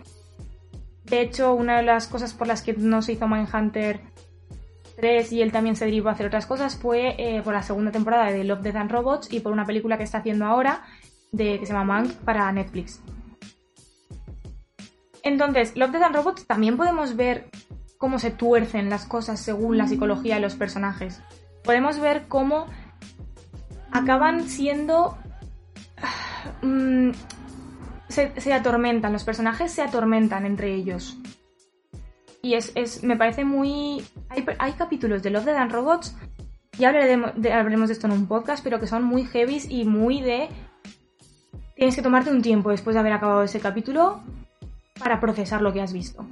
De 1.05 1.21
hecho, 1.21 1.55
una 1.55 1.79
de 1.79 1.83
las 1.83 2.07
cosas 2.07 2.35
por 2.35 2.47
las 2.47 2.63
que 2.63 2.73
no 2.75 3.03
se 3.03 3.13
hizo 3.13 3.27
Mindhunter 3.27 4.01
y 5.31 5.41
él 5.41 5.53
también 5.53 5.77
se 5.77 5.87
derivó 5.87 6.11
a 6.11 6.13
hacer 6.13 6.27
otras 6.27 6.47
cosas 6.47 6.77
fue 6.77 7.15
eh, 7.19 7.41
por 7.43 7.55
la 7.55 7.63
segunda 7.63 7.91
temporada 7.91 8.31
de 8.31 8.45
Love, 8.45 8.61
Death 8.61 8.77
and 8.77 8.91
Robots 8.91 9.33
y 9.33 9.41
por 9.41 9.53
una 9.53 9.65
película 9.65 9.97
que 9.97 10.05
está 10.05 10.19
haciendo 10.19 10.45
ahora 10.45 10.83
de, 11.33 11.59
que 11.59 11.67
se 11.67 11.73
llama 11.73 12.01
Mank 12.01 12.13
para 12.17 12.51
Netflix. 12.53 13.01
Entonces, 15.23 15.77
Love, 15.77 15.93
Death 15.93 16.03
and 16.03 16.17
Robots 16.17 16.47
también 16.47 16.77
podemos 16.77 17.17
ver 17.17 17.49
cómo 17.99 18.19
se 18.19 18.31
tuercen 18.31 18.91
las 18.91 19.07
cosas 19.07 19.41
según 19.41 19.79
la 19.79 19.87
psicología 19.87 20.35
de 20.35 20.41
los 20.43 20.55
personajes. 20.55 21.23
Podemos 21.65 21.99
ver 21.99 22.27
cómo 22.29 22.67
acaban 23.93 24.49
siendo... 24.49 25.17
Mm, 26.63 27.11
se 28.09 28.53
atormentan, 28.53 29.13
los 29.13 29.25
personajes 29.25 29.73
se 29.73 29.83
atormentan 29.83 30.47
entre 30.47 30.75
ellos. 30.75 31.17
Y 32.43 32.55
es, 32.55 32.73
es, 32.75 33.03
me 33.03 33.17
parece 33.17 33.45
muy... 33.45 34.05
Hay, 34.59 34.73
capítulos 34.73 35.23
de 35.23 35.31
Love, 35.31 35.45
Dead 35.45 35.57
and 35.57 35.73
Robots, 35.73 36.17
ya 36.79 36.89
hablaremos 36.89 37.35
de, 37.37 37.51
de 37.51 37.93
esto 37.93 38.07
en 38.07 38.13
un 38.15 38.27
podcast, 38.27 38.65
pero 38.65 38.81
que 38.81 38.87
son 38.87 39.05
muy 39.05 39.25
heavy 39.25 39.61
y 39.69 39.85
muy 39.85 40.23
de... 40.23 40.49
Tienes 41.77 41.95
que 41.95 42.03
tomarte 42.03 42.31
un 42.31 42.43
tiempo 42.43 42.71
después 42.71 42.95
de 42.95 43.01
haber 43.01 43.13
acabado 43.13 43.43
ese 43.43 43.61
capítulo 43.61 44.23
para 44.99 45.21
procesar 45.21 45.61
lo 45.61 45.73
que 45.73 45.83
has 45.83 45.93
visto. 45.93 46.27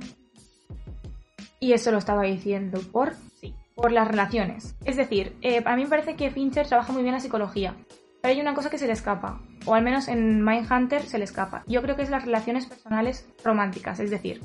Y 1.61 1.73
eso 1.73 1.91
lo 1.91 1.99
estaba 1.99 2.23
diciendo 2.23 2.81
por... 2.93 3.15
Sí, 3.41 3.55
por 3.75 3.93
las 3.93 4.09
relaciones. 4.09 4.75
Es 4.85 4.97
decir, 4.97 5.37
eh, 5.43 5.63
a 5.65 5.77
mí 5.77 5.85
me 5.85 5.89
parece 5.89 6.17
que 6.17 6.31
Fincher 6.31 6.67
trabaja 6.67 6.93
muy 6.93 7.03
bien 7.03 7.15
la 7.15 7.21
psicología. 7.21 7.77
Hay 8.23 8.41
una 8.41 8.55
cosa 8.55 8.71
que 8.71 8.79
se 8.79 8.87
le 8.87 8.93
escapa, 8.93 9.41
o 9.65 9.75
al 9.75 9.83
menos 9.83 10.09
en 10.09 10.45
Mindhunter 10.45 11.03
se 11.03 11.19
le 11.19 11.25
escapa. 11.25 11.63
Yo 11.67 11.83
creo 11.83 11.97
que 11.97 12.03
es 12.03 12.11
las 12.11 12.25
relaciones 12.25 12.67
personales 12.67 13.29
románticas, 13.45 14.01
es 14.01 14.11
decir, 14.11 14.43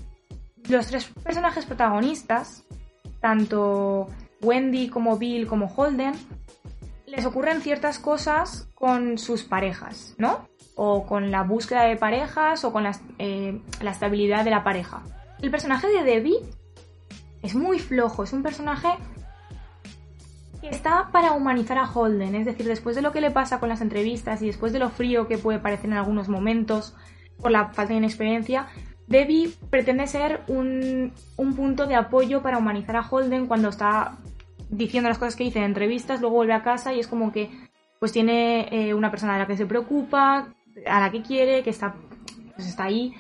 los 0.70 0.88
tres 0.88 1.06
personajes 1.24 1.66
protagonistas, 1.66 2.66
tanto 3.20 4.08
Wendy 4.42 4.90
como 4.90 5.18
Bill 5.18 5.48
como 5.48 5.68
Holden, 5.68 6.14
les 7.06 7.26
ocurren 7.26 7.62
ciertas 7.62 8.00
cosas 8.00 8.68
con 8.74 9.18
sus 9.18 9.44
parejas, 9.44 10.16
¿no? 10.18 10.48
O 10.76 11.06
con 11.06 11.32
la 11.32 11.44
búsqueda 11.44 11.84
de 11.84 11.96
parejas 11.96 12.64
o 12.64 12.74
con 12.74 12.86
eh, 13.20 13.62
la 13.82 13.92
estabilidad 13.92 14.44
de 14.44 14.52
la 14.52 14.64
pareja. 14.64 15.04
El 15.42 15.52
personaje 15.52 15.88
de 15.88 16.04
Debbie 16.04 16.40
es 17.42 17.56
muy 17.56 17.80
flojo, 17.80 18.24
es 18.24 18.34
un 18.34 18.42
personaje 18.42 18.88
está 20.68 21.10
para 21.12 21.34
humanizar 21.34 21.78
a 21.78 21.90
Holden, 21.92 22.36
es 22.36 22.46
decir, 22.46 22.66
después 22.66 22.96
de 22.96 23.02
lo 23.02 23.12
que 23.12 23.22
le 23.22 23.32
pasa 23.32 23.60
con 23.60 23.70
las 23.70 23.82
entrevistas 23.82 24.42
y 24.42 24.48
después 24.48 24.74
de 24.74 24.80
lo 24.80 24.90
frío 24.90 25.28
que 25.28 25.38
puede 25.38 25.60
parecer 25.60 25.88
en 25.88 25.98
algunos 25.98 26.30
momentos 26.30 26.96
por 27.40 27.52
la 27.52 27.70
falta 27.70 27.94
de 27.94 28.00
inexperiencia, 28.00 28.68
Debbie 29.08 29.52
pretende 29.70 30.08
ser 30.08 30.42
un, 30.48 31.14
punto 31.56 31.86
de 31.86 31.96
apoyo 31.96 32.42
para 32.42 32.58
humanizar 32.58 32.96
a 32.96 33.08
Holden 33.08 33.48
cuando 33.48 33.70
está 33.70 34.18
diciendo 34.70 35.10
las 35.10 35.18
cosas 35.18 35.36
que 35.36 35.44
dice 35.44 35.60
en 35.60 35.66
entrevistas, 35.66 36.22
luego 36.22 36.38
vuelve 36.38 36.54
a 36.54 36.64
casa 36.64 36.94
y 36.94 37.00
es 37.00 37.08
como 37.08 37.32
que 37.32 37.52
pues 38.00 38.12
tiene 38.12 38.68
eh, 38.72 38.94
una 38.94 39.12
persona 39.12 39.36
a 39.36 39.40
la 39.40 39.48
que 39.48 39.56
se 39.56 39.66
preocupa, 39.66 40.48
a 40.86 41.00
la 41.00 41.12
que 41.12 41.22
quiere, 41.22 41.64
que 41.64 41.70
está, 41.70 41.96
pues 42.56 42.68
está 42.68 42.86
ahí 42.86 43.14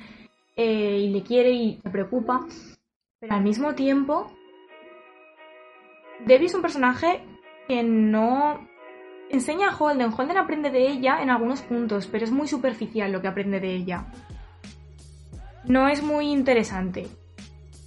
eh, 0.55 0.99
y 0.99 1.09
le 1.09 1.23
quiere 1.23 1.51
y 1.51 1.79
se 1.81 1.89
preocupa. 1.89 2.45
Pero 3.19 3.33
al 3.33 3.43
mismo 3.43 3.75
tiempo, 3.75 4.31
Debbie 6.25 6.47
es 6.47 6.53
un 6.53 6.61
personaje 6.61 7.21
que 7.67 7.83
no 7.83 8.67
enseña 9.29 9.69
a 9.69 9.77
Holden. 9.77 10.13
Holden 10.15 10.37
aprende 10.37 10.69
de 10.69 10.87
ella 10.87 11.21
en 11.21 11.29
algunos 11.29 11.61
puntos, 11.61 12.07
pero 12.07 12.23
es 12.23 12.31
muy 12.31 12.47
superficial 12.47 13.11
lo 13.11 13.21
que 13.21 13.27
aprende 13.27 13.59
de 13.59 13.75
ella. 13.75 14.05
No 15.65 15.87
es 15.87 16.03
muy 16.03 16.31
interesante. 16.31 17.07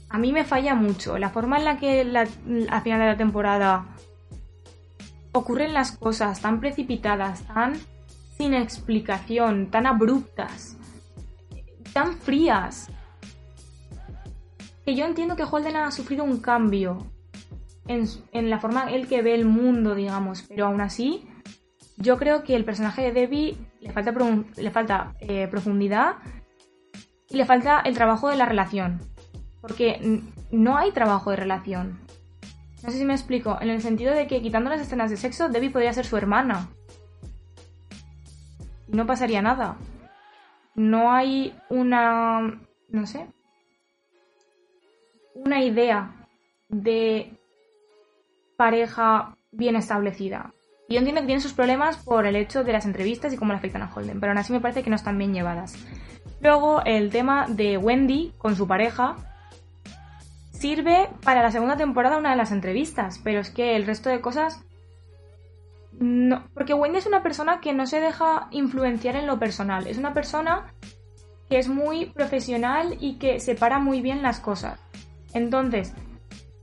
A 0.09 0.19
mí 0.19 0.33
me 0.33 0.45
falla 0.45 0.75
mucho. 0.75 1.19
La 1.19 1.31
forma 1.31 1.59
en 1.59 1.65
la 1.65 1.79
que 1.79 2.01
al 2.01 2.83
final 2.83 3.01
de 3.01 3.07
la 3.07 3.17
temporada 3.17 3.87
ocurren 5.33 5.75
las 5.75 5.93
cosas 5.93 6.41
tan 6.41 6.61
precipitadas, 6.61 7.43
tan 7.43 7.75
sin 8.37 8.55
explicación, 8.55 9.71
tan 9.71 9.87
abruptas, 9.87 10.77
tan 11.93 12.15
frías. 12.15 12.89
Que 14.85 14.95
yo 14.95 15.05
entiendo 15.05 15.37
que 15.37 15.45
Holden 15.45 15.77
ha 15.77 15.91
sufrido 15.91 16.25
un 16.25 16.41
cambio 16.41 17.07
en, 17.89 18.51
la 18.51 18.59
forma 18.59 18.91
en 18.91 19.07
que 19.07 19.23
ve 19.23 19.35
el 19.35 19.45
mundo, 19.45 19.95
digamos, 19.95 20.45
pero 20.49 20.67
aún 20.67 20.81
así 20.81 21.27
yo 21.97 22.19
creo 22.19 22.43
que 22.43 22.55
el 22.55 22.65
personaje 22.65 23.03
de 23.03 23.13
Debbie 23.13 23.57
le 23.81 23.93
falta, 23.93 24.13
le 24.57 24.71
falta 24.71 25.15
eh, 25.21 25.49
profundidad 25.49 26.17
y 27.29 27.37
le 27.37 27.45
falta 27.45 27.81
el 27.81 27.95
trabajo 27.95 28.29
de 28.29 28.37
la 28.37 28.47
relación. 28.47 29.01
Porque 29.61 30.23
no 30.51 30.77
hay 30.77 30.93
trabajo 30.93 31.31
de 31.31 31.37
relación. 31.37 31.99
No 32.83 32.91
sé 32.91 32.99
si 32.99 33.05
me 33.05 33.15
explico, 33.15 33.59
en 33.61 33.71
el 33.71 33.81
sentido 33.81 34.15
de 34.15 34.27
que 34.27 34.43
quitando 34.43 34.71
las 34.71 34.81
escenas 34.81 35.11
de 35.11 35.17
sexo, 35.17 35.49
Debbie 35.49 35.71
podría 35.71 35.93
ser 35.93 36.05
su 36.05 36.17
hermana. 36.17 36.69
Y 38.87 38.97
no 38.97 39.07
pasaría 39.07 39.43
nada. 39.43 39.77
No 40.75 41.13
hay 41.13 41.55
una... 41.69 42.61
no 42.91 43.07
sé. 43.07 43.27
Una 45.35 45.63
idea 45.65 46.29
de 46.69 47.37
pareja 48.57 49.37
bien 49.53 49.77
establecida. 49.77 50.53
Y 50.89 50.95
yo 50.95 50.99
entiendo 50.99 51.21
que 51.21 51.27
tienen 51.27 51.43
sus 51.43 51.53
problemas 51.53 51.97
por 51.97 52.27
el 52.27 52.37
hecho 52.37 52.63
de 52.63 52.73
las 52.73 52.87
entrevistas 52.87 53.33
y 53.33 53.37
cómo 53.37 53.53
le 53.53 53.59
afectan 53.59 53.83
a 53.83 53.93
Holden, 53.93 54.21
pero 54.21 54.31
aún 54.33 54.39
así 54.39 54.53
me 54.53 54.61
parece 54.61 54.83
que 54.83 54.91
no 54.91 54.97
están 54.97 55.19
bien 55.19 55.35
llevadas. 55.35 55.75
Luego, 56.41 56.83
el 56.85 57.11
tema 57.11 57.47
de 57.49 57.77
Wendy 57.77 58.35
con 58.39 58.57
su 58.57 58.69
pareja 58.69 59.17
sirve 60.53 61.09
para 61.25 61.43
la 61.43 61.51
segunda 61.51 61.77
temporada 61.77 62.19
una 62.19 62.31
de 62.31 62.37
las 62.37 62.53
entrevistas, 62.53 63.21
pero 63.23 63.41
es 63.41 63.51
que 63.51 63.77
el 63.77 63.87
resto 63.87 64.11
de 64.11 64.21
cosas 64.21 64.65
no, 65.99 66.45
porque 66.55 66.75
Wendy 66.75 66.99
es 66.99 67.07
una 67.07 67.23
persona 67.23 67.61
que 67.61 67.73
no 67.73 67.87
se 67.87 68.01
deja 68.01 68.49
influenciar 68.51 69.17
en 69.17 69.27
lo 69.27 69.39
personal, 69.39 69.87
es 69.87 69.99
una 69.99 70.15
persona 70.15 70.75
que 71.49 71.59
es 71.59 71.69
muy 71.69 72.07
profesional 72.07 72.97
y 73.01 73.19
que 73.19 73.41
separa 73.41 73.79
muy 73.79 74.03
bien 74.03 74.23
las 74.23 74.41
cosas. 74.41 74.81
Entonces, 75.33 75.95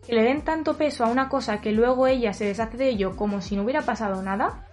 que 0.05 0.13
le 0.13 0.23
den 0.23 0.41
tanto 0.41 0.77
peso 0.77 1.05
a 1.05 1.07
una 1.07 1.29
cosa 1.29 1.61
que 1.61 1.71
luego 1.71 2.07
ella 2.07 2.33
se 2.33 2.45
deshace 2.45 2.77
de 2.77 2.89
ello 2.89 3.15
como 3.15 3.41
si 3.41 3.55
no 3.55 3.63
hubiera 3.63 3.81
pasado 3.81 4.21
nada, 4.21 4.67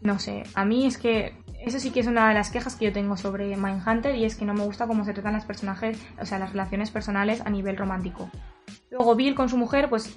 no 0.00 0.18
sé, 0.18 0.42
a 0.54 0.64
mí 0.64 0.86
es 0.86 0.98
que 0.98 1.34
eso 1.64 1.78
sí 1.78 1.90
que 1.90 2.00
es 2.00 2.06
una 2.06 2.28
de 2.28 2.34
las 2.34 2.50
quejas 2.50 2.76
que 2.76 2.84
yo 2.86 2.92
tengo 2.92 3.16
sobre 3.16 3.56
Mindhunter 3.56 4.14
y 4.14 4.24
es 4.24 4.36
que 4.36 4.44
no 4.44 4.52
me 4.52 4.64
gusta 4.64 4.86
cómo 4.86 5.04
se 5.04 5.14
tratan 5.14 5.32
las 5.32 5.46
personajes, 5.46 5.98
o 6.20 6.26
sea, 6.26 6.38
las 6.38 6.50
relaciones 6.50 6.90
personales 6.90 7.40
a 7.40 7.48
nivel 7.48 7.76
romántico. 7.76 8.30
Luego 8.90 9.14
Bill 9.14 9.34
con 9.34 9.48
su 9.48 9.56
mujer, 9.56 9.88
pues 9.88 10.14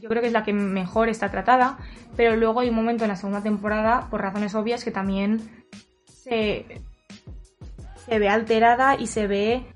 yo 0.00 0.08
creo 0.08 0.22
que 0.22 0.28
es 0.28 0.32
la 0.32 0.44
que 0.44 0.52
mejor 0.52 1.08
está 1.08 1.30
tratada, 1.30 1.78
pero 2.16 2.36
luego 2.36 2.60
hay 2.60 2.68
un 2.68 2.76
momento 2.76 3.04
en 3.04 3.10
la 3.10 3.16
segunda 3.16 3.42
temporada, 3.42 4.08
por 4.08 4.20
razones 4.20 4.54
obvias, 4.54 4.84
que 4.84 4.92
también 4.92 5.64
se, 6.06 6.82
se 8.06 8.18
ve 8.18 8.28
alterada 8.28 8.94
y 8.94 9.08
se 9.08 9.26
ve... 9.26 9.66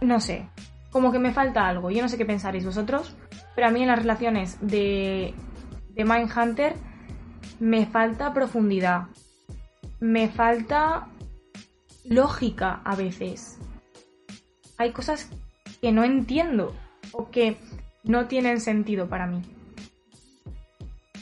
No 0.00 0.20
sé, 0.20 0.48
como 0.90 1.12
que 1.12 1.18
me 1.18 1.32
falta 1.32 1.66
algo. 1.66 1.90
Yo 1.90 2.02
no 2.02 2.08
sé 2.08 2.16
qué 2.16 2.24
pensaréis 2.24 2.64
vosotros, 2.64 3.14
pero 3.54 3.66
a 3.66 3.70
mí 3.70 3.82
en 3.82 3.88
las 3.88 3.98
relaciones 3.98 4.58
de, 4.60 5.34
de 5.90 6.04
Mindhunter 6.04 6.74
me 7.60 7.86
falta 7.86 8.32
profundidad. 8.32 9.06
Me 10.00 10.28
falta 10.28 11.08
lógica 12.04 12.80
a 12.84 12.94
veces. 12.94 13.58
Hay 14.76 14.92
cosas 14.92 15.28
que 15.80 15.92
no 15.92 16.04
entiendo 16.04 16.74
o 17.12 17.30
que 17.30 17.56
no 18.04 18.26
tienen 18.26 18.60
sentido 18.60 19.08
para 19.08 19.26
mí. 19.26 19.42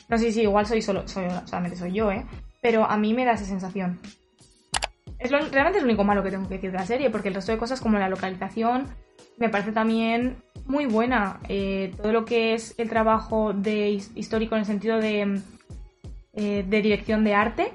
No 0.08 0.18
sé 0.18 0.30
si 0.32 0.42
igual 0.42 0.66
soy 0.66 0.82
solo, 0.82 1.08
soy, 1.08 1.26
solamente 1.46 1.76
soy 1.76 1.92
yo, 1.92 2.12
¿eh? 2.12 2.24
Pero 2.60 2.84
a 2.84 2.96
mí 2.96 3.12
me 3.12 3.24
da 3.24 3.32
esa 3.32 3.44
sensación. 3.44 3.98
Es 5.18 5.30
realmente 5.30 5.78
es 5.78 5.82
lo 5.82 5.88
único 5.88 6.04
malo 6.04 6.22
que 6.22 6.30
tengo 6.30 6.48
que 6.48 6.54
decir 6.54 6.72
de 6.72 6.78
la 6.78 6.86
serie, 6.86 7.10
porque 7.10 7.28
el 7.28 7.34
resto 7.34 7.52
de 7.52 7.58
cosas 7.58 7.80
como 7.80 7.98
la 7.98 8.08
localización 8.08 8.86
me 9.38 9.48
parece 9.48 9.72
también 9.72 10.42
muy 10.66 10.86
buena. 10.86 11.40
Eh, 11.48 11.92
todo 11.96 12.12
lo 12.12 12.24
que 12.24 12.54
es 12.54 12.74
el 12.78 12.88
trabajo 12.88 13.52
de 13.52 14.00
histórico 14.14 14.54
en 14.54 14.60
el 14.60 14.66
sentido 14.66 14.98
de, 14.98 15.40
eh, 16.34 16.64
de 16.66 16.82
dirección 16.82 17.24
de 17.24 17.34
arte 17.34 17.72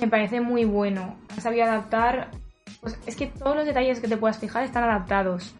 me 0.00 0.08
parece 0.08 0.40
muy 0.40 0.64
bueno. 0.64 1.16
Han 1.30 1.40
sabido 1.40 1.64
adaptar. 1.64 2.30
Pues 2.80 2.98
es 3.06 3.16
que 3.16 3.26
todos 3.26 3.56
los 3.56 3.64
detalles 3.64 4.00
que 4.00 4.08
te 4.08 4.16
puedas 4.16 4.38
fijar 4.38 4.64
están 4.64 4.84
adaptados. 4.84 5.54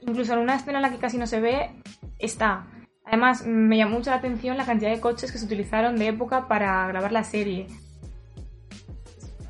Incluso 0.00 0.34
en 0.34 0.38
una 0.38 0.54
escena 0.54 0.78
en 0.78 0.82
la 0.82 0.90
que 0.90 0.98
casi 0.98 1.18
no 1.18 1.26
se 1.26 1.40
ve, 1.40 1.70
está. 2.18 2.66
Además, 3.04 3.44
me 3.46 3.76
llamó 3.76 3.98
mucho 3.98 4.10
la 4.10 4.16
atención 4.16 4.56
la 4.56 4.64
cantidad 4.64 4.90
de 4.90 5.00
coches 5.00 5.32
que 5.32 5.38
se 5.38 5.44
utilizaron 5.44 5.96
de 5.96 6.08
época 6.08 6.48
para 6.48 6.86
grabar 6.86 7.12
la 7.12 7.24
serie 7.24 7.66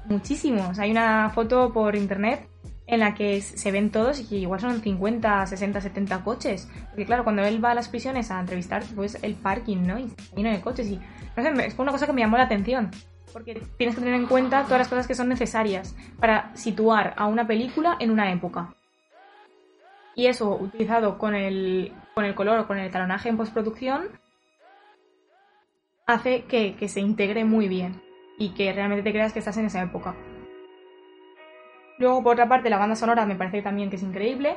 muchísimos. 0.09 0.79
Hay 0.79 0.91
una 0.91 1.31
foto 1.31 1.73
por 1.73 1.97
internet 1.97 2.49
en 2.87 3.01
la 3.01 3.15
que 3.15 3.41
se 3.41 3.73
ven 3.73 3.91
todos 3.91 4.21
y 4.21 4.27
que 4.27 4.37
igual 4.37 4.61
son 4.61 4.81
50, 4.81 5.47
60, 5.47 5.81
70 5.81 6.25
coches. 6.25 6.69
Porque 6.91 7.05
claro, 7.05 7.25
cuando 7.25 7.43
él 7.43 7.65
va 7.65 7.73
a 7.73 7.75
las 7.75 7.89
prisiones 7.89 8.31
a 8.31 8.41
entrevistar, 8.41 8.85
pues 8.95 9.19
el 9.23 9.35
parking, 9.35 9.79
¿no? 9.87 9.99
Y 9.99 10.05
está 10.05 10.37
lleno 10.37 10.51
de 10.51 10.61
coches 10.61 10.89
y... 10.89 11.01
No 11.37 11.43
sé, 11.43 11.67
es 11.67 11.79
una 11.79 11.93
cosa 11.93 12.07
que 12.07 12.13
me 12.13 12.21
llamó 12.21 12.37
la 12.37 12.45
atención. 12.45 12.91
Porque 13.33 13.61
tienes 13.77 13.95
que 13.95 14.01
tener 14.01 14.15
en 14.15 14.27
cuenta 14.27 14.65
todas 14.65 14.79
las 14.79 14.89
cosas 14.89 15.07
que 15.07 15.15
son 15.15 15.29
necesarias 15.29 15.95
para 16.19 16.55
situar 16.55 17.15
a 17.17 17.27
una 17.27 17.47
película 17.47 17.97
en 17.99 18.11
una 18.11 18.33
época. 18.33 18.75
Y 20.15 20.27
eso, 20.27 20.57
utilizado 20.57 21.19
con 21.19 21.35
el, 21.35 21.93
con 22.15 22.25
el 22.25 22.35
color 22.35 22.61
o 22.61 22.67
con 22.67 22.79
el 22.79 22.91
talonaje 22.91 23.29
en 23.29 23.37
postproducción, 23.37 24.09
hace 26.07 26.45
que, 26.45 26.77
que 26.77 26.89
se 26.89 27.01
integre 27.01 27.45
muy 27.45 27.69
bien 27.69 28.06
y 28.39 28.51
que 28.51 28.73
realmente 28.73 29.03
te 29.03 29.13
creas 29.13 29.33
que 29.33 29.39
estás 29.39 29.57
en 29.57 29.67
esa 29.67 29.83
época. 29.83 30.15
Luego, 31.99 32.23
por 32.23 32.33
otra 32.35 32.49
parte, 32.49 32.69
la 32.69 32.79
banda 32.79 32.95
sonora 32.95 33.25
me 33.25 33.37
parece 33.37 33.63
también 33.63 33.89
que 33.89 33.97
es 33.97 34.03
increíble. 34.03 34.57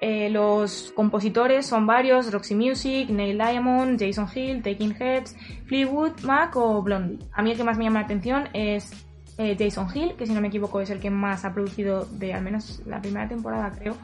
Eh, 0.00 0.30
los 0.30 0.92
compositores 0.96 1.64
son 1.64 1.86
varios, 1.86 2.32
Roxy 2.32 2.56
Music, 2.56 3.08
Neil 3.08 3.38
Diamond, 3.38 4.00
Jason 4.00 4.26
Hill, 4.34 4.60
Taking 4.60 4.96
Heads, 4.98 5.36
Fleetwood 5.66 6.22
Mac 6.24 6.56
o 6.56 6.82
Blondie. 6.82 7.24
A 7.32 7.40
mí 7.40 7.52
el 7.52 7.56
que 7.56 7.62
más 7.62 7.78
me 7.78 7.84
llama 7.84 8.00
la 8.00 8.06
atención 8.06 8.48
es 8.52 8.90
eh, 9.38 9.56
Jason 9.56 9.86
Hill, 9.94 10.14
que 10.16 10.26
si 10.26 10.32
no 10.32 10.40
me 10.40 10.48
equivoco 10.48 10.80
es 10.80 10.90
el 10.90 10.98
que 10.98 11.10
más 11.10 11.44
ha 11.44 11.54
producido 11.54 12.04
de 12.06 12.34
al 12.34 12.42
menos 12.42 12.82
la 12.84 13.00
primera 13.00 13.28
temporada, 13.28 13.70
creo. 13.70 13.96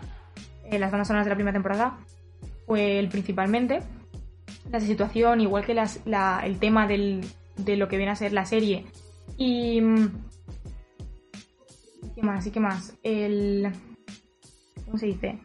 Eh, 0.71 0.79
las 0.79 0.93
bandas 0.93 1.09
sonoras 1.09 1.27
de 1.27 1.31
la 1.31 1.37
primera 1.37 1.55
temporada 1.55 1.99
fue 2.65 3.01
él 3.01 3.09
principalmente. 3.09 3.81
La 4.71 4.79
situación, 4.79 5.41
igual 5.41 5.65
que 5.65 5.73
el 5.73 6.59
tema 6.61 6.87
de 6.87 7.77
lo 7.77 7.89
que 7.89 7.97
viene 7.97 8.13
a 8.13 8.17
ser 8.17 8.33
la 8.33 8.45
serie, 8.45 8.87
y... 9.39 9.81
¿Qué 12.15 12.23
más? 12.23 12.47
¿Y 12.47 12.51
qué 12.51 12.61
más? 12.61 12.95
El... 13.03 13.73
¿cómo 14.85 14.99
se 14.99 15.07
dice? 15.07 15.39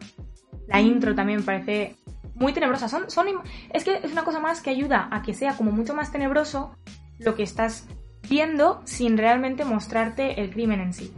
La 0.66 0.80
intro 0.80 1.14
también 1.14 1.44
parece 1.44 1.96
muy 2.34 2.52
tenebrosa. 2.52 2.88
Son, 2.88 3.10
son, 3.10 3.26
es 3.72 3.84
que 3.84 4.00
es 4.02 4.12
una 4.12 4.24
cosa 4.24 4.40
más 4.40 4.60
que 4.60 4.70
ayuda 4.70 5.08
a 5.10 5.22
que 5.22 5.34
sea 5.34 5.56
como 5.56 5.70
mucho 5.70 5.94
más 5.94 6.10
tenebroso 6.10 6.74
lo 7.18 7.34
que 7.34 7.42
estás 7.42 7.86
viendo 8.28 8.80
sin 8.84 9.18
realmente 9.18 9.64
mostrarte 9.64 10.40
el 10.40 10.50
crimen 10.50 10.80
en 10.80 10.92
sí. 10.94 11.12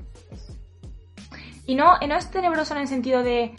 Y 1.66 1.74
no, 1.74 1.98
no 1.98 2.14
es 2.16 2.30
tenebroso 2.30 2.74
en 2.74 2.80
el 2.80 2.88
sentido 2.88 3.22
de, 3.22 3.54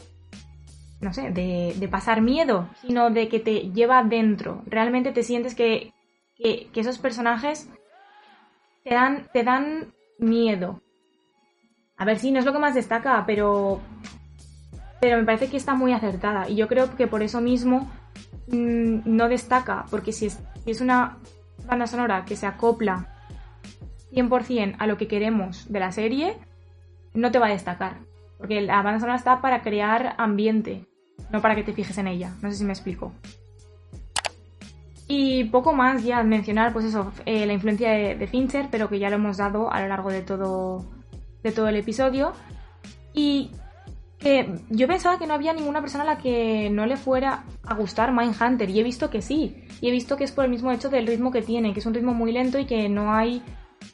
no 1.01 1.13
sé, 1.13 1.31
de, 1.31 1.73
de 1.77 1.87
pasar 1.87 2.21
miedo, 2.21 2.69
sino 2.81 3.09
de 3.09 3.27
que 3.27 3.39
te 3.39 3.71
lleva 3.71 4.03
dentro. 4.03 4.63
Realmente 4.65 5.11
te 5.11 5.23
sientes 5.23 5.55
que, 5.55 5.93
que, 6.35 6.69
que 6.73 6.79
esos 6.81 6.99
personajes 6.99 7.69
te 8.87 8.95
dan, 8.95 9.27
te 9.33 9.43
dan 9.43 9.93
miedo. 10.17 10.81
A 11.97 12.05
ver, 12.05 12.19
si 12.19 12.31
no 12.31 12.39
es 12.39 12.45
lo 12.45 12.53
que 12.53 12.59
más 12.59 12.73
destaca, 12.73 13.23
pero 13.25 13.81
pero 15.01 15.17
me 15.17 15.25
parece 15.25 15.49
que 15.49 15.57
está 15.57 15.75
muy 15.75 15.93
acertada 15.93 16.49
y 16.49 16.55
yo 16.55 16.67
creo 16.67 16.95
que 16.95 17.05
por 17.05 17.21
eso 17.21 17.41
mismo 17.41 17.91
mmm, 18.47 18.99
no 19.05 19.27
destaca, 19.27 19.85
porque 19.91 20.11
si 20.11 20.27
es, 20.27 20.39
si 20.63 20.71
es 20.71 20.81
una 20.81 21.17
banda 21.67 21.85
sonora 21.85 22.23
que 22.25 22.35
se 22.35 22.47
acopla 22.47 23.07
100% 24.11 24.77
a 24.79 24.87
lo 24.87 24.97
que 24.97 25.07
queremos 25.07 25.71
de 25.71 25.79
la 25.79 25.91
serie, 25.91 26.37
no 27.13 27.29
te 27.29 27.39
va 27.39 27.47
a 27.47 27.51
destacar, 27.51 27.97
porque 28.37 28.61
la 28.61 28.81
banda 28.81 28.99
sonora 28.99 29.17
está 29.17 29.41
para 29.41 29.61
crear 29.61 30.15
ambiente, 30.17 30.85
no 31.29 31.41
para 31.41 31.55
que 31.55 31.63
te 31.63 31.73
fijes 31.73 31.97
en 31.97 32.07
ella, 32.07 32.33
no 32.41 32.49
sé 32.49 32.57
si 32.57 32.63
me 32.63 32.73
explico. 32.73 33.11
Y 35.07 35.45
poco 35.45 35.73
más 35.73 36.03
ya 36.03 36.21
mencionar, 36.23 36.73
pues 36.73 36.85
eso, 36.85 37.13
eh, 37.25 37.45
la 37.45 37.53
influencia 37.53 37.91
de, 37.91 38.15
de, 38.15 38.27
Fincher, 38.27 38.67
pero 38.69 38.89
que 38.89 38.99
ya 38.99 39.09
lo 39.09 39.15
hemos 39.15 39.37
dado 39.37 39.71
a 39.71 39.81
lo 39.81 39.87
largo 39.87 40.09
de 40.09 40.21
todo, 40.21 40.85
de 41.43 41.51
todo 41.51 41.69
el 41.69 41.77
episodio. 41.77 42.33
Y 43.13 43.51
que 44.19 44.59
yo 44.69 44.87
pensaba 44.87 45.19
que 45.19 45.27
no 45.27 45.33
había 45.33 45.53
ninguna 45.53 45.81
persona 45.81 46.03
a 46.03 46.07
la 46.07 46.17
que 46.17 46.69
no 46.71 46.85
le 46.85 46.97
fuera 46.97 47.43
a 47.63 47.75
gustar 47.75 48.11
Mindhunter 48.11 48.69
y 48.69 48.79
he 48.79 48.83
visto 48.83 49.09
que 49.09 49.21
sí. 49.21 49.63
Y 49.79 49.89
he 49.89 49.91
visto 49.91 50.17
que 50.17 50.23
es 50.23 50.31
por 50.31 50.45
el 50.45 50.51
mismo 50.51 50.71
hecho 50.71 50.89
del 50.89 51.07
ritmo 51.07 51.31
que 51.31 51.41
tiene, 51.41 51.73
que 51.73 51.79
es 51.79 51.85
un 51.85 51.93
ritmo 51.93 52.13
muy 52.13 52.31
lento 52.31 52.57
y 52.57 52.65
que 52.65 52.89
no 52.89 53.13
hay 53.13 53.43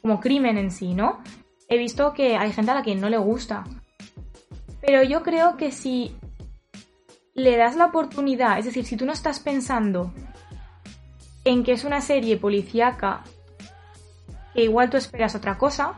como 0.00 0.20
crimen 0.20 0.56
en 0.56 0.70
sí, 0.70 0.94
¿no? 0.94 1.20
He 1.68 1.78
visto 1.78 2.14
que 2.14 2.36
hay 2.36 2.52
gente 2.52 2.70
a 2.70 2.74
la 2.74 2.82
que 2.82 2.94
no 2.94 3.08
le 3.08 3.18
gusta. 3.18 3.64
Pero 4.80 5.02
yo 5.02 5.22
creo 5.22 5.56
que 5.56 5.70
si 5.70 6.16
le 7.34 7.56
das 7.56 7.76
la 7.76 7.86
oportunidad, 7.86 8.58
es 8.58 8.64
decir, 8.64 8.84
si 8.84 8.96
tú 8.96 9.04
no 9.04 9.12
estás 9.12 9.40
pensando 9.40 10.12
en 11.44 11.62
que 11.62 11.72
es 11.72 11.84
una 11.84 12.00
serie 12.00 12.36
policíaca 12.36 13.22
que 14.54 14.64
igual 14.64 14.88
tú 14.88 14.96
esperas 14.96 15.34
otra 15.34 15.58
cosa, 15.58 15.94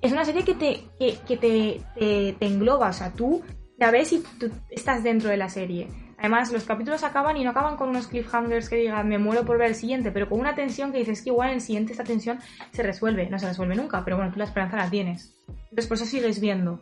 es 0.00 0.12
una 0.12 0.24
serie 0.24 0.44
que 0.44 0.54
te, 0.54 0.84
que, 0.98 1.36
te, 1.36 1.80
te, 1.98 2.46
engloba, 2.46 2.90
o 2.90 2.92
sea, 2.92 3.12
tú 3.12 3.42
la 3.78 3.90
ves 3.90 4.12
y 4.12 4.22
tú 4.38 4.50
estás 4.70 5.02
dentro 5.02 5.30
de 5.30 5.36
la 5.36 5.48
serie. 5.48 5.88
Además, 6.18 6.52
los 6.52 6.64
capítulos 6.64 7.02
acaban 7.02 7.36
y 7.36 7.44
no 7.44 7.50
acaban 7.50 7.76
con 7.76 7.88
unos 7.88 8.06
cliffhangers 8.06 8.68
que 8.68 8.76
digan 8.76 9.08
me 9.08 9.18
muero 9.18 9.44
por 9.44 9.58
ver 9.58 9.68
el 9.68 9.74
siguiente, 9.74 10.10
pero 10.10 10.28
con 10.28 10.40
una 10.40 10.54
tensión 10.54 10.92
que 10.92 10.98
dices 10.98 11.22
que 11.22 11.30
igual 11.30 11.48
en 11.48 11.54
el 11.56 11.60
siguiente 11.60 11.92
esta 11.92 12.04
tensión 12.04 12.38
se 12.70 12.82
resuelve. 12.82 13.28
No 13.28 13.38
se 13.38 13.48
resuelve 13.48 13.74
nunca, 13.74 14.04
pero 14.04 14.16
bueno, 14.16 14.30
tú 14.30 14.38
la 14.38 14.44
esperanza 14.44 14.76
la 14.76 14.88
tienes. 14.88 15.34
Entonces 15.48 15.86
por 15.86 15.96
eso 15.96 16.06
sigues 16.06 16.40
viendo. 16.40 16.80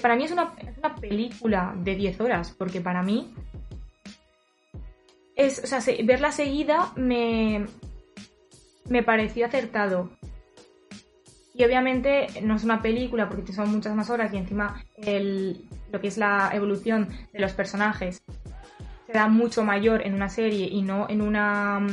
Para 0.00 0.16
mí 0.16 0.24
es 0.24 0.30
una, 0.30 0.54
una 0.78 0.94
película 0.94 1.74
de 1.76 1.94
10 1.94 2.20
horas, 2.20 2.54
porque 2.56 2.80
para 2.80 3.02
mí 3.02 3.34
es, 5.36 5.62
o 5.62 5.66
sea, 5.66 5.80
verla 6.04 6.32
seguida 6.32 6.92
me, 6.96 7.66
me 8.88 9.02
pareció 9.02 9.46
acertado. 9.46 10.10
Y 11.54 11.64
obviamente 11.64 12.26
no 12.42 12.56
es 12.56 12.64
una 12.64 12.82
película 12.82 13.28
porque 13.28 13.52
son 13.52 13.70
muchas 13.70 13.94
más 13.94 14.10
horas 14.10 14.32
y 14.34 14.38
encima 14.38 14.84
el, 14.96 15.68
lo 15.92 16.00
que 16.00 16.08
es 16.08 16.18
la 16.18 16.50
evolución 16.52 17.08
de 17.32 17.38
los 17.38 17.52
personajes 17.52 18.22
será 19.06 19.28
mucho 19.28 19.62
mayor 19.62 20.04
en 20.04 20.14
una 20.14 20.28
serie 20.28 20.66
y 20.66 20.82
no 20.82 21.06
en 21.08 21.22
una 21.22 21.86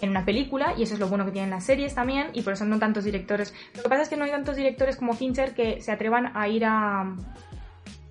en 0.00 0.10
una 0.10 0.24
película 0.24 0.74
y 0.76 0.82
eso 0.82 0.94
es 0.94 1.00
lo 1.00 1.08
bueno 1.08 1.26
que 1.26 1.32
tienen 1.32 1.50
las 1.50 1.64
series 1.64 1.94
también 1.94 2.28
y 2.32 2.40
por 2.40 2.54
eso 2.54 2.64
no 2.64 2.78
tantos 2.78 3.04
directores. 3.04 3.54
Lo 3.76 3.82
que 3.82 3.88
pasa 3.90 4.02
es 4.02 4.08
que 4.08 4.16
no 4.16 4.24
hay 4.24 4.30
tantos 4.30 4.56
directores 4.56 4.96
como 4.96 5.12
Fincher 5.12 5.54
que 5.54 5.82
se 5.82 5.92
atrevan 5.92 6.34
a 6.34 6.48
ir 6.48 6.64
a, 6.64 7.14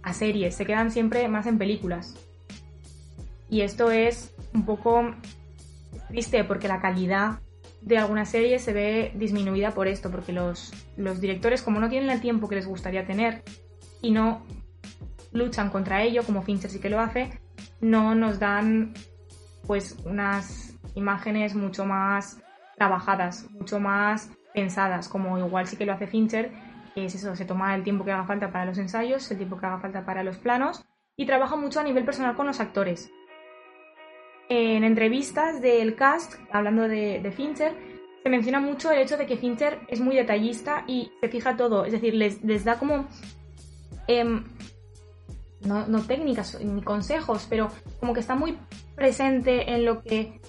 a 0.04 0.14
series, 0.14 0.56
se 0.56 0.66
quedan 0.66 0.92
siempre 0.92 1.28
más 1.28 1.48
en 1.48 1.58
películas. 1.58 2.16
Y 3.52 3.62
esto 3.62 3.92
es 3.92 4.34
un 4.54 4.66
poco 4.66 5.14
triste 6.08 6.46
porque 6.46 6.70
la 6.70 6.80
calidad 6.80 7.42
de 7.82 7.98
alguna 7.98 8.24
serie 8.24 8.60
se 8.60 8.72
ve 8.72 9.12
disminuida 9.16 9.72
por 9.72 9.90
esto, 9.90 10.10
porque 10.10 10.32
los, 10.32 10.72
los 10.96 11.20
directores, 11.20 11.62
como 11.62 11.82
no 11.82 11.90
tienen 11.90 12.10
el 12.10 12.22
tiempo 12.22 12.48
que 12.48 12.56
les 12.56 12.66
gustaría 12.66 13.06
tener 13.06 13.44
y 14.02 14.12
no 14.12 14.46
luchan 15.34 15.70
contra 15.70 16.02
ello, 16.02 16.24
como 16.24 16.44
Fincher 16.44 16.72
sí 16.72 16.80
que 16.80 16.90
lo 16.90 17.02
hace, 17.02 17.42
no 17.82 18.16
nos 18.16 18.40
dan 18.40 18.94
pues 19.68 19.98
unas 20.06 20.78
imágenes 20.96 21.54
mucho 21.54 21.84
más 21.84 22.42
trabajadas, 22.78 23.52
mucho 23.52 23.82
más 23.82 24.32
pensadas, 24.54 25.10
como 25.10 25.38
igual 25.38 25.68
sí 25.68 25.76
que 25.76 25.86
lo 25.86 25.92
hace 25.92 26.08
Fincher, 26.08 26.52
que 26.96 27.04
es 27.04 27.16
eso, 27.16 27.36
se 27.36 27.44
toma 27.44 27.76
el 27.76 27.84
tiempo 27.84 28.06
que 28.06 28.14
haga 28.14 28.24
falta 28.24 28.50
para 28.50 28.66
los 28.66 28.78
ensayos, 28.78 29.30
el 29.30 29.38
tiempo 29.38 29.58
que 29.58 29.66
haga 29.66 29.80
falta 29.80 30.06
para 30.06 30.24
los 30.24 30.38
planos 30.38 30.86
y 31.18 31.26
trabaja 31.26 31.58
mucho 31.58 31.82
a 31.82 31.84
nivel 31.84 32.06
personal 32.06 32.38
con 32.38 32.48
los 32.48 32.62
actores 32.62 33.12
en 34.52 34.84
entrevistas 34.84 35.62
del 35.62 35.96
cast, 35.96 36.34
hablando 36.52 36.90
de, 36.90 37.34
Fincher, 37.34 37.74
se 38.22 38.30
menciona 38.30 38.60
mucho 38.60 38.92
el 38.92 39.00
hecho 39.00 39.16
de 39.16 39.26
que 39.26 39.38
Fincher 39.38 39.80
es 39.88 40.02
muy 40.02 40.14
detallista 40.14 40.84
y 40.88 41.10
se 41.22 41.30
fija 41.30 41.56
todo. 41.56 41.86
Es 41.86 41.94
decir, 41.94 42.14
les, 42.14 42.66
da 42.66 42.78
como. 42.78 43.08
Em, 44.08 44.44
no, 45.62 46.02
técnicas 46.02 46.60
ni 46.60 46.82
consejos, 46.82 47.48
pero 47.50 47.70
como 48.02 48.14
que 48.14 48.20
está 48.20 48.36
muy 48.36 48.58
presente 48.94 49.72
en 49.74 49.86
lo 49.86 50.04
que 50.04 50.42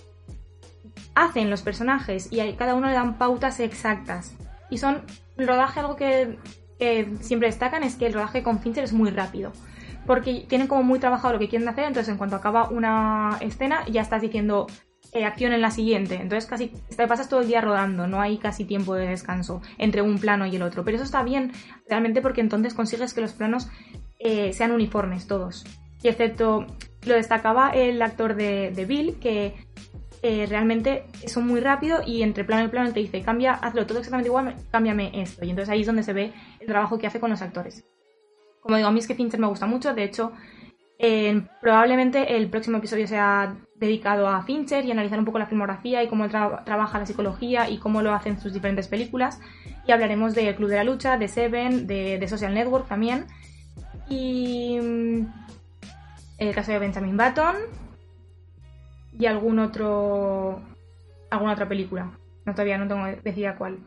hacen 1.15 1.49
los 1.49 1.63
personajes 1.63 2.27
y 2.33 2.41
cada 2.55 2.75
uno 2.75 2.89
le 2.89 2.95
dan 2.95 3.19
pautas 3.19 3.61
exactas. 3.61 4.35
Y 4.69 4.79
son. 4.79 5.03
El 5.37 5.47
rodaje, 5.47 5.79
algo 5.79 5.95
que, 5.95 6.39
que 6.81 7.09
siempre 7.21 7.49
destacan 7.49 7.85
es 7.85 7.95
que 7.95 8.07
el 8.07 8.15
rodaje 8.15 8.43
con 8.43 8.59
Fincher 8.59 8.83
es 8.83 8.93
muy 8.93 9.11
rápido 9.11 9.53
porque 10.07 10.45
tienen 10.49 10.67
como 10.67 10.83
muy 10.83 10.99
trabajado 10.99 11.35
lo 11.35 11.39
que 11.39 11.49
quieren 11.49 11.69
hacer, 11.69 11.85
entonces 11.85 12.11
en 12.11 12.19
cuanto 12.19 12.37
acaba 12.37 12.69
una 12.69 13.39
escena 13.41 13.85
ya 13.89 14.03
estás 14.03 14.23
diciendo 14.23 14.67
eh, 15.13 15.25
acción 15.25 15.53
en 15.53 15.61
la 15.61 15.71
siguiente, 15.71 16.17
entonces 16.17 16.47
casi 16.49 16.69
te 16.69 17.07
pasas 17.07 17.29
todo 17.29 17.41
el 17.41 17.49
día 17.49 17.61
rodando, 17.61 18.07
no 18.07 18.21
hay 18.21 18.39
casi 18.39 18.65
tiempo 18.65 18.95
de 18.95 19.09
descanso 19.09 19.61
entre 19.79 20.03
un 20.03 20.19
plano 20.19 20.47
y 20.47 20.57
el 20.57 20.63
otro, 20.63 20.85
pero 20.85 20.97
eso 20.97 21.05
está 21.05 21.23
bien 21.23 21.53
realmente 21.89 22.23
porque 22.23 22.41
entonces 22.41 22.75
consigues 22.75 23.13
que 23.15 23.21
los 23.21 23.33
planos 23.33 23.69
eh, 24.19 24.53
sean 24.53 24.73
uniformes 24.73 25.27
todos, 25.27 25.65
y 26.03 26.09
excepto 26.09 26.67
lo 27.07 27.15
destacaba 27.15 27.71
el 27.71 28.01
actor 28.03 28.35
de, 28.35 28.85
Bill, 28.87 29.19
que 29.19 29.55
eh, 30.23 30.47
realmente 30.49 31.05
son 31.27 31.47
muy 31.47 31.61
rápido 31.61 32.01
y 32.07 32.23
entre 32.23 32.45
plano 32.45 32.65
y 32.65 32.69
plano 32.69 32.93
te 32.93 33.01
dice, 33.01 33.23
cambia, 33.23 33.55
hazlo 33.55 33.87
todo 33.87 33.99
exactamente 33.99 34.29
igual, 34.29 34.57
cámbiame 34.71 35.11
esto. 35.21 35.45
Y 35.45 35.51
entonces 35.51 35.71
ahí 35.71 35.81
es 35.81 35.87
donde 35.87 36.03
se 36.03 36.13
ve 36.13 36.33
el 36.61 36.67
trabajo 36.67 36.99
que 36.99 37.07
hace 37.07 37.21
con 37.21 37.31
los 37.31 37.43
actores. 37.43 37.85
Como 38.63 38.77
digo, 38.77 38.89
a 38.89 38.93
mí 38.93 39.01
es 39.01 39.07
que 39.07 39.15
Fincher 39.15 39.41
me 39.41 39.49
gusta 39.49 39.67
mucho, 39.67 39.93
de 39.93 40.05
hecho, 40.05 40.33
probablemente 41.61 42.37
el 42.37 42.49
próximo 42.49 42.79
episodio 42.79 43.09
sea 43.09 43.57
dedicado 43.75 44.29
a 44.29 44.43
Fincher 44.45 44.85
y 44.85 44.93
analizar 44.93 45.19
un 45.19 45.25
poco 45.25 45.41
la 45.41 45.47
filmografía 45.47 46.03
y 46.03 46.09
cómo 46.09 46.29
trabaja 46.29 47.01
la 47.01 47.07
psicología 47.07 47.69
y 47.69 47.79
cómo 47.79 48.03
lo 48.03 48.15
hacen 48.15 48.41
sus 48.41 48.53
diferentes 48.53 48.87
películas. 48.87 49.41
Y 49.87 49.91
hablaremos 49.91 50.35
de 50.35 50.55
Club 50.55 50.69
de 50.69 50.77
la 50.77 50.85
Lucha, 50.85 51.19
de 51.19 51.27
Seven, 51.27 51.89
de, 51.89 52.25
Social 52.29 52.55
Network 52.55 52.87
también. 52.87 53.27
Y 54.09 54.79
mm, 54.81 55.27
el 56.39 56.55
caso 56.55 56.71
de 56.71 56.79
Benjamin 56.79 57.17
Button 57.17 57.57
y 59.19 59.27
algún 59.27 59.59
otro 59.59 60.63
alguna 61.31 61.55
otra 61.55 61.69
película. 61.69 62.13
No 62.45 62.53
todavía 62.53 62.79
no 62.79 62.87
tengo 62.87 63.07
decidida 63.25 63.57
cuál. 63.57 63.79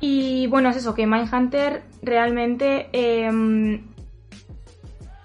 Y 0.00 0.46
bueno, 0.46 0.70
es 0.70 0.76
eso, 0.76 0.94
que 0.94 1.06
Mindhunter 1.06 1.82
realmente 2.02 2.88
em, 2.92 3.82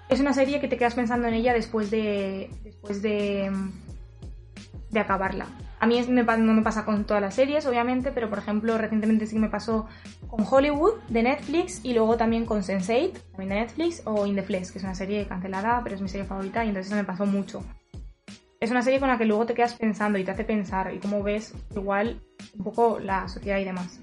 es 0.08 0.20
una 0.20 0.34
serie 0.34 0.60
que 0.60 0.68
te 0.68 0.76
quedas 0.76 0.94
pensando 0.94 1.28
en 1.28 1.34
ella 1.34 1.54
después 1.54 1.90
de. 1.90 2.50
después 2.62 3.02
de. 3.02 3.50
de 4.90 5.00
acabarla. 5.00 5.46
A 5.78 5.86
mí 5.86 6.00
no 6.08 6.52
me 6.54 6.62
pasa 6.62 6.84
con 6.84 7.04
todas 7.04 7.22
las 7.22 7.34
series, 7.34 7.66
obviamente, 7.66 8.10
pero 8.10 8.30
por 8.30 8.38
ejemplo, 8.38 8.78
recientemente 8.78 9.26
sí 9.26 9.34
que 9.34 9.40
me 9.40 9.48
pasó 9.48 9.86
con 10.26 10.46
Hollywood 10.48 10.94
de 11.08 11.22
Netflix 11.22 11.84
y 11.84 11.92
luego 11.92 12.16
también 12.16 12.46
con 12.46 12.62
Sense8, 12.62 13.12
también 13.32 13.48
de 13.50 13.54
Netflix, 13.56 14.02
o 14.06 14.26
In 14.26 14.36
the 14.36 14.42
Flesh, 14.42 14.70
que 14.70 14.78
es 14.78 14.84
una 14.84 14.94
serie 14.94 15.26
cancelada, 15.26 15.80
pero 15.82 15.96
es 15.96 16.00
mi 16.00 16.08
serie 16.08 16.26
favorita 16.26 16.64
y 16.64 16.68
entonces 16.68 16.90
eso 16.90 16.96
me 16.96 17.04
pasó 17.04 17.26
mucho. 17.26 17.62
Es 18.58 18.70
una 18.70 18.80
serie 18.80 19.00
con 19.00 19.08
la 19.08 19.18
que 19.18 19.26
luego 19.26 19.44
te 19.44 19.52
quedas 19.52 19.74
pensando 19.74 20.18
y 20.18 20.24
te 20.24 20.30
hace 20.30 20.44
pensar 20.44 20.94
y 20.94 20.98
como 20.98 21.22
ves 21.22 21.52
igual 21.74 22.22
un 22.56 22.64
poco 22.64 22.98
la 22.98 23.28
sociedad 23.28 23.58
y 23.58 23.64
demás. 23.64 24.00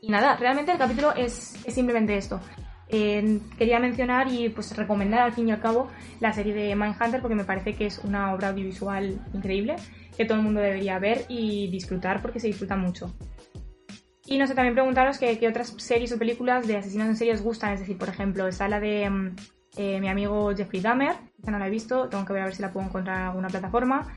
Y 0.00 0.10
nada, 0.10 0.36
realmente 0.36 0.72
el 0.72 0.78
capítulo 0.78 1.14
es, 1.14 1.56
simplemente 1.68 2.16
esto. 2.16 2.40
quería 2.88 3.78
mencionar 3.78 4.28
y 4.32 4.48
pues 4.48 4.76
recomendar 4.76 5.20
al 5.20 5.32
fin 5.32 5.48
y 5.48 5.52
al 5.52 5.60
cabo 5.60 5.88
la 6.20 6.32
serie 6.32 6.54
de 6.54 6.74
Mindhunter 6.74 7.20
porque 7.20 7.36
me 7.36 7.44
parece 7.44 7.74
que 7.74 7.86
es 7.86 7.98
una 7.98 8.32
obra 8.34 8.48
audiovisual 8.48 9.20
increíble 9.32 9.76
que 10.16 10.24
todo 10.24 10.38
el 10.38 10.44
mundo 10.44 10.60
debería 10.60 10.98
ver 10.98 11.24
y 11.28 11.68
disfrutar 11.70 12.20
porque 12.20 12.40
se 12.40 12.48
disfruta 12.48 12.76
mucho. 12.76 13.14
Y 14.26 14.38
no 14.38 14.46
sé, 14.46 14.54
también 14.54 14.74
preguntaros 14.74 15.18
qué 15.18 15.48
otras 15.48 15.74
series 15.78 16.12
o 16.12 16.18
películas 16.18 16.66
de 16.66 16.76
asesinos 16.76 17.08
en 17.08 17.16
serie 17.16 17.32
os 17.32 17.42
gustan. 17.42 17.72
Es 17.72 17.80
decir, 17.80 17.98
por 17.98 18.08
ejemplo, 18.08 18.46
está 18.46 18.68
la 18.68 18.78
de 18.78 19.08
mm, 19.10 19.36
eh, 19.76 20.00
mi 20.00 20.08
amigo 20.08 20.54
Jeffrey 20.54 20.80
Dahmer, 20.80 21.14
que 21.44 21.50
no 21.50 21.58
la 21.58 21.66
he 21.66 21.70
visto, 21.70 22.08
tengo 22.08 22.24
que 22.24 22.34
ver 22.34 22.42
a 22.42 22.44
ver 22.44 22.54
si 22.54 22.62
la 22.62 22.72
puedo 22.72 22.86
encontrar 22.86 23.16
en 23.16 23.26
alguna 23.28 23.48
plataforma. 23.48 24.14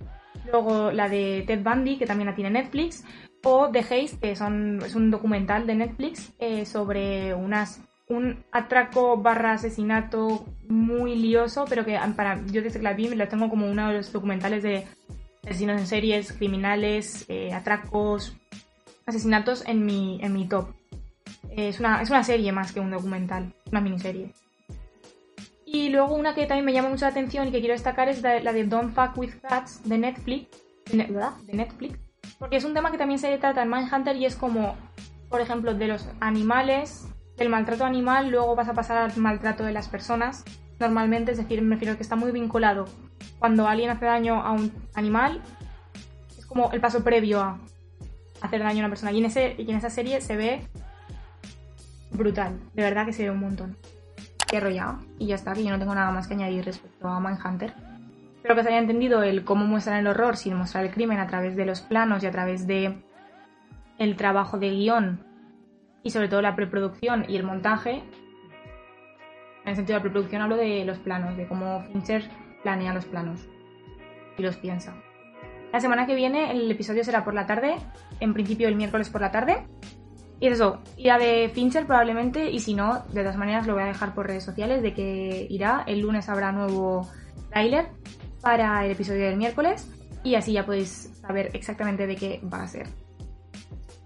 Luego 0.51 0.91
la 0.91 1.09
de 1.09 1.43
Ted 1.47 1.63
Bundy, 1.63 1.97
que 1.97 2.05
también 2.05 2.27
la 2.27 2.35
tiene 2.35 2.51
Netflix. 2.51 3.03
O 3.43 3.69
The 3.69 3.79
Haze, 3.79 4.17
que 4.21 4.35
son, 4.35 4.81
es 4.85 4.95
un 4.95 5.11
documental 5.11 5.67
de 5.67 5.75
Netflix 5.75 6.31
eh, 6.39 6.65
sobre 6.65 7.33
unas, 7.33 7.81
un 8.07 8.43
atraco 8.51 9.17
barra 9.17 9.53
asesinato 9.53 10.45
muy 10.69 11.15
lioso, 11.15 11.65
pero 11.67 11.83
que 11.83 11.99
para, 12.15 12.41
yo 12.45 12.61
desde 12.61 12.79
que 12.79 12.83
la 12.83 12.93
vi 12.93 13.09
me 13.09 13.17
la 13.17 13.27
tengo 13.27 13.49
como 13.49 13.69
uno 13.69 13.89
de 13.89 13.97
los 13.97 14.13
documentales 14.13 14.63
de 14.63 14.87
asesinos 15.45 15.79
en 15.79 15.87
series, 15.87 16.31
criminales, 16.31 17.25
eh, 17.27 17.51
atracos, 17.53 18.33
asesinatos 19.05 19.67
en 19.67 19.85
mi, 19.85 20.19
en 20.21 20.31
mi 20.31 20.47
top. 20.47 20.69
Es 21.51 21.81
una, 21.81 22.01
es 22.01 22.09
una 22.09 22.23
serie 22.23 22.51
más 22.53 22.71
que 22.71 22.79
un 22.79 22.91
documental, 22.91 23.53
una 23.69 23.81
miniserie. 23.81 24.31
Y 25.65 25.89
luego 25.89 26.15
una 26.15 26.33
que 26.33 26.45
también 26.45 26.65
me 26.65 26.73
llama 26.73 26.89
mucho 26.89 27.05
la 27.05 27.11
atención 27.11 27.47
y 27.47 27.51
que 27.51 27.59
quiero 27.59 27.73
destacar 27.73 28.07
es 28.07 28.21
la 28.21 28.53
de 28.53 28.63
Don't 28.63 28.93
Fuck 28.93 29.17
With 29.17 29.33
Cats 29.41 29.81
de 29.83 29.97
Netflix. 29.97 30.47
De 30.91 31.53
Netflix. 31.53 32.02
Porque 32.43 32.57
es 32.57 32.65
un 32.65 32.73
tema 32.73 32.91
que 32.91 32.97
también 32.97 33.19
se 33.19 33.37
trata 33.37 33.63
en 33.63 33.71
Mindhunter 33.71 34.17
y 34.17 34.25
es 34.25 34.35
como, 34.35 34.75
por 35.29 35.39
ejemplo, 35.39 35.73
de 35.75 35.87
los 35.87 36.09
animales, 36.19 37.07
del 37.37 37.47
maltrato 37.47 37.85
animal, 37.85 38.31
luego 38.31 38.53
vas 38.53 38.67
a 38.67 38.73
pasar 38.73 38.97
al 38.97 39.15
maltrato 39.15 39.63
de 39.63 39.71
las 39.71 39.87
personas. 39.87 40.43
Normalmente, 40.77 41.31
es 41.31 41.37
decir, 41.37 41.61
me 41.61 41.75
refiero 41.75 41.95
que 41.95 42.03
está 42.03 42.17
muy 42.17 42.33
vinculado. 42.33 42.83
Cuando 43.39 43.65
alguien 43.65 43.91
hace 43.91 44.03
daño 44.03 44.41
a 44.41 44.51
un 44.51 44.73
animal, 44.93 45.41
es 46.37 46.45
como 46.45 46.69
el 46.73 46.81
paso 46.81 47.01
previo 47.01 47.39
a 47.39 47.59
hacer 48.41 48.61
daño 48.61 48.79
a 48.79 48.87
una 48.87 48.89
persona. 48.89 49.13
Y 49.13 49.19
en, 49.19 49.25
ese, 49.27 49.55
y 49.57 49.71
en 49.71 49.77
esa 49.77 49.89
serie 49.89 50.19
se 50.19 50.35
ve 50.35 50.67
brutal. 52.11 52.59
De 52.73 52.83
verdad 52.83 53.05
que 53.05 53.13
se 53.13 53.23
ve 53.23 53.31
un 53.31 53.39
montón 53.39 53.77
ya 54.59 54.99
y 55.17 55.27
ya 55.27 55.35
está, 55.35 55.53
que 55.53 55.63
yo 55.63 55.71
no 55.71 55.79
tengo 55.79 55.95
nada 55.95 56.11
más 56.11 56.27
que 56.27 56.33
añadir 56.33 56.65
respecto 56.65 57.07
a 57.07 57.21
Mindhunter. 57.21 57.73
Espero 58.43 58.57
que 58.57 58.63
se 58.63 58.69
haya 58.71 58.79
entendido 58.79 59.23
el 59.23 59.45
cómo 59.45 59.63
muestran 59.63 59.99
el 59.99 60.07
horror 60.07 60.35
sin 60.35 60.57
mostrar 60.57 60.83
el 60.83 60.91
crimen 60.91 61.17
a 61.17 61.27
través 61.27 61.55
de 61.55 61.65
los 61.65 61.79
planos 61.79 62.23
y 62.23 62.25
a 62.25 62.31
través 62.31 62.67
de 62.67 63.01
el 63.97 64.17
trabajo 64.17 64.59
de 64.59 64.69
guion 64.69 65.25
y 66.03 66.09
sobre 66.09 66.27
todo 66.27 66.41
la 66.41 66.53
preproducción 66.53 67.23
y 67.29 67.37
el 67.37 67.43
montaje. 67.43 68.03
En 69.63 69.69
el 69.69 69.77
sentido 69.77 69.93
de 69.93 69.99
la 69.99 70.01
preproducción 70.01 70.41
hablo 70.41 70.57
de 70.57 70.83
los 70.83 70.99
planos, 70.99 71.37
de 71.37 71.47
cómo 71.47 71.83
Fincher 71.83 72.29
planea 72.63 72.93
los 72.93 73.05
planos 73.05 73.47
y 74.37 74.41
los 74.41 74.57
piensa. 74.57 74.93
La 75.71 75.79
semana 75.79 76.05
que 76.05 76.13
viene 76.13 76.51
el 76.51 76.69
episodio 76.69 77.05
será 77.05 77.23
por 77.23 77.33
la 77.33 77.45
tarde, 77.45 77.77
en 78.19 78.33
principio 78.33 78.67
el 78.67 78.75
miércoles 78.75 79.09
por 79.09 79.21
la 79.21 79.31
tarde, 79.31 79.65
y 80.41 80.47
eso, 80.47 80.81
irá 80.97 81.17
de 81.17 81.49
Fincher 81.53 81.85
probablemente, 81.85 82.51
y 82.51 82.59
si 82.59 82.73
no, 82.73 83.05
de 83.13 83.21
todas 83.21 83.37
maneras 83.37 83.67
lo 83.67 83.75
voy 83.75 83.83
a 83.83 83.85
dejar 83.85 84.13
por 84.13 84.27
redes 84.27 84.43
sociales 84.43 84.81
de 84.81 84.93
que 84.93 85.47
irá. 85.49 85.85
El 85.87 86.01
lunes 86.01 86.27
habrá 86.27 86.51
nuevo 86.51 87.07
tráiler 87.49 87.87
para 88.43 88.85
el 88.85 88.91
episodio 88.91 89.25
del 89.25 89.37
miércoles, 89.37 89.87
y 90.23 90.35
así 90.35 90.53
ya 90.53 90.65
podéis 90.65 91.09
saber 91.21 91.49
exactamente 91.53 92.05
de 92.05 92.15
qué 92.15 92.41
va 92.53 92.61
a 92.61 92.67
ser. 92.67 92.87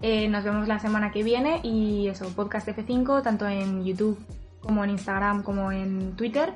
Eh, 0.00 0.28
nos 0.28 0.44
vemos 0.44 0.68
la 0.68 0.78
semana 0.78 1.10
que 1.10 1.22
viene 1.22 1.60
y 1.64 2.06
eso, 2.06 2.28
podcast 2.34 2.68
F5, 2.68 3.22
tanto 3.22 3.46
en 3.48 3.84
YouTube 3.84 4.18
como 4.60 4.84
en 4.84 4.90
Instagram 4.90 5.42
como 5.42 5.72
en 5.72 6.14
Twitter. 6.16 6.54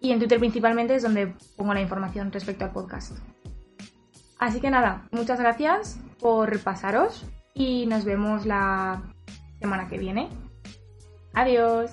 Y 0.00 0.12
en 0.12 0.18
Twitter 0.18 0.38
principalmente 0.38 0.96
es 0.96 1.02
donde 1.02 1.34
pongo 1.56 1.72
la 1.72 1.80
información 1.80 2.30
respecto 2.32 2.64
al 2.64 2.72
podcast. 2.72 3.16
Así 4.38 4.60
que 4.60 4.70
nada, 4.70 5.08
muchas 5.12 5.38
gracias 5.38 5.98
por 6.20 6.60
pasaros 6.60 7.24
y 7.54 7.86
nos 7.86 8.04
vemos 8.04 8.44
la 8.44 9.02
semana 9.60 9.88
que 9.88 9.98
viene. 9.98 10.28
Adiós. 11.32 11.90